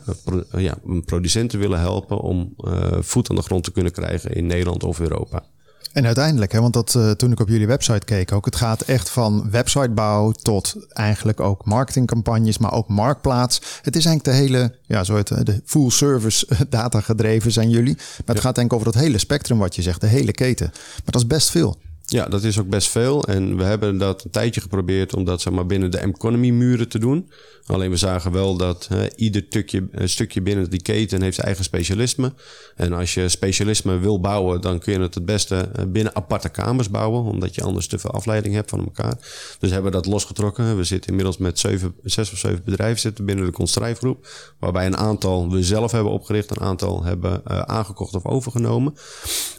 ja, 0.57 0.79
producenten 1.05 1.59
willen 1.59 1.79
helpen 1.79 2.21
om 2.21 2.55
voet 3.01 3.31
aan 3.31 3.37
de 3.37 3.42
grond 3.42 3.64
te 3.64 3.73
kunnen 3.73 3.92
krijgen 3.92 4.33
in 4.33 4.47
Nederland 4.47 4.85
of 4.85 5.01
Europa. 5.01 5.45
En 5.92 6.07
uiteindelijk, 6.07 6.52
hè, 6.52 6.61
want 6.61 6.72
dat, 6.72 6.94
uh, 6.94 7.11
toen 7.11 7.33
ik 7.33 7.40
op 7.40 7.48
jullie 7.48 7.66
website 7.66 8.05
keek 8.05 8.33
ook, 8.33 8.44
het 8.44 8.57
gaat 8.57 8.81
echt 8.81 9.11
van 9.11 9.50
websitebouw 9.50 10.31
tot 10.31 10.76
eigenlijk 10.88 11.40
ook 11.40 11.64
marketingcampagnes, 11.64 12.59
maar 12.59 12.72
ook 12.72 12.88
marktplaats. 12.88 13.61
Het 13.83 13.96
is 13.96 14.05
eigenlijk 14.05 14.24
de 14.24 14.44
hele, 14.44 14.74
ja, 14.87 15.05
zo 15.05 15.16
het, 15.16 15.28
de 15.28 15.61
full 15.64 15.90
service 15.90 16.46
data 16.68 17.00
gedreven 17.00 17.52
zijn 17.52 17.70
jullie. 17.70 17.96
Maar 17.96 18.35
het 18.35 18.44
gaat 18.44 18.55
denk 18.55 18.66
ik 18.66 18.72
over 18.72 18.92
dat 18.92 19.02
hele 19.02 19.18
spectrum 19.18 19.59
wat 19.59 19.76
je 19.76 19.83
zegt, 19.83 20.00
de 20.00 20.07
hele 20.07 20.33
keten. 20.33 20.70
Maar 20.72 21.02
dat 21.05 21.20
is 21.20 21.26
best 21.26 21.50
veel. 21.50 21.76
Ja, 22.12 22.27
dat 22.27 22.42
is 22.42 22.59
ook 22.59 22.68
best 22.68 22.88
veel. 22.88 23.25
En 23.25 23.57
we 23.57 23.64
hebben 23.64 23.98
dat 23.98 24.25
een 24.25 24.31
tijdje 24.31 24.61
geprobeerd 24.61 25.14
om 25.14 25.25
dat 25.25 25.40
zeg 25.40 25.53
maar, 25.53 25.66
binnen 25.66 25.90
de 25.90 26.07
M-economy 26.07 26.51
muren 26.51 26.88
te 26.88 26.98
doen. 26.98 27.31
Alleen 27.66 27.90
we 27.90 27.96
zagen 27.96 28.33
wel 28.33 28.57
dat 28.57 28.87
hè, 28.88 29.14
ieder 29.16 29.44
stukje, 29.48 29.88
stukje 30.05 30.42
binnen 30.42 30.70
die 30.70 30.83
keten 30.83 31.22
heeft 31.22 31.35
zijn 31.35 31.46
eigen 31.46 31.64
specialisme. 31.64 32.33
En 32.77 32.92
als 32.92 33.14
je 33.14 33.29
specialisme 33.29 33.98
wil 33.98 34.20
bouwen, 34.20 34.61
dan 34.61 34.79
kun 34.79 34.92
je 34.92 35.01
het 35.01 35.14
het 35.14 35.25
beste 35.25 35.57
eh, 35.57 35.85
binnen 35.87 36.14
aparte 36.14 36.48
kamers 36.48 36.90
bouwen. 36.90 37.22
Omdat 37.22 37.55
je 37.55 37.62
anders 37.62 37.87
te 37.87 37.98
veel 37.98 38.11
afleiding 38.11 38.55
hebt 38.55 38.70
van 38.70 38.85
elkaar. 38.85 39.14
Dus 39.59 39.70
hebben 39.70 39.90
we 39.90 39.96
dat 39.96 40.07
losgetrokken. 40.07 40.77
We 40.77 40.85
zitten 40.85 41.11
inmiddels 41.11 41.38
met 41.38 41.59
zeven, 41.59 41.94
zes 42.03 42.33
of 42.33 42.38
zeven 42.38 42.64
bedrijven 42.64 43.01
zitten 43.01 43.25
binnen 43.25 43.44
de 43.44 43.53
Constrijfgroep. 43.53 44.29
Waarbij 44.59 44.87
een 44.87 44.96
aantal 44.96 45.51
we 45.51 45.62
zelf 45.62 45.92
hebben 45.92 46.12
opgericht. 46.12 46.51
Een 46.51 46.62
aantal 46.62 47.05
hebben 47.05 47.42
uh, 47.51 47.59
aangekocht 47.59 48.14
of 48.14 48.27
overgenomen. 48.27 48.94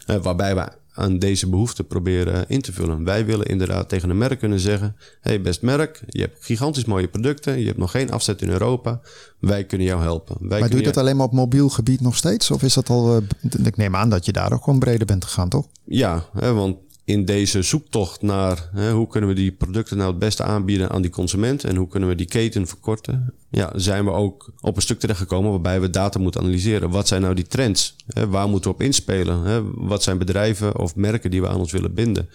Uh, 0.08 0.16
waarbij 0.16 0.56
we 0.56 0.82
aan 0.94 1.20
deze 1.20 1.50
behoefte 1.50 1.84
proberen 1.84 2.46
in 2.48 2.62
te 2.62 2.74
vullen. 2.74 3.04
Wij 3.04 3.26
willen 3.26 3.46
inderdaad 3.46 3.90
tegen 3.90 4.10
een 4.10 4.18
merk 4.18 4.40
kunnen 4.40 4.60
zeggen: 4.60 4.96
hey, 5.22 5.42
best 5.42 5.62
merk, 5.62 6.04
je 6.08 6.22
hebt 6.22 6.46
gigantisch 6.46 6.86
mooie 6.86 7.08
producten, 7.08 7.60
je 7.60 7.66
hebt 7.66 7.78
nog 7.78 7.92
geen 7.92 8.12
afzet 8.12 8.42
in 8.42 8.50
Europa. 8.50 9.02
Wij 9.40 9.66
kunnen 9.66 9.88
jou 9.88 10.02
helpen. 10.02 10.36
Wij 10.40 10.60
maar 10.60 10.70
doe 10.70 10.80
je 10.80 10.86
dat 10.86 10.98
alleen 10.98 11.16
maar 11.16 11.26
op 11.26 11.34
mobiel 11.34 11.70
gebied 11.70 12.02
nog 12.02 12.16
steeds? 12.16 12.52
Of 12.52 12.64
is 12.64 12.74
dat 12.74 12.90
al. 12.90 13.16
Uh, 13.16 13.24
ik 13.64 13.78
neem 13.78 13.96
aan 13.96 14.10
dat 14.10 14.26
je 14.26 14.32
daar 14.32 14.54
ook 14.54 14.64
gewoon 14.64 14.80
breder 14.80 15.06
bent 15.06 15.26
gegaan, 15.26 15.50
toch? 15.50 15.68
Ja, 15.84 16.26
hè, 16.34 16.54
want 16.54 16.78
in 17.06 17.26
deze 17.26 17.62
zoektocht 17.62 18.22
naar 18.22 18.70
hè, 18.74 18.92
hoe 18.92 19.08
kunnen 19.08 19.30
we 19.30 19.36
die 19.36 19.52
producten 19.52 19.98
nou 19.98 20.10
het 20.10 20.20
beste 20.20 20.44
aanbieden 20.44 20.90
aan 20.90 21.02
die 21.02 21.12
consument 21.12 21.64
en 21.64 21.76
hoe 21.76 21.88
kunnen 21.88 22.10
we 22.10 22.16
die 22.16 22.26
keten 22.26 22.68
verkorten, 22.68 23.34
ja, 23.50 23.72
zijn 23.76 24.06
we 24.06 24.12
ook 24.12 24.52
op 24.62 24.76
een 24.76 24.82
stuk 24.82 25.00
terechtgekomen 25.00 25.52
waarbij 25.52 25.82
we 25.82 25.90
data 25.90 26.20
moeten 26.20 26.42
analyseren. 26.42 26.90
Wat 26.90 27.08
zijn 27.08 27.22
nou 27.22 27.34
die 27.34 27.48
trends? 27.48 27.96
Hè, 28.08 28.28
waar 28.28 28.50
moeten 28.50 28.70
we 28.70 28.76
op 28.76 28.82
inspelen? 28.82 29.44
Hè? 29.44 29.62
Wat 29.74 30.04
zijn 30.04 30.18
bedrijven 30.18 30.80
of 30.80 30.96
merken 30.96 31.32
die 31.32 31.42
we 31.42 31.48
aan 31.48 31.60
ons 31.60 31.72
willen 31.72 31.94
binden? 31.94 32.30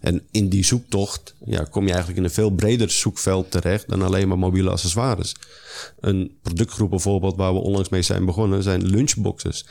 En 0.00 0.22
in 0.30 0.48
die 0.48 0.64
zoektocht 0.64 1.34
ja, 1.44 1.64
kom 1.64 1.82
je 1.82 1.90
eigenlijk 1.90 2.18
in 2.18 2.24
een 2.24 2.34
veel 2.34 2.50
breder 2.50 2.90
zoekveld 2.90 3.50
terecht 3.50 3.88
dan 3.88 4.02
alleen 4.02 4.28
maar 4.28 4.38
mobiele 4.38 4.70
accessoires. 4.70 5.36
Een 6.00 6.36
productgroep 6.42 6.90
bijvoorbeeld 6.90 7.36
waar 7.36 7.52
we 7.52 7.60
onlangs 7.60 7.88
mee 7.88 8.02
zijn 8.02 8.24
begonnen 8.24 8.62
zijn 8.62 8.86
lunchboxes. 8.86 9.66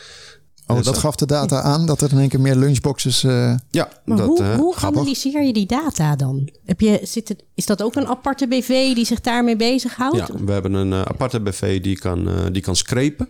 Oh, 0.77 0.83
dat 0.83 0.97
gaf 0.97 1.15
de 1.15 1.25
data 1.25 1.61
aan 1.61 1.85
dat 1.85 2.01
er 2.01 2.11
in 2.11 2.19
één 2.19 2.29
keer 2.29 2.41
meer 2.41 2.55
lunchboxes. 2.55 3.23
Uh, 3.23 3.55
ja, 3.69 3.89
maar 4.05 4.17
dat, 4.17 4.27
hoe, 4.27 4.41
uh, 4.41 4.55
hoe 4.55 4.75
analyseer 4.75 5.43
je 5.43 5.53
die 5.53 5.65
data 5.65 6.15
dan? 6.15 6.49
Heb 6.65 6.81
je, 6.81 6.99
zit 7.03 7.27
het, 7.27 7.43
is 7.55 7.65
dat 7.65 7.81
ook 7.81 7.95
een 7.95 8.07
aparte 8.07 8.47
BV 8.47 8.93
die 8.93 9.05
zich 9.05 9.21
daarmee 9.21 9.55
bezighoudt? 9.55 10.17
Ja, 10.17 10.27
we 10.45 10.51
hebben 10.51 10.73
een 10.73 10.91
uh, 10.91 11.01
aparte 11.01 11.39
BV 11.39 11.81
die 11.81 11.99
kan, 11.99 12.29
die 12.51 12.61
kan 12.61 12.75
scrapen. 12.75 13.29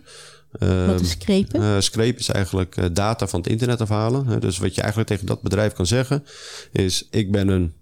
Wat 0.86 1.00
is 1.00 1.10
scrapen? 1.10 1.60
Uh, 1.60 1.76
scrapen 1.78 2.18
is 2.18 2.28
eigenlijk 2.28 2.76
uh, 2.76 2.84
data 2.92 3.28
van 3.28 3.40
het 3.40 3.48
internet 3.48 3.80
afhalen. 3.80 4.26
Uh, 4.28 4.40
dus 4.40 4.58
wat 4.58 4.74
je 4.74 4.80
eigenlijk 4.80 5.10
tegen 5.10 5.26
dat 5.26 5.42
bedrijf 5.42 5.72
kan 5.72 5.86
zeggen 5.86 6.24
is... 6.72 7.08
ik 7.10 7.32
ben 7.32 7.48
een 7.48 7.72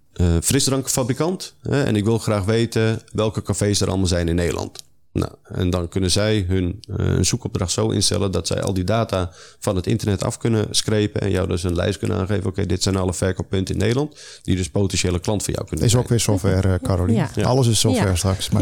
frisdrankfabrikant 0.42 1.54
en 1.62 1.96
ik 1.96 2.04
wil 2.04 2.18
graag 2.18 2.44
weten 2.44 3.02
welke 3.12 3.42
cafés 3.42 3.80
er 3.80 3.88
allemaal 3.88 4.06
zijn 4.06 4.28
in 4.28 4.34
Nederland. 4.34 4.78
Nou, 5.12 5.32
en 5.44 5.70
dan 5.70 5.88
kunnen 5.88 6.10
zij 6.10 6.44
hun, 6.48 6.80
uh, 6.90 6.96
hun 6.96 7.24
zoekopdracht 7.24 7.72
zo 7.72 7.88
instellen 7.90 8.30
dat 8.32 8.46
zij 8.46 8.62
al 8.62 8.74
die 8.74 8.84
data 8.84 9.30
van 9.58 9.76
het 9.76 9.86
internet 9.86 10.24
af 10.24 10.38
kunnen 10.38 10.66
screpen 10.70 11.20
en 11.20 11.30
jou 11.30 11.48
dus 11.48 11.62
een 11.62 11.74
lijst 11.74 11.98
kunnen 11.98 12.16
aangeven. 12.16 12.46
Oké, 12.46 12.66
dit 12.66 12.82
zijn 12.82 12.96
alle 12.96 13.14
verkooppunten 13.14 13.74
in 13.74 13.80
Nederland 13.80 14.16
die 14.42 14.56
dus 14.56 14.68
potentiële 14.70 15.20
klant 15.20 15.42
voor 15.42 15.54
jou 15.54 15.66
kunnen 15.66 15.84
is 15.84 15.90
zijn. 15.90 16.02
ook 16.02 16.08
weer 16.08 16.20
software, 16.20 16.68
uh, 16.68 16.74
Caroline. 16.82 17.26
Ja. 17.34 17.44
Alles 17.44 17.66
is 17.66 17.80
software 17.80 18.08
Ja. 18.08 18.14
straks. 18.14 18.48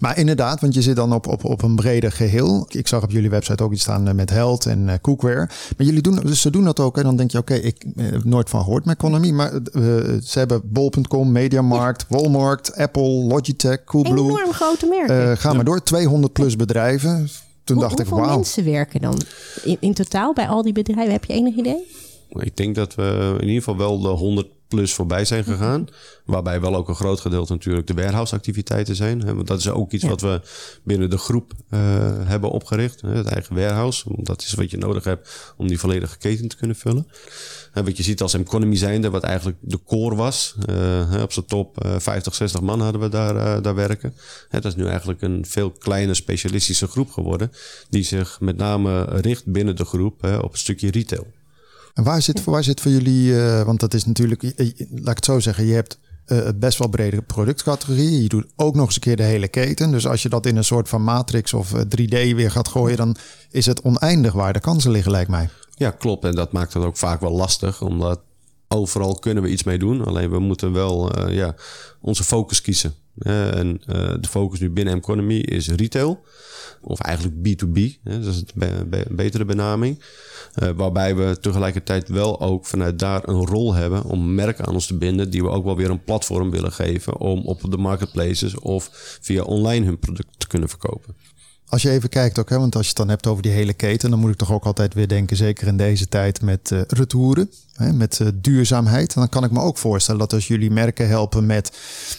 Maar, 0.00 0.18
inderdaad, 0.18 0.60
want 0.60 0.74
je 0.74 0.82
zit 0.82 0.96
dan 0.96 1.12
op, 1.12 1.26
op, 1.26 1.44
op 1.44 1.62
een 1.62 1.76
breder 1.76 2.12
geheel. 2.12 2.66
Ik 2.68 2.88
zag 2.88 3.02
op 3.02 3.10
jullie 3.10 3.30
website 3.30 3.62
ook 3.62 3.72
iets 3.72 3.82
staan 3.82 4.08
eh, 4.08 4.14
met 4.14 4.30
Held 4.30 4.66
en 4.66 4.88
uh, 4.88 4.94
Cookware. 5.00 5.48
Maar 5.76 5.86
jullie 5.86 6.02
doen, 6.02 6.16
dus 6.16 6.40
ze 6.40 6.50
doen 6.50 6.64
dat 6.64 6.80
ook. 6.80 6.96
En 6.96 7.02
dan 7.02 7.16
denk 7.16 7.30
je, 7.30 7.38
oké, 7.38 7.54
ik 7.54 7.84
uh, 7.96 8.10
heb 8.10 8.24
nooit 8.24 8.50
van 8.50 8.62
gehoord 8.62 8.84
met 8.84 8.96
economie. 8.96 9.32
Maar 9.32 9.50
ze 10.22 10.38
hebben 10.38 10.60
bol.com, 10.64 11.32
Mediamarkt, 11.32 12.04
Walmart, 12.08 12.76
Apple, 12.76 13.02
Logitech, 13.02 13.84
Coolblue. 13.84 14.18
Enorm 14.18 14.52
grote 14.52 14.86
merken. 14.86 15.38
ga 15.38 15.52
maar 15.52 15.64
door, 15.64 15.69
200 15.78 16.32
plus 16.32 16.56
bedrijven. 16.56 17.28
Toen 17.64 17.76
Hoe- 17.76 17.84
dacht 17.88 18.00
ik, 18.00 18.06
hoeveel 18.06 18.24
wauw. 18.26 18.36
mensen 18.36 18.64
werken 18.64 19.00
dan 19.00 19.20
in, 19.64 19.76
in 19.80 19.94
totaal 19.94 20.32
bij 20.34 20.48
al 20.48 20.62
die 20.62 20.72
bedrijven? 20.72 21.12
Heb 21.12 21.24
je 21.24 21.32
enig 21.32 21.54
idee? 21.56 21.86
Ik 22.28 22.56
denk 22.56 22.74
dat 22.74 22.94
we 22.94 23.34
in 23.40 23.46
ieder 23.46 23.62
geval 23.62 23.76
wel 23.76 24.00
de 24.00 24.08
100 24.08 24.46
plus 24.70 24.94
voorbij 24.94 25.24
zijn 25.24 25.44
gegaan. 25.44 25.86
Waarbij 26.24 26.60
wel 26.60 26.76
ook 26.76 26.88
een 26.88 26.94
groot 26.94 27.20
gedeelte 27.20 27.52
natuurlijk 27.52 27.86
de 27.86 27.94
warehouse 27.94 28.34
activiteiten 28.34 28.96
zijn. 28.96 29.24
Want 29.34 29.46
dat 29.46 29.58
is 29.58 29.68
ook 29.68 29.92
iets 29.92 30.02
Ja. 30.02 30.08
wat 30.08 30.20
we 30.20 30.40
binnen 30.84 31.10
de 31.10 31.18
groep 31.18 31.52
eh, 31.68 31.80
hebben 32.24 32.50
opgericht. 32.50 33.00
Het 33.00 33.26
eigen 33.26 33.54
warehouse. 33.54 34.04
Want 34.14 34.26
dat 34.26 34.42
is 34.42 34.52
wat 34.54 34.70
je 34.70 34.76
nodig 34.76 35.04
hebt 35.04 35.52
om 35.56 35.68
die 35.68 35.78
volledige 35.78 36.18
keten 36.18 36.48
te 36.48 36.56
kunnen 36.56 36.76
vullen. 36.76 37.06
En 37.72 37.84
wat 37.84 37.96
je 37.96 38.02
ziet 38.02 38.22
als 38.22 38.34
economy 38.34 38.76
zijnde, 38.76 39.10
wat 39.10 39.22
eigenlijk 39.22 39.58
de 39.60 39.82
core 39.86 40.14
was. 40.14 40.54
eh, 40.66 41.18
op 41.22 41.32
zijn 41.32 41.46
top 41.46 41.84
eh, 41.84 41.98
50, 41.98 42.34
60 42.34 42.60
man 42.60 42.80
hadden 42.80 43.00
we 43.00 43.08
daar, 43.08 43.36
eh, 43.36 43.62
daar 43.62 43.74
werken. 43.74 44.14
Dat 44.50 44.64
is 44.64 44.74
nu 44.74 44.86
eigenlijk 44.86 45.22
een 45.22 45.44
veel 45.46 45.70
kleiner 45.70 46.16
specialistische 46.16 46.86
groep 46.86 47.10
geworden. 47.10 47.50
Die 47.88 48.02
zich 48.02 48.40
met 48.40 48.56
name 48.56 49.04
richt 49.04 49.46
binnen 49.46 49.76
de 49.76 49.84
groep 49.84 50.24
op 50.42 50.52
een 50.52 50.58
stukje 50.58 50.90
retail. 50.90 51.26
En 52.00 52.06
waar 52.06 52.22
zit, 52.22 52.44
waar 52.44 52.64
zit 52.64 52.80
voor 52.80 52.90
jullie, 52.90 53.40
eh, 53.42 53.62
want 53.62 53.80
dat 53.80 53.94
is 53.94 54.04
natuurlijk, 54.04 54.42
eh, 54.42 54.50
eh, 54.58 54.72
laat 54.90 55.08
ik 55.08 55.16
het 55.16 55.24
zo 55.24 55.40
zeggen, 55.40 55.66
je 55.66 55.74
hebt 55.74 55.98
eh, 56.30 56.48
best 56.56 56.78
wel 56.78 56.88
brede 56.88 57.22
productcategorieën. 57.22 58.22
Je 58.22 58.28
doet 58.28 58.46
ook 58.56 58.74
nog 58.74 58.86
eens 58.86 58.94
een 58.94 59.00
keer 59.00 59.16
de 59.16 59.22
hele 59.22 59.48
keten. 59.48 59.90
Dus 59.90 60.06
als 60.06 60.22
je 60.22 60.28
dat 60.28 60.46
in 60.46 60.56
een 60.56 60.64
soort 60.64 60.88
van 60.88 61.04
matrix 61.04 61.54
of 61.54 61.72
eh, 61.74 61.80
3D 61.80 62.34
weer 62.34 62.50
gaat 62.50 62.68
gooien, 62.68 62.96
dan 62.96 63.16
is 63.50 63.66
het 63.66 63.82
oneindig 63.82 64.32
waar 64.32 64.52
de 64.52 64.60
kansen 64.60 64.90
liggen, 64.90 65.12
lijkt 65.12 65.30
mij. 65.30 65.48
Ja, 65.74 65.90
klopt. 65.90 66.24
En 66.24 66.34
dat 66.34 66.52
maakt 66.52 66.72
het 66.72 66.82
ook 66.82 66.96
vaak 66.96 67.20
wel 67.20 67.32
lastig, 67.32 67.82
omdat 67.82 68.20
overal 68.68 69.14
kunnen 69.14 69.42
we 69.42 69.48
iets 69.48 69.62
mee 69.62 69.78
doen. 69.78 70.04
Alleen 70.04 70.30
we 70.30 70.38
moeten 70.38 70.72
wel 70.72 71.12
eh, 71.12 71.34
ja, 71.34 71.54
onze 72.00 72.24
focus 72.24 72.60
kiezen. 72.60 72.94
Eh, 73.18 73.58
en 73.58 73.80
eh, 73.86 74.14
de 74.20 74.28
focus 74.28 74.60
nu 74.60 74.70
binnen 74.70 74.94
Economy 74.96 75.34
is 75.34 75.68
retail. 75.70 76.24
Of 76.82 77.00
eigenlijk 77.00 77.36
B2B. 77.36 78.00
Hè, 78.04 78.20
dat 78.20 78.34
is 78.34 78.44
be- 78.54 79.06
betere 79.10 79.44
benaming. 79.44 80.02
Eh, 80.54 80.68
waarbij 80.70 81.16
we 81.16 81.38
tegelijkertijd 81.40 82.08
wel 82.08 82.40
ook 82.40 82.66
vanuit 82.66 82.98
daar 82.98 83.28
een 83.28 83.46
rol 83.46 83.74
hebben 83.74 84.04
om 84.04 84.34
merken 84.34 84.66
aan 84.66 84.74
ons 84.74 84.86
te 84.86 84.96
binden. 84.96 85.30
Die 85.30 85.42
we 85.42 85.48
ook 85.48 85.64
wel 85.64 85.76
weer 85.76 85.90
een 85.90 86.04
platform 86.04 86.50
willen 86.50 86.72
geven 86.72 87.18
om 87.18 87.40
op 87.46 87.70
de 87.70 87.76
marketplaces 87.76 88.58
of 88.58 88.88
via 89.20 89.42
online 89.42 89.84
hun 89.86 89.98
product 89.98 90.28
te 90.38 90.46
kunnen 90.46 90.68
verkopen. 90.68 91.14
Als 91.70 91.82
je 91.82 91.90
even 91.90 92.08
kijkt 92.08 92.38
ook, 92.38 92.50
hè, 92.50 92.58
want 92.58 92.74
als 92.74 92.82
je 92.82 92.88
het 92.88 92.98
dan 92.98 93.08
hebt 93.08 93.26
over 93.26 93.42
die 93.42 93.52
hele 93.52 93.72
keten, 93.72 94.10
dan 94.10 94.18
moet 94.18 94.30
ik 94.30 94.36
toch 94.36 94.52
ook 94.52 94.64
altijd 94.64 94.94
weer 94.94 95.08
denken, 95.08 95.36
zeker 95.36 95.66
in 95.66 95.76
deze 95.76 96.08
tijd 96.08 96.42
met 96.42 96.72
eh 96.72 96.80
retouren, 96.86 97.50
hè, 97.74 97.92
met 97.92 98.20
eh, 98.20 98.26
duurzaamheid. 98.34 99.14
En 99.14 99.20
dan 99.20 99.28
kan 99.28 99.44
ik 99.44 99.50
me 99.50 99.60
ook 99.60 99.78
voorstellen 99.78 100.20
dat 100.20 100.32
als 100.32 100.48
jullie 100.48 100.70
merken 100.70 101.08
helpen 101.08 101.46
met 101.46 101.72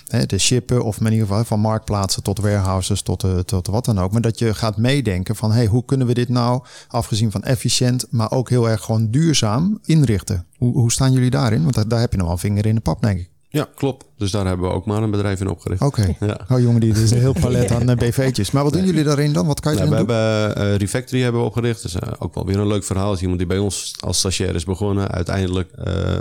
hè, 0.07 0.25
de 0.25 0.37
shippen 0.37 0.83
of 0.83 0.99
in 0.99 1.11
ieder 1.11 1.27
geval 1.27 1.43
van 1.43 1.59
marktplaatsen 1.59 2.23
tot 2.23 2.39
warehouses 2.39 3.01
tot, 3.01 3.23
eh, 3.23 3.37
tot 3.37 3.67
wat 3.67 3.85
dan 3.85 3.99
ook, 3.99 4.11
maar 4.11 4.21
dat 4.21 4.39
je 4.39 4.53
gaat 4.53 4.77
meedenken 4.77 5.35
van, 5.35 5.51
hey, 5.51 5.65
hoe 5.65 5.85
kunnen 5.85 6.07
we 6.07 6.13
dit 6.13 6.29
nou, 6.29 6.63
afgezien 6.87 7.31
van 7.31 7.43
efficiënt, 7.43 8.05
maar 8.09 8.31
ook 8.31 8.49
heel 8.49 8.69
erg 8.69 8.83
gewoon 8.83 9.11
duurzaam 9.11 9.79
inrichten? 9.85 10.45
Hoe, 10.57 10.73
hoe 10.73 10.91
staan 10.91 11.11
jullie 11.11 11.29
daarin? 11.29 11.63
Want 11.63 11.75
daar, 11.75 11.87
daar 11.87 11.99
heb 11.99 12.11
je 12.11 12.17
nog 12.17 12.27
wel 12.27 12.37
vinger 12.37 12.65
in 12.65 12.75
de 12.75 12.81
pap, 12.81 13.01
denk 13.01 13.19
ik. 13.19 13.30
Ja, 13.53 13.67
klopt. 13.75 14.05
Dus 14.17 14.31
daar 14.31 14.45
hebben 14.45 14.67
we 14.69 14.73
ook 14.75 14.85
maar 14.85 15.03
een 15.03 15.11
bedrijf 15.11 15.39
in 15.41 15.47
opgericht. 15.49 15.81
Oké. 15.81 16.15
Ja. 16.19 16.39
Oh 16.49 16.59
jongen, 16.59 16.79
dit 16.81 16.97
is 16.97 17.11
een 17.11 17.17
heel 17.19 17.33
palet 17.41 17.71
aan 17.71 17.89
eh, 17.89 17.95
BV'tjes. 17.95 18.51
Maar 18.51 18.63
wat 18.63 18.73
doen 18.73 18.85
jullie 18.85 19.03
daarin 19.03 19.33
dan? 19.33 19.47
Wat 19.47 19.59
kan 19.59 19.71
je 19.73 19.77
Nou, 19.77 19.89
we 19.91 19.95
doen? 19.97 20.07
hebben 20.15 20.55
eh 20.55 20.75
Refactory 20.75 21.21
hebben 21.21 21.41
we 21.41 21.47
opgericht. 21.47 21.81
Dat 21.83 21.91
is 21.91 21.99
eh, 21.99 22.13
ook 22.19 22.35
wel 22.35 22.45
weer 22.45 22.59
een 22.59 22.67
leuk 22.67 22.83
verhaal. 22.83 23.13
Is 23.13 23.19
iemand 23.21 23.37
die 23.37 23.47
bij 23.47 23.57
ons 23.57 23.95
als 23.99 24.17
stagiair 24.17 24.55
is 24.55 24.63
begonnen. 24.63 25.09
Uiteindelijk 25.11 25.69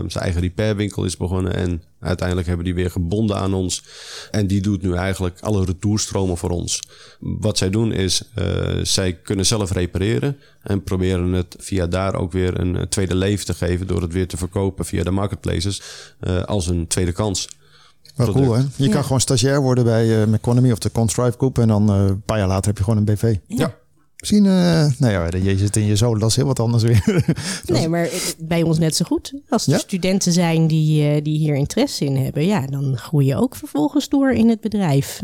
zijn 0.06 0.24
eigen 0.24 0.40
repairwinkel 0.40 1.04
is 1.04 1.16
begonnen. 1.16 1.54
En 1.54 1.82
uiteindelijk 2.00 2.46
hebben 2.48 2.64
die 2.66 2.74
weer 2.74 2.90
gebonden 2.90 3.36
aan 3.36 3.54
ons. 3.54 3.82
En 4.30 4.46
die 4.46 4.60
doet 4.60 4.82
nu 4.82 4.94
eigenlijk 4.94 5.40
alle 5.40 5.64
retourstromen 5.64 6.36
voor 6.36 6.50
ons. 6.50 6.82
Wat 7.18 7.58
zij 7.58 7.70
doen 7.70 7.92
is, 7.92 8.22
eh, 8.34 8.44
zij 8.82 9.12
kunnen 9.12 9.46
zelf 9.46 9.72
repareren. 9.72 10.38
En 10.62 10.82
proberen 10.82 11.32
het 11.32 11.56
via 11.58 11.86
daar 11.86 12.14
ook 12.14 12.32
weer 12.32 12.60
een 12.60 12.76
eh, 12.76 12.82
tweede 12.82 13.14
leven 13.14 13.46
te 13.46 13.54
geven. 13.54 13.86
Door 13.86 14.02
het 14.02 14.12
weer 14.12 14.28
te 14.28 14.36
verkopen 14.36 14.84
via 14.84 15.02
de 15.02 15.10
marketplaces. 15.10 15.82
eh, 16.20 16.42
als 16.42 16.66
een 16.66 16.86
tweede 16.86 17.12
kans. 17.12 17.48
Wel 18.16 18.26
product. 18.26 18.46
cool, 18.46 18.58
hè? 18.58 18.84
Je 18.84 18.88
kan 18.88 19.02
gewoon 19.02 19.20
stagiair 19.20 19.60
worden 19.62 19.84
bij 19.84 20.06
uh, 20.06 20.34
Economy 20.34 20.70
of 20.72 20.78
de 20.78 20.92
Constrive 20.92 21.34
Group. 21.36 21.58
En 21.58 21.68
dan 21.68 21.90
eh, 21.90 21.96
een 21.96 22.22
paar 22.22 22.38
jaar 22.38 22.48
later 22.48 22.66
heb 22.66 22.78
je 22.78 22.84
gewoon 22.84 22.98
een 22.98 23.14
BV. 23.14 23.36
Ja. 23.46 23.74
Misschien, 24.20 24.46
eh 24.46 24.86
nou 24.98 25.12
ja, 25.12 25.28
je 25.42 25.58
zit 25.58 25.76
in 25.76 25.84
je 25.86 25.96
zolen, 25.96 26.20
dat 26.20 26.30
is 26.30 26.36
heel 26.36 26.46
wat 26.46 26.60
anders 26.60 26.82
weer. 26.82 27.04
Nee, 27.66 27.88
maar 27.88 28.04
eh, 28.04 28.18
bij 28.38 28.62
ons 28.62 28.78
net 28.78 28.96
zo 28.96 29.04
goed. 29.04 29.34
Als 29.48 29.66
er 29.66 29.72
Ja? 29.72 29.78
studenten 29.78 30.32
zijn 30.32 30.66
die, 30.66 31.08
eh, 31.08 31.24
die 31.24 31.38
hier 31.38 31.54
interesse 31.54 32.04
in 32.04 32.16
hebben, 32.16 32.46
ja, 32.46 32.66
dan 32.66 32.96
groei 32.96 33.26
je 33.26 33.36
ook 33.36 33.56
vervolgens 33.56 34.08
door 34.08 34.32
in 34.32 34.48
het 34.48 34.60
bedrijf. 34.60 35.22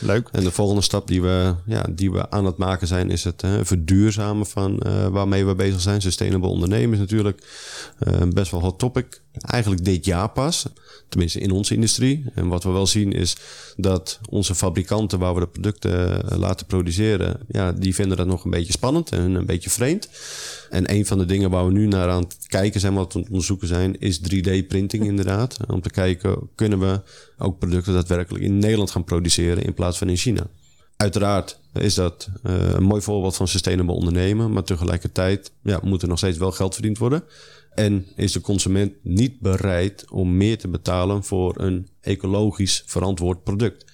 Leuk. 0.00 0.28
En 0.32 0.44
de 0.44 0.50
volgende 0.50 0.82
stap 0.82 1.06
die 1.06 1.22
we, 1.22 1.54
ja, 1.66 1.86
die 1.90 2.12
we 2.12 2.30
aan 2.30 2.44
het 2.44 2.56
maken 2.56 2.86
zijn, 2.86 3.10
is 3.10 3.24
het 3.24 3.40
hè, 3.40 3.64
verduurzamen 3.64 4.46
van 4.46 4.78
eh, 4.78 5.06
waarmee 5.06 5.44
we 5.46 5.54
bezig 5.54 5.80
zijn. 5.80 6.00
Sustainable 6.02 6.48
ondernemen 6.48 6.92
is 6.92 6.98
natuurlijk 6.98 7.46
eh, 7.98 8.22
best 8.28 8.50
wel 8.50 8.60
hot 8.60 8.78
topic. 8.78 9.22
Eigenlijk 9.40 9.84
dit 9.84 10.04
jaar 10.04 10.28
pas. 10.28 10.66
Tenminste 11.08 11.40
in 11.40 11.50
onze 11.50 11.74
industrie. 11.74 12.24
En 12.34 12.48
wat 12.48 12.64
we 12.64 12.70
wel 12.70 12.86
zien 12.86 13.12
is 13.12 13.36
dat 13.76 14.20
onze 14.28 14.54
fabrikanten 14.54 15.18
waar 15.18 15.34
we 15.34 15.40
de 15.40 15.46
producten 15.46 16.22
eh, 16.30 16.38
laten 16.38 16.66
produceren, 16.66 17.40
ja, 17.48 17.72
die 17.72 17.94
vinden 17.94 18.16
dat 18.16 18.26
nog 18.26 18.44
een 18.44 18.50
beetje 18.50 18.72
spannend 18.72 19.12
en 19.12 19.34
een 19.34 19.46
beetje 19.46 19.70
vreemd. 19.70 20.08
En 20.70 20.92
een 20.92 21.06
van 21.06 21.18
de 21.18 21.24
dingen 21.24 21.50
waar 21.50 21.66
we 21.66 21.72
nu 21.72 21.86
naar 21.86 22.08
aan 22.08 22.22
het 22.22 22.36
kijken 22.46 22.80
zijn, 22.80 22.94
wat 22.94 23.12
we 23.12 23.14
aan 23.14 23.20
het 23.20 23.30
onderzoeken 23.30 23.68
zijn, 23.68 24.00
is 24.00 24.18
3D-printing 24.18 25.04
inderdaad. 25.12 25.56
Om 25.68 25.80
te 25.80 25.90
kijken, 25.90 26.48
kunnen 26.54 26.78
we 26.78 27.00
ook 27.38 27.58
producten 27.58 27.92
daadwerkelijk 27.92 28.44
in 28.44 28.58
Nederland 28.58 28.90
gaan 28.90 29.04
produceren 29.04 29.64
in 29.64 29.74
plaats 29.74 29.98
van 29.98 30.08
in 30.08 30.16
China. 30.16 30.46
Uiteraard 30.96 31.58
is 31.72 31.94
dat 31.94 32.28
uh, 32.46 32.72
een 32.72 32.82
mooi 32.82 33.02
voorbeeld 33.02 33.36
van 33.36 33.48
sustainable 33.48 33.94
ondernemen, 33.94 34.52
maar 34.52 34.64
tegelijkertijd 34.64 35.52
ja, 35.62 35.80
moet 35.82 36.02
er 36.02 36.08
nog 36.08 36.18
steeds 36.18 36.38
wel 36.38 36.52
geld 36.52 36.74
verdiend 36.74 36.98
worden. 36.98 37.24
En 37.74 38.06
is 38.16 38.32
de 38.32 38.40
consument 38.40 38.92
niet 39.02 39.40
bereid 39.40 40.10
om 40.10 40.36
meer 40.36 40.58
te 40.58 40.68
betalen 40.68 41.24
voor 41.24 41.60
een 41.60 41.88
ecologisch 42.00 42.82
verantwoord 42.86 43.42
product. 43.42 43.92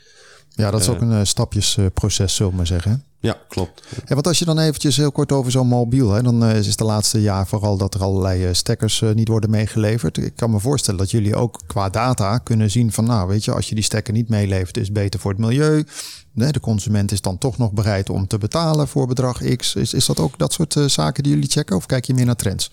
Ja, 0.49 0.71
dat 0.71 0.81
is 0.81 0.87
Uh, 0.87 0.95
ook 0.95 1.01
een 1.01 1.11
uh, 1.11 1.21
stapjesproces, 1.25 2.35
zullen 2.35 2.51
we 2.51 2.57
maar 2.57 2.67
zeggen. 2.67 3.05
Ja, 3.21 3.39
klopt. 3.49 3.83
Ja, 4.07 4.15
want 4.15 4.27
als 4.27 4.39
je 4.39 4.45
dan 4.45 4.59
eventjes 4.59 4.97
heel 4.97 5.13
kort 5.13 5.33
over 5.33 5.51
zo'n 5.51 5.67
mobiel, 5.67 6.11
hè, 6.11 6.23
dan 6.23 6.45
uh, 6.45 6.57
is 6.57 6.77
de 6.77 6.85
laatste 6.85 7.21
jaar 7.21 7.47
vooral 7.47 7.77
dat 7.77 7.95
er 7.95 8.03
allerlei 8.03 8.47
uh, 8.47 8.53
stekkers 8.53 9.03
niet 9.15 9.29
worden 9.29 9.51
meegeleverd. 9.51 10.17
Ik 10.17 10.37
kan 10.37 10.51
me 10.51 10.61
voorstellen 10.61 11.01
dat 11.01 11.11
jullie 11.11 11.37
ook 11.37 11.61
qua 11.67 11.89
data 11.89 12.39
kunnen 12.39 12.71
zien 12.71 12.93
van, 12.93 13.05
nou 13.05 13.29
weet 13.29 13.45
je, 13.45 13.53
als 13.53 13.69
je 13.69 13.75
die 13.75 13.85
stekker 13.85 14.13
niet 14.13 14.29
meelevert, 14.29 14.77
is 14.77 14.85
het 14.85 14.93
beter 14.93 15.21
voor 15.21 15.31
het 15.31 15.41
milieu. 15.41 15.85
Nee, 16.33 16.53
de 16.53 16.61
consument 16.61 17.13
is 17.13 17.21
dan 17.21 17.39
toch 17.39 17.59
nog 17.59 17.73
bereid 17.73 18.11
om 18.11 18.27
te 18.27 18.39
betalen 18.39 18.89
voor 18.89 19.07
bedrag 19.07 19.57
X. 19.57 19.75
Is, 19.75 19.95
is 19.95 20.07
dat 20.07 20.21
ook 20.21 20.39
dat 20.39 20.53
soort 20.53 20.77
zaken 20.87 21.23
die 21.23 21.33
jullie 21.33 21.51
checken 21.51 21.77
of 21.77 21.87
kijk 21.87 22.05
je 22.05 22.15
meer 22.15 22.27
naar 22.27 22.37
trends? 22.37 22.71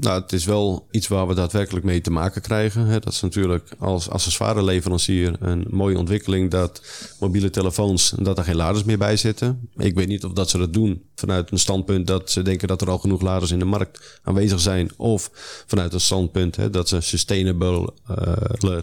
Nou, 0.00 0.20
het 0.20 0.32
is 0.32 0.44
wel 0.44 0.86
iets 0.90 1.08
waar 1.08 1.26
we 1.26 1.34
daadwerkelijk 1.34 1.84
mee 1.84 2.00
te 2.00 2.10
maken 2.10 2.42
krijgen. 2.42 2.88
Dat 2.88 3.12
is 3.12 3.20
natuurlijk 3.20 3.68
als 3.78 4.08
accessoireleverancier 4.08 5.36
een 5.40 5.66
mooie 5.70 5.98
ontwikkeling 5.98 6.50
dat 6.50 6.82
mobiele 7.18 7.50
telefoons, 7.50 8.14
dat 8.18 8.38
er 8.38 8.44
geen 8.44 8.56
laders 8.56 8.84
meer 8.84 8.98
bij 8.98 9.16
zitten. 9.16 9.68
Ik 9.76 9.94
weet 9.94 10.08
niet 10.08 10.24
of 10.24 10.32
dat 10.32 10.50
ze 10.50 10.58
dat 10.58 10.72
doen 10.72 11.02
vanuit 11.14 11.50
een 11.50 11.58
standpunt 11.58 12.06
dat 12.06 12.30
ze 12.30 12.42
denken 12.42 12.68
dat 12.68 12.80
er 12.80 12.90
al 12.90 12.98
genoeg 12.98 13.20
laders 13.20 13.50
in 13.50 13.58
de 13.58 13.64
markt 13.64 14.20
aanwezig 14.22 14.60
zijn. 14.60 14.90
Of 14.96 15.30
vanuit 15.66 15.92
een 15.92 16.00
standpunt 16.00 16.56
hè, 16.56 16.70
dat 16.70 16.88
ze 16.88 17.00
sustainable 17.00 17.92
uh, 18.10 18.76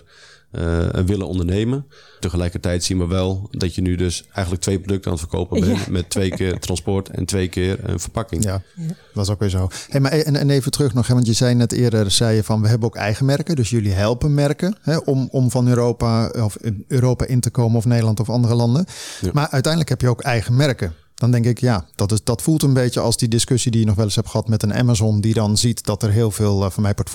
uh, 0.52 0.88
willen 1.06 1.28
ondernemen. 1.28 1.86
Tegelijkertijd 2.20 2.84
zien 2.84 2.98
we 2.98 3.08
wel 3.08 3.48
dat 3.52 3.76
je 3.76 3.82
nu 3.82 3.96
dus 3.96 4.26
eigenlijk 4.32 4.64
twee 4.64 4.80
producten 4.80 5.12
aan 5.12 5.18
het 5.18 5.28
verkopen 5.28 5.60
bent. 5.60 5.86
Ja. 5.86 5.92
Met 5.92 6.10
twee 6.10 6.30
keer 6.30 6.60
transport 6.68 7.10
en 7.10 7.26
twee 7.26 7.48
keer 7.48 7.90
een 7.90 8.00
verpakking. 8.00 8.44
Ja, 8.44 8.62
ja. 8.76 8.88
dat 9.14 9.24
is 9.24 9.32
ook 9.32 9.40
weer 9.40 9.50
zo. 9.50 9.70
Hey, 9.90 10.00
maar 10.00 10.12
en, 10.12 10.36
en 10.36 10.50
even 10.50 10.72
terug 10.72 10.94
nog, 10.94 11.08
hè, 11.08 11.14
want 11.14 11.28
je 11.28 11.34
zei 11.34 11.56
net 11.56 11.72
eerder, 11.72 12.12
zei 12.12 12.36
je 12.36 12.44
van 12.44 12.62
we 12.62 12.68
hebben 12.68 12.88
ook 12.88 12.96
eigen 12.96 13.26
merken. 13.26 13.56
Dus 13.56 13.70
jullie 13.70 13.92
helpen 13.92 14.34
merken 14.34 14.78
hè, 14.82 14.98
om, 14.98 15.28
om 15.32 15.52
van 15.52 15.68
Europa 15.68 16.28
of 16.28 16.58
Europa 16.88 17.26
in 17.26 17.40
te 17.40 17.50
komen 17.50 17.78
of 17.78 17.86
Nederland 17.86 18.20
of 18.20 18.30
andere 18.30 18.56
landen. 18.56 18.86
Ja. 19.22 19.30
Maar 19.34 19.48
uiteindelijk 19.50 19.90
heb 19.90 20.02
je 20.02 20.10
ook 20.10 20.22
eigen 20.22 20.56
merken. 20.56 20.94
Dan 21.18 21.32
denk 21.32 21.46
ik, 21.46 21.60
ja, 21.60 21.86
dat, 21.96 22.12
is, 22.12 22.24
dat 22.24 22.42
voelt 22.42 22.64
een 22.64 22.74
beetje 22.74 23.00
als 23.00 23.18
die 23.18 23.28
discussie 23.28 23.72
die 23.72 23.80
je 23.80 23.86
nog 23.86 23.96
wel 23.96 24.06
eens 24.06 24.16
hebt 24.16 24.30
gehad 24.30 24.48
met 24.48 24.64
een 24.64 24.74
Amazon, 24.74 25.22
die 25.22 25.34
dan 25.34 25.58
ziet 25.58 25.86
dat 25.86 26.04
er 26.04 26.12
heel 26.12 26.32
veel 26.32 26.64
uh, 26.64 26.70
van 26.70 26.84
mij 26.84 26.94
part 26.94 27.10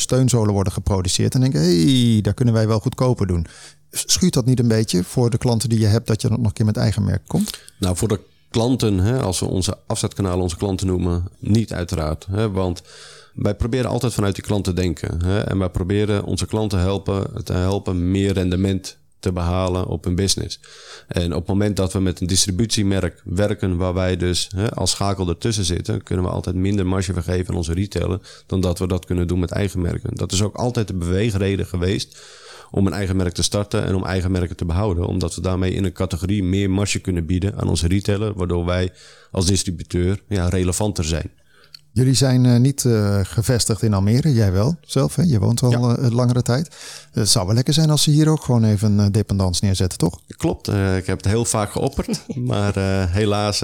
steunzolen 0.00 0.54
worden 0.54 0.72
geproduceerd. 0.72 1.34
En 1.34 1.40
denk 1.40 1.52
hé, 1.52 2.12
hey, 2.12 2.20
daar 2.20 2.34
kunnen 2.34 2.54
wij 2.54 2.66
wel 2.66 2.80
goedkoper 2.80 3.26
doen. 3.26 3.46
Schuurt 3.90 4.34
dat 4.34 4.46
niet 4.46 4.58
een 4.58 4.68
beetje 4.68 5.04
voor 5.04 5.30
de 5.30 5.38
klanten 5.38 5.68
die 5.68 5.80
je 5.80 5.86
hebt, 5.86 6.06
dat 6.06 6.22
je 6.22 6.28
dan 6.28 6.36
nog 6.36 6.46
een 6.46 6.52
keer 6.52 6.66
met 6.66 6.76
eigen 6.76 7.04
merk 7.04 7.22
komt? 7.26 7.58
Nou, 7.78 7.96
voor 7.96 8.08
de 8.08 8.20
klanten, 8.50 8.98
hè, 8.98 9.20
als 9.20 9.40
we 9.40 9.46
onze 9.46 9.78
afzetkanalen 9.86 10.42
onze 10.42 10.56
klanten 10.56 10.86
noemen, 10.86 11.28
niet 11.38 11.72
uiteraard. 11.72 12.26
Hè, 12.30 12.50
want 12.50 12.82
wij 13.34 13.54
proberen 13.54 13.90
altijd 13.90 14.14
vanuit 14.14 14.34
die 14.34 14.44
klant 14.44 14.64
te 14.64 14.72
denken. 14.72 15.22
Hè, 15.24 15.40
en 15.40 15.58
wij 15.58 15.68
proberen 15.68 16.24
onze 16.24 16.46
klanten 16.46 16.78
helpen, 16.78 17.44
te 17.44 17.52
helpen 17.52 18.10
meer 18.10 18.32
rendement 18.32 18.98
te 19.20 19.32
behalen 19.32 19.86
op 19.86 20.04
een 20.04 20.14
business. 20.14 20.60
En 21.08 21.32
op 21.32 21.38
het 21.38 21.48
moment 21.48 21.76
dat 21.76 21.92
we 21.92 22.00
met 22.00 22.20
een 22.20 22.26
distributiemerk 22.26 23.22
werken, 23.24 23.76
waar 23.76 23.94
wij 23.94 24.16
dus 24.16 24.50
hè, 24.56 24.74
als 24.74 24.90
schakel 24.90 25.28
ertussen 25.28 25.64
zitten, 25.64 26.02
kunnen 26.02 26.24
we 26.24 26.30
altijd 26.30 26.56
minder 26.56 26.86
marge 26.86 27.12
vergeven 27.12 27.48
aan 27.48 27.56
onze 27.56 27.74
retailer 27.74 28.20
dan 28.46 28.60
dat 28.60 28.78
we 28.78 28.86
dat 28.86 29.04
kunnen 29.04 29.26
doen 29.26 29.38
met 29.38 29.50
eigen 29.50 29.80
merken. 29.80 30.16
Dat 30.16 30.32
is 30.32 30.42
ook 30.42 30.56
altijd 30.56 30.88
de 30.88 30.94
beweegreden 30.94 31.66
geweest 31.66 32.18
om 32.70 32.86
een 32.86 32.92
eigen 32.92 33.16
merk 33.16 33.32
te 33.32 33.42
starten 33.42 33.84
en 33.84 33.94
om 33.94 34.04
eigen 34.04 34.30
merken 34.30 34.56
te 34.56 34.64
behouden. 34.64 35.06
Omdat 35.06 35.34
we 35.34 35.40
daarmee 35.40 35.72
in 35.72 35.84
een 35.84 35.92
categorie 35.92 36.42
meer 36.42 36.70
marge 36.70 36.98
kunnen 36.98 37.26
bieden 37.26 37.58
aan 37.58 37.68
onze 37.68 37.88
retailer, 37.88 38.34
waardoor 38.34 38.64
wij 38.64 38.92
als 39.30 39.46
distributeur 39.46 40.22
ja, 40.28 40.48
relevanter 40.48 41.04
zijn. 41.04 41.30
Jullie 41.92 42.14
zijn 42.14 42.44
uh, 42.44 42.56
niet 42.56 42.84
uh, 42.84 43.18
gevestigd 43.22 43.82
in 43.82 43.94
Almere, 43.94 44.32
jij 44.32 44.52
wel 44.52 44.76
zelf, 44.80 45.16
hè? 45.16 45.22
je 45.22 45.38
woont 45.38 45.62
al 45.62 45.70
ja. 45.70 45.98
uh, 45.98 46.10
langere 46.10 46.42
tijd. 46.42 46.76
Het 47.12 47.28
zou 47.28 47.46
wel 47.46 47.54
lekker 47.54 47.74
zijn 47.74 47.90
als 47.90 48.02
ze 48.02 48.10
hier 48.10 48.28
ook 48.28 48.42
gewoon 48.42 48.64
even 48.64 48.98
een 48.98 49.12
dependance 49.12 49.64
neerzetten, 49.64 49.98
toch? 49.98 50.20
Klopt, 50.36 50.68
ik 50.68 51.06
heb 51.06 51.16
het 51.16 51.26
heel 51.26 51.44
vaak 51.44 51.70
geopperd, 51.70 52.24
maar 52.50 52.72
helaas 53.10 53.58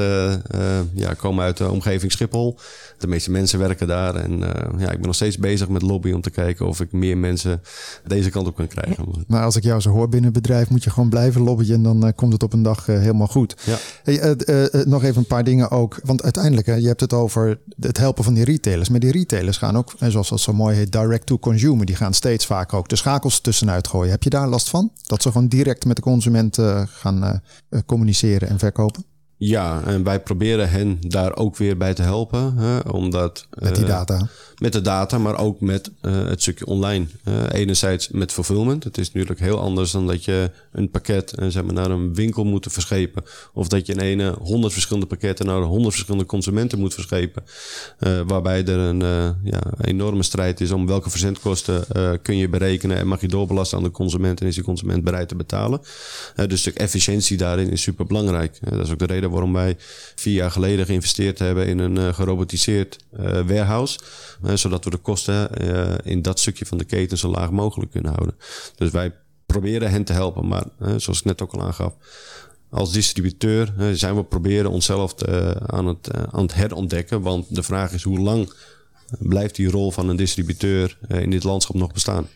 ja, 0.95 1.15
komen 1.17 1.45
uit 1.45 1.57
de 1.57 1.71
omgeving 1.71 2.13
Schiphol. 2.13 2.59
De 2.99 3.07
meeste 3.07 3.31
mensen 3.31 3.59
werken 3.59 3.87
daar 3.87 4.15
en 4.15 4.39
ja, 4.79 4.91
ik 4.91 4.99
ben 4.99 5.07
nog 5.07 5.15
steeds 5.15 5.39
bezig 5.39 5.69
met 5.69 5.83
lobby 5.83 6.13
om 6.13 6.21
te 6.21 6.31
kijken 6.31 6.67
of 6.67 6.81
ik 6.81 6.93
meer 6.93 7.19
mensen 7.19 7.63
deze 8.07 8.31
kant 8.31 8.47
op 8.47 8.57
kan 8.57 8.69
krijgen. 8.69 9.05
Maar 9.27 9.43
als 9.43 9.57
ik 9.57 9.63
jou 9.63 9.81
zo 9.81 9.91
hoor 9.91 10.09
binnen 10.09 10.33
het 10.33 10.43
bedrijf, 10.43 10.71
moet 10.71 10.85
je 10.85 10.91
gewoon 10.91 11.09
blijven 11.09 11.43
lobbyen 11.43 11.87
en 11.87 12.01
dan 12.01 12.15
komt 12.15 12.33
het 12.33 12.43
op 12.43 12.53
een 12.53 12.63
dag 12.63 12.87
helemaal 12.87 13.27
goed. 13.27 13.57
Ja. 13.65 13.77
Hey, 14.03 14.37
nog 14.85 15.05
even 15.05 15.19
een 15.19 15.27
paar 15.27 15.45
dingen 15.45 15.71
ook, 15.71 16.01
want 16.05 16.23
uiteindelijk, 16.23 16.67
hè, 16.67 16.75
je 16.75 16.87
hebt 16.87 17.01
het 17.01 17.13
over 17.13 17.59
het 17.81 17.99
helpen 17.99 18.24
van 18.25 18.35
die 18.35 18.45
retailers. 18.45 18.89
Maar 18.89 19.01
die 19.01 19.13
retailers 19.13 19.57
gaan 19.57 19.77
ook, 19.77 19.95
zoals 19.99 20.29
dat 20.29 20.41
zo 20.41 20.53
mooi 20.53 20.77
heet, 20.77 20.93
direct 20.93 21.27
to 21.27 21.39
consumer. 21.39 21.87
Die 21.87 21.97
gaan 21.97 22.15
steeds 22.15 22.47
vaker 22.47 22.79
ook 22.79 22.89
de 22.89 22.97
schakels 22.97 23.41
tussenuit 23.41 23.89
gooien. 23.89 24.11
Heb 24.11 24.23
je 24.23 24.31
daar 24.31 24.49
last 24.49 24.69
van? 24.69 24.93
Dat 25.03 25.23
ze 25.23 25.31
gewoon 25.31 25.49
direct 25.49 25.85
met 25.85 25.97
de 25.97 26.03
consument 26.03 26.59
uh, 26.59 26.83
gaan 26.87 27.25
uh, 27.25 27.81
communiceren 27.87 28.49
en 28.49 28.59
verkopen? 28.59 29.14
Ja, 29.37 29.83
en 29.85 30.03
wij 30.03 30.21
proberen 30.21 30.71
hen 30.71 30.99
daar 31.01 31.37
ook 31.37 31.57
weer 31.57 31.77
bij 31.77 31.95
te 31.95 32.03
helpen. 32.03 32.57
Hè, 32.57 32.79
omdat, 32.79 33.47
met 33.51 33.75
die 33.75 33.85
data? 33.85 34.15
Uh, 34.15 34.23
met 34.59 34.73
de 34.73 34.81
data, 34.81 35.19
maar 35.19 35.39
ook 35.39 35.61
met 35.61 35.91
uh, 36.03 36.27
het 36.27 36.41
stukje 36.41 36.67
online. 36.67 37.07
Uh, 37.29 37.35
enerzijds 37.53 38.09
met 38.09 38.33
fulfillment. 38.33 38.85
Het 38.85 38.99
is 38.99 39.13
natuurlijk 39.13 39.41
heel 39.41 39.61
anders 39.61 39.91
dan 39.91 40.07
dat 40.07 40.25
je 40.25 40.51
een 40.73 40.91
pakket 40.91 41.33
zeg 41.49 41.65
maar, 41.65 41.75
naar 41.75 41.91
een 41.91 42.15
winkel 42.15 42.45
moet 42.45 42.67
verschepen. 42.71 43.25
Of 43.53 43.69
dat 43.69 43.87
je 43.87 43.93
in 43.93 44.01
ene 44.01 44.37
honderd 44.41 44.73
verschillende 44.73 45.09
pakketten 45.09 45.47
naar 45.47 45.63
honderd 45.63 45.95
verschillende 45.95 46.27
consumenten 46.27 46.79
moet 46.79 46.95
verschepen. 46.95 47.43
waarbij 48.27 48.65
er 48.65 48.79
een 48.79 49.01
ja, 49.45 49.63
enorme 49.81 50.23
strijd 50.23 50.61
is 50.61 50.71
om 50.71 50.87
welke 50.87 51.11
verzendkosten 51.11 51.87
kun 52.23 52.37
je 52.37 52.49
berekenen 52.49 52.97
en 52.97 53.07
mag 53.07 53.21
je 53.21 53.29
doorbelasten 53.29 53.79
aan 53.79 53.85
de 53.85 53.91
consument 53.91 54.41
en 54.41 54.47
is 54.47 54.55
die 54.55 54.65
consument 54.65 55.05
bereid 55.05 55.29
te 55.29 55.37
betalen. 55.37 55.81
dus 56.47 56.63
de 56.63 56.73
efficiëntie 56.73 57.37
daarin 57.37 57.71
is 57.71 57.83
super 57.83 58.07
belangrijk. 58.07 58.59
dat 58.61 58.87
is 58.87 58.91
ook 58.91 58.99
de 58.99 59.07
reden 59.07 59.24
waarom 59.31 59.53
wij 59.53 59.77
vier 60.15 60.35
jaar 60.35 60.51
geleden 60.51 60.87
geïnvesteerd 60.87 61.39
hebben 61.39 61.67
in 61.67 61.79
een 61.79 61.97
uh, 61.97 62.15
gerobotiseerd 62.15 62.99
uh, 63.13 63.25
warehouse. 63.25 63.99
Uh, 64.45 64.55
zodat 64.55 64.85
we 64.85 64.91
de 64.91 64.97
kosten 64.97 65.51
in 66.05 66.23
dat 66.23 66.41
stukje 66.41 66.67
van 66.67 66.79
de 66.79 66.85
keten 66.85 67.19
zo 67.19 67.29
laag 67.29 67.51
mogelijk 67.51 67.91
kunnen 67.91 68.13
houden. 68.13 68.37
Dus 68.77 68.91
wij 68.91 69.13
proberen 69.47 69.91
hen 69.91 70.05
te 70.05 70.13
helpen. 70.13 70.49
Maar 70.49 70.65
zoals 70.79 71.19
ik 71.19 71.25
net 71.25 71.43
ook 71.43 71.53
al 71.53 71.63
aangaf, 71.63 71.95
als 72.71 72.93
distributeur 72.93 73.73
zijn 73.93 74.17
we 74.17 74.25
proberen 74.25 74.71
onszelf 74.71 75.15
aan, 75.67 75.87
het, 75.87 76.11
aan 76.31 76.43
het 76.43 76.55
herontdekken. 76.55 77.23
Want 77.23 77.55
de 77.55 77.63
vraag 77.63 77.93
is 77.93 78.03
hoe 78.03 78.19
lang 78.19 78.53
blijft 79.19 79.57
die 79.57 79.71
rol 79.71 79.91
van 79.91 80.09
een 80.09 80.17
distributeur 80.17 80.99
in 81.09 81.31
dit 81.31 81.45
landschap 81.45 81.77
nog 81.77 81.93
bestaan? 81.93 82.29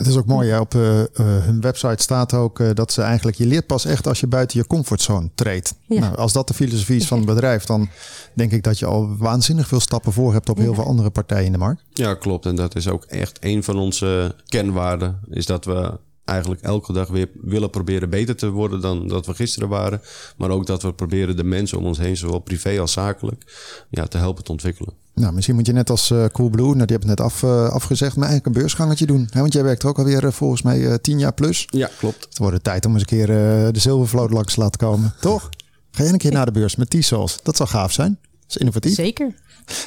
Het 0.00 0.08
is 0.08 0.16
ook 0.16 0.26
mooi, 0.26 0.50
hè? 0.50 0.58
op 0.58 0.74
uh, 0.74 0.98
uh, 0.98 1.04
hun 1.16 1.60
website 1.60 2.02
staat 2.02 2.34
ook 2.34 2.58
uh, 2.58 2.70
dat 2.74 2.92
ze 2.92 3.02
eigenlijk, 3.02 3.36
je 3.36 3.46
leert 3.46 3.66
pas 3.66 3.84
echt 3.84 4.06
als 4.06 4.20
je 4.20 4.26
buiten 4.26 4.58
je 4.58 4.66
comfortzone 4.66 5.30
treedt. 5.34 5.74
Ja. 5.86 6.00
Nou, 6.00 6.16
als 6.16 6.32
dat 6.32 6.48
de 6.48 6.54
filosofie 6.54 6.96
is 6.96 7.06
van 7.06 7.18
het 7.18 7.26
bedrijf, 7.26 7.64
dan 7.64 7.88
denk 8.34 8.52
ik 8.52 8.62
dat 8.62 8.78
je 8.78 8.86
al 8.86 9.16
waanzinnig 9.16 9.68
veel 9.68 9.80
stappen 9.80 10.12
voor 10.12 10.32
hebt 10.32 10.48
op 10.48 10.56
heel 10.56 10.68
ja. 10.68 10.74
veel 10.74 10.84
andere 10.84 11.10
partijen 11.10 11.46
in 11.46 11.52
de 11.52 11.58
markt. 11.58 11.82
Ja, 11.92 12.14
klopt. 12.14 12.46
En 12.46 12.56
dat 12.56 12.76
is 12.76 12.88
ook 12.88 13.04
echt 13.04 13.38
een 13.40 13.62
van 13.62 13.78
onze 13.78 14.34
kenwaarden, 14.48 15.20
is 15.30 15.46
dat 15.46 15.64
we 15.64 15.98
eigenlijk 16.30 16.62
elke 16.62 16.92
dag 16.92 17.08
weer 17.08 17.28
willen 17.42 17.70
proberen 17.70 18.10
beter 18.10 18.36
te 18.36 18.50
worden 18.50 18.80
dan 18.80 19.08
dat 19.08 19.26
we 19.26 19.34
gisteren 19.34 19.68
waren. 19.68 20.00
Maar 20.36 20.50
ook 20.50 20.66
dat 20.66 20.82
we 20.82 20.92
proberen 20.92 21.36
de 21.36 21.44
mensen 21.44 21.78
om 21.78 21.86
ons 21.86 21.98
heen, 21.98 22.16
zowel 22.16 22.38
privé 22.38 22.80
als 22.80 22.92
zakelijk, 22.92 23.42
ja, 23.90 24.06
te 24.06 24.18
helpen 24.18 24.44
te 24.44 24.50
ontwikkelen. 24.50 24.94
Nou, 25.14 25.32
misschien 25.32 25.54
moet 25.54 25.66
je 25.66 25.72
net 25.72 25.90
als 25.90 26.10
uh, 26.10 26.24
Coolblue, 26.32 26.74
nou, 26.74 26.86
die 26.86 26.96
hebben 26.96 27.08
het 27.08 27.18
net 27.18 27.26
af, 27.26 27.42
uh, 27.42 27.68
afgezegd, 27.68 28.16
maar 28.16 28.28
eigenlijk 28.28 28.56
een 28.56 28.62
beursgangetje 28.62 29.06
doen. 29.06 29.28
Hè? 29.30 29.40
Want 29.40 29.52
jij 29.52 29.62
werkt 29.62 29.82
er 29.82 29.88
ook 29.88 29.98
alweer 29.98 30.24
uh, 30.24 30.30
volgens 30.30 30.62
mij 30.62 30.98
tien 30.98 31.18
jaar 31.18 31.34
plus. 31.34 31.66
Ja, 31.70 31.90
klopt. 31.98 32.24
Het 32.24 32.38
wordt 32.38 32.64
tijd 32.64 32.86
om 32.86 32.92
eens 32.92 33.00
een 33.00 33.06
keer 33.06 33.26
de 33.72 33.80
zilvervloot 33.80 34.30
langs 34.30 34.54
te 34.54 34.60
laten 34.60 34.80
komen, 34.80 35.14
toch? 35.20 35.48
Ga 35.90 36.02
jij 36.02 36.12
een 36.12 36.18
keer 36.18 36.32
naar 36.32 36.46
de 36.46 36.52
beurs 36.52 36.76
met 36.76 36.90
T-Souls? 36.90 37.38
Dat 37.42 37.56
zou 37.56 37.68
gaaf 37.68 37.92
zijn. 37.92 38.18
Is 38.50 38.56
innovatief. 38.56 38.94
Zeker. 38.94 39.34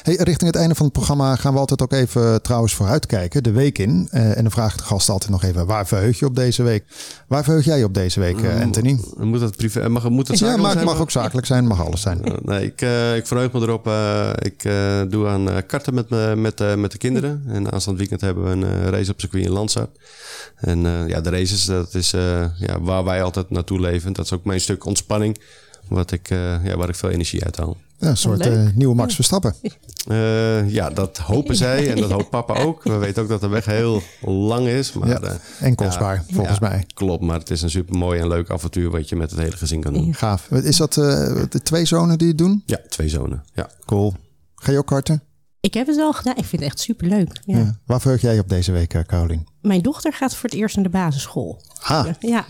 Hey, 0.02 0.14
richting 0.14 0.50
het 0.50 0.56
einde 0.56 0.74
van 0.74 0.84
het 0.84 0.94
programma 0.94 1.36
gaan 1.36 1.52
we 1.52 1.58
altijd 1.58 1.82
ook 1.82 1.92
even 1.92 2.22
eh, 2.32 2.34
trouwens 2.34 2.74
vooruitkijken, 2.74 3.42
de 3.42 3.50
week 3.50 3.78
in. 3.78 4.08
Eh, 4.10 4.36
en 4.36 4.42
dan 4.42 4.50
vraagt 4.50 4.78
de 4.78 4.84
gast 4.84 5.08
altijd 5.08 5.30
nog 5.30 5.42
even, 5.42 5.66
waar 5.66 5.86
verheug 5.86 6.18
je 6.18 6.26
op 6.26 6.34
deze 6.36 6.62
week? 6.62 6.84
Waar 7.28 7.44
verheug 7.44 7.64
jij 7.64 7.84
op 7.84 7.94
deze 7.94 8.20
week, 8.20 8.42
eh, 8.42 8.60
Anthony? 8.60 8.98
Moet 9.16 9.40
het 9.40 9.56
privé, 9.56 9.88
mag, 9.88 10.08
moet 10.08 10.28
het 10.28 10.38
Ja, 10.38 10.44
zakelijk 10.46 10.62
mag, 10.62 10.72
zijn? 10.72 10.84
mag 10.84 11.00
ook 11.00 11.10
zakelijk 11.10 11.46
zijn, 11.46 11.66
mag 11.66 11.86
alles 11.86 12.00
zijn. 12.00 12.20
Uh, 12.28 12.34
nee, 12.42 12.64
ik, 12.64 12.80
eh, 12.80 13.16
ik 13.16 13.26
verheug 13.26 13.52
me 13.52 13.60
erop. 13.60 13.86
eh, 13.86 14.30
ik 14.38 14.64
eh, 14.64 15.00
doe 15.08 15.28
aan 15.28 15.50
eh, 15.50 15.56
karten 15.66 15.94
met, 15.94 16.10
me, 16.10 16.34
met, 16.36 16.60
eh, 16.60 16.74
met 16.74 16.92
de 16.92 16.98
kinderen. 16.98 17.44
En 17.48 17.72
aanstaand 17.72 17.98
weekend 17.98 18.20
hebben 18.20 18.44
we 18.44 18.50
een 18.50 18.90
race 18.90 19.10
op 19.10 19.20
circuit 19.20 19.44
in 19.44 19.50
Landsart. 19.50 19.98
En 20.56 20.86
eh, 20.86 21.08
ja, 21.08 21.20
de 21.20 21.30
races, 21.30 21.64
dat 21.64 21.94
is 21.94 22.12
eh, 22.12 22.44
ja, 22.58 22.80
waar 22.80 23.04
wij 23.04 23.22
altijd 23.22 23.50
naartoe 23.50 23.80
leven. 23.80 24.12
Dat 24.12 24.24
is 24.24 24.32
ook 24.32 24.44
mijn 24.44 24.60
stuk 24.60 24.84
ontspanning. 24.84 25.38
Wat 25.88 26.10
ik, 26.12 26.30
eh, 26.30 26.64
ja, 26.64 26.76
waar 26.76 26.88
ik 26.88 26.94
veel 26.94 27.10
energie 27.10 27.44
uit 27.44 27.56
haal. 27.56 27.76
Ja, 27.98 28.08
een 28.08 28.16
soort 28.16 28.44
leuk. 28.44 28.66
eh, 28.68 28.74
nieuwe 28.74 28.94
Max 28.94 29.14
Verstappen. 29.14 29.54
Eh, 30.04 30.70
ja, 30.70 30.90
dat 30.90 31.18
hopen 31.18 31.56
zij 31.56 31.90
en 31.90 31.96
dat 32.00 32.10
hoopt 32.10 32.30
papa 32.30 32.54
ook. 32.54 32.82
We 32.82 32.96
weten 32.96 33.22
ook 33.22 33.28
dat 33.28 33.40
de 33.40 33.48
weg 33.48 33.64
heel 33.64 34.02
lang 34.20 34.66
is. 34.66 34.92
Maar, 34.92 35.08
Ja, 35.08 35.20
eh, 35.20 35.34
en 35.60 35.74
kostbaar, 35.74 36.14
ja, 36.26 36.34
volgens 36.34 36.58
ja, 36.58 36.68
mij. 36.68 36.84
Klopt, 36.94 37.22
maar 37.22 37.38
het 37.38 37.50
is 37.50 37.62
een 37.62 37.70
super 37.70 37.96
mooi 37.96 38.20
en 38.20 38.28
leuk 38.28 38.50
avontuur 38.50 38.90
wat 38.90 39.08
je 39.08 39.16
met 39.16 39.30
het 39.30 39.40
hele 39.40 39.56
gezin 39.56 39.80
kan 39.80 39.92
doen. 39.92 40.14
Gaaf. 40.14 40.50
Is 40.50 40.76
dat 40.76 40.96
eh, 40.96 41.04
de 41.48 41.60
twee 41.62 41.84
zonen 41.84 42.18
die 42.18 42.28
het 42.28 42.38
doen? 42.38 42.62
Ja, 42.66 42.78
twee 42.88 43.08
zonen. 43.08 43.44
Ja. 43.54 43.68
Cool. 43.84 44.14
Ga 44.54 44.72
je 44.72 44.78
ook 44.78 44.86
karten? 44.86 45.22
Ik 45.60 45.74
heb 45.74 45.86
het 45.86 45.96
wel 45.96 46.12
gedaan. 46.12 46.36
Ik 46.36 46.44
vind 46.44 46.62
het 46.62 46.70
echt 46.70 46.80
superleuk. 46.80 47.40
Ja. 47.44 47.56
Ja. 47.58 47.78
Waar 47.86 48.00
verheug 48.00 48.20
jij 48.20 48.38
op 48.38 48.48
deze 48.48 48.72
week, 48.72 49.04
Carolien? 49.06 49.46
Mijn 49.62 49.82
dochter 49.82 50.12
gaat 50.12 50.34
voor 50.36 50.50
het 50.50 50.58
eerst 50.58 50.74
naar 50.76 50.84
de 50.84 50.90
basisschool. 50.90 51.62
Ah, 51.82 52.06
Ja, 52.20 52.44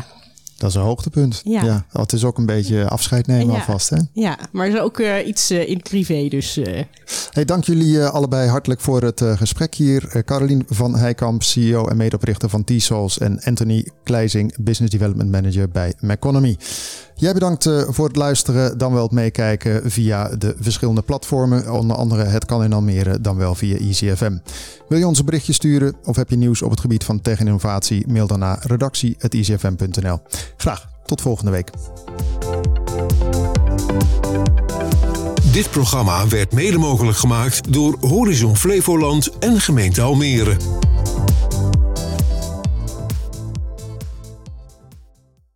dat 0.65 0.73
is 0.73 0.79
een 0.79 0.87
hoogtepunt. 0.87 1.41
Ja. 1.45 1.85
Oh, 1.93 2.03
het 2.03 2.13
is 2.13 2.25
ook 2.25 2.39
een 2.39 2.47
beetje 2.47 2.89
afscheid 2.89 3.27
nemen 3.27 3.47
Ja. 3.47 3.59
alvast, 3.59 3.91
hè? 3.91 3.97
ja. 4.13 4.39
maar 4.53 4.67
er 4.67 4.75
is 4.75 4.81
ook 4.81 5.01
eh, 5.01 5.27
iets 5.27 5.51
eh, 5.51 5.69
in 5.69 5.83
privé. 5.83 6.29
Dus 6.29 6.57
eh, 6.57 6.83
Hey, 7.31 7.45
dank 7.45 7.65
jullie 7.65 8.05
allebei 8.05 8.49
hartelijk 8.49 8.81
voor 8.81 9.03
het 9.03 9.23
gesprek 9.37 9.75
hier. 9.75 10.23
Carolien 10.25 10.65
van 10.69 10.97
Heikamp, 10.97 11.43
CEO 11.43 11.87
en 11.87 11.97
medeoprichter 11.97 12.49
van 12.49 12.65
T-Souls. 12.65 13.19
En 13.19 13.41
Anthony 13.43 13.89
Kleizing, 14.03 14.55
Business 14.61 14.93
Development 14.93 15.31
Manager 15.31 15.69
bij 15.69 15.95
Meconomy. 16.01 16.57
Jij 17.17 17.33
bedankt 17.33 17.67
eh, 17.67 17.83
voor 17.89 18.07
het 18.07 18.17
luisteren, 18.17 18.79
dan 18.79 18.93
wel 18.93 19.03
het 19.03 19.13
meekijken 19.13 19.91
via 19.91 20.29
de 20.29 20.55
verschillende 20.59 21.03
platformen. 21.03 21.73
Onder 21.73 21.97
andere 21.97 22.25
Het 22.25 22.45
Kan 22.45 22.65
in 22.65 22.73
Almere, 22.73 23.21
dan 23.21 23.37
wel 23.37 23.55
via 23.55 23.77
EasyFM. 23.77 24.37
Wil 24.89 24.99
je 24.99 25.07
ons 25.07 25.19
een 25.19 25.25
berichtje 25.25 25.53
sturen 25.53 25.95
of 26.05 26.17
heb 26.17 26.31
je 26.31 26.37
nieuws 26.37 26.63
op 26.63 26.71
het 26.71 26.81
gebied 26.81 27.05
van 27.05 27.21
tech 27.21 27.39
en 27.39 27.47
innovatie? 27.47 28.05
Mail 28.09 28.27
dan 28.27 28.39
naar 28.39 28.59
redactie.easyfm.nl. 28.63 30.19
Graag, 30.57 30.89
tot 31.05 31.21
volgende 31.21 31.51
week. 31.51 31.71
Dit 35.53 35.71
programma 35.71 36.29
werd 36.29 36.53
mede 36.53 36.79
mogelijk 36.79 37.17
gemaakt 37.17 37.73
door 37.73 37.97
Horizon 38.01 38.57
Flevoland 38.57 39.39
en 39.39 39.61
gemeente 39.61 40.01
Almere. 40.01 40.57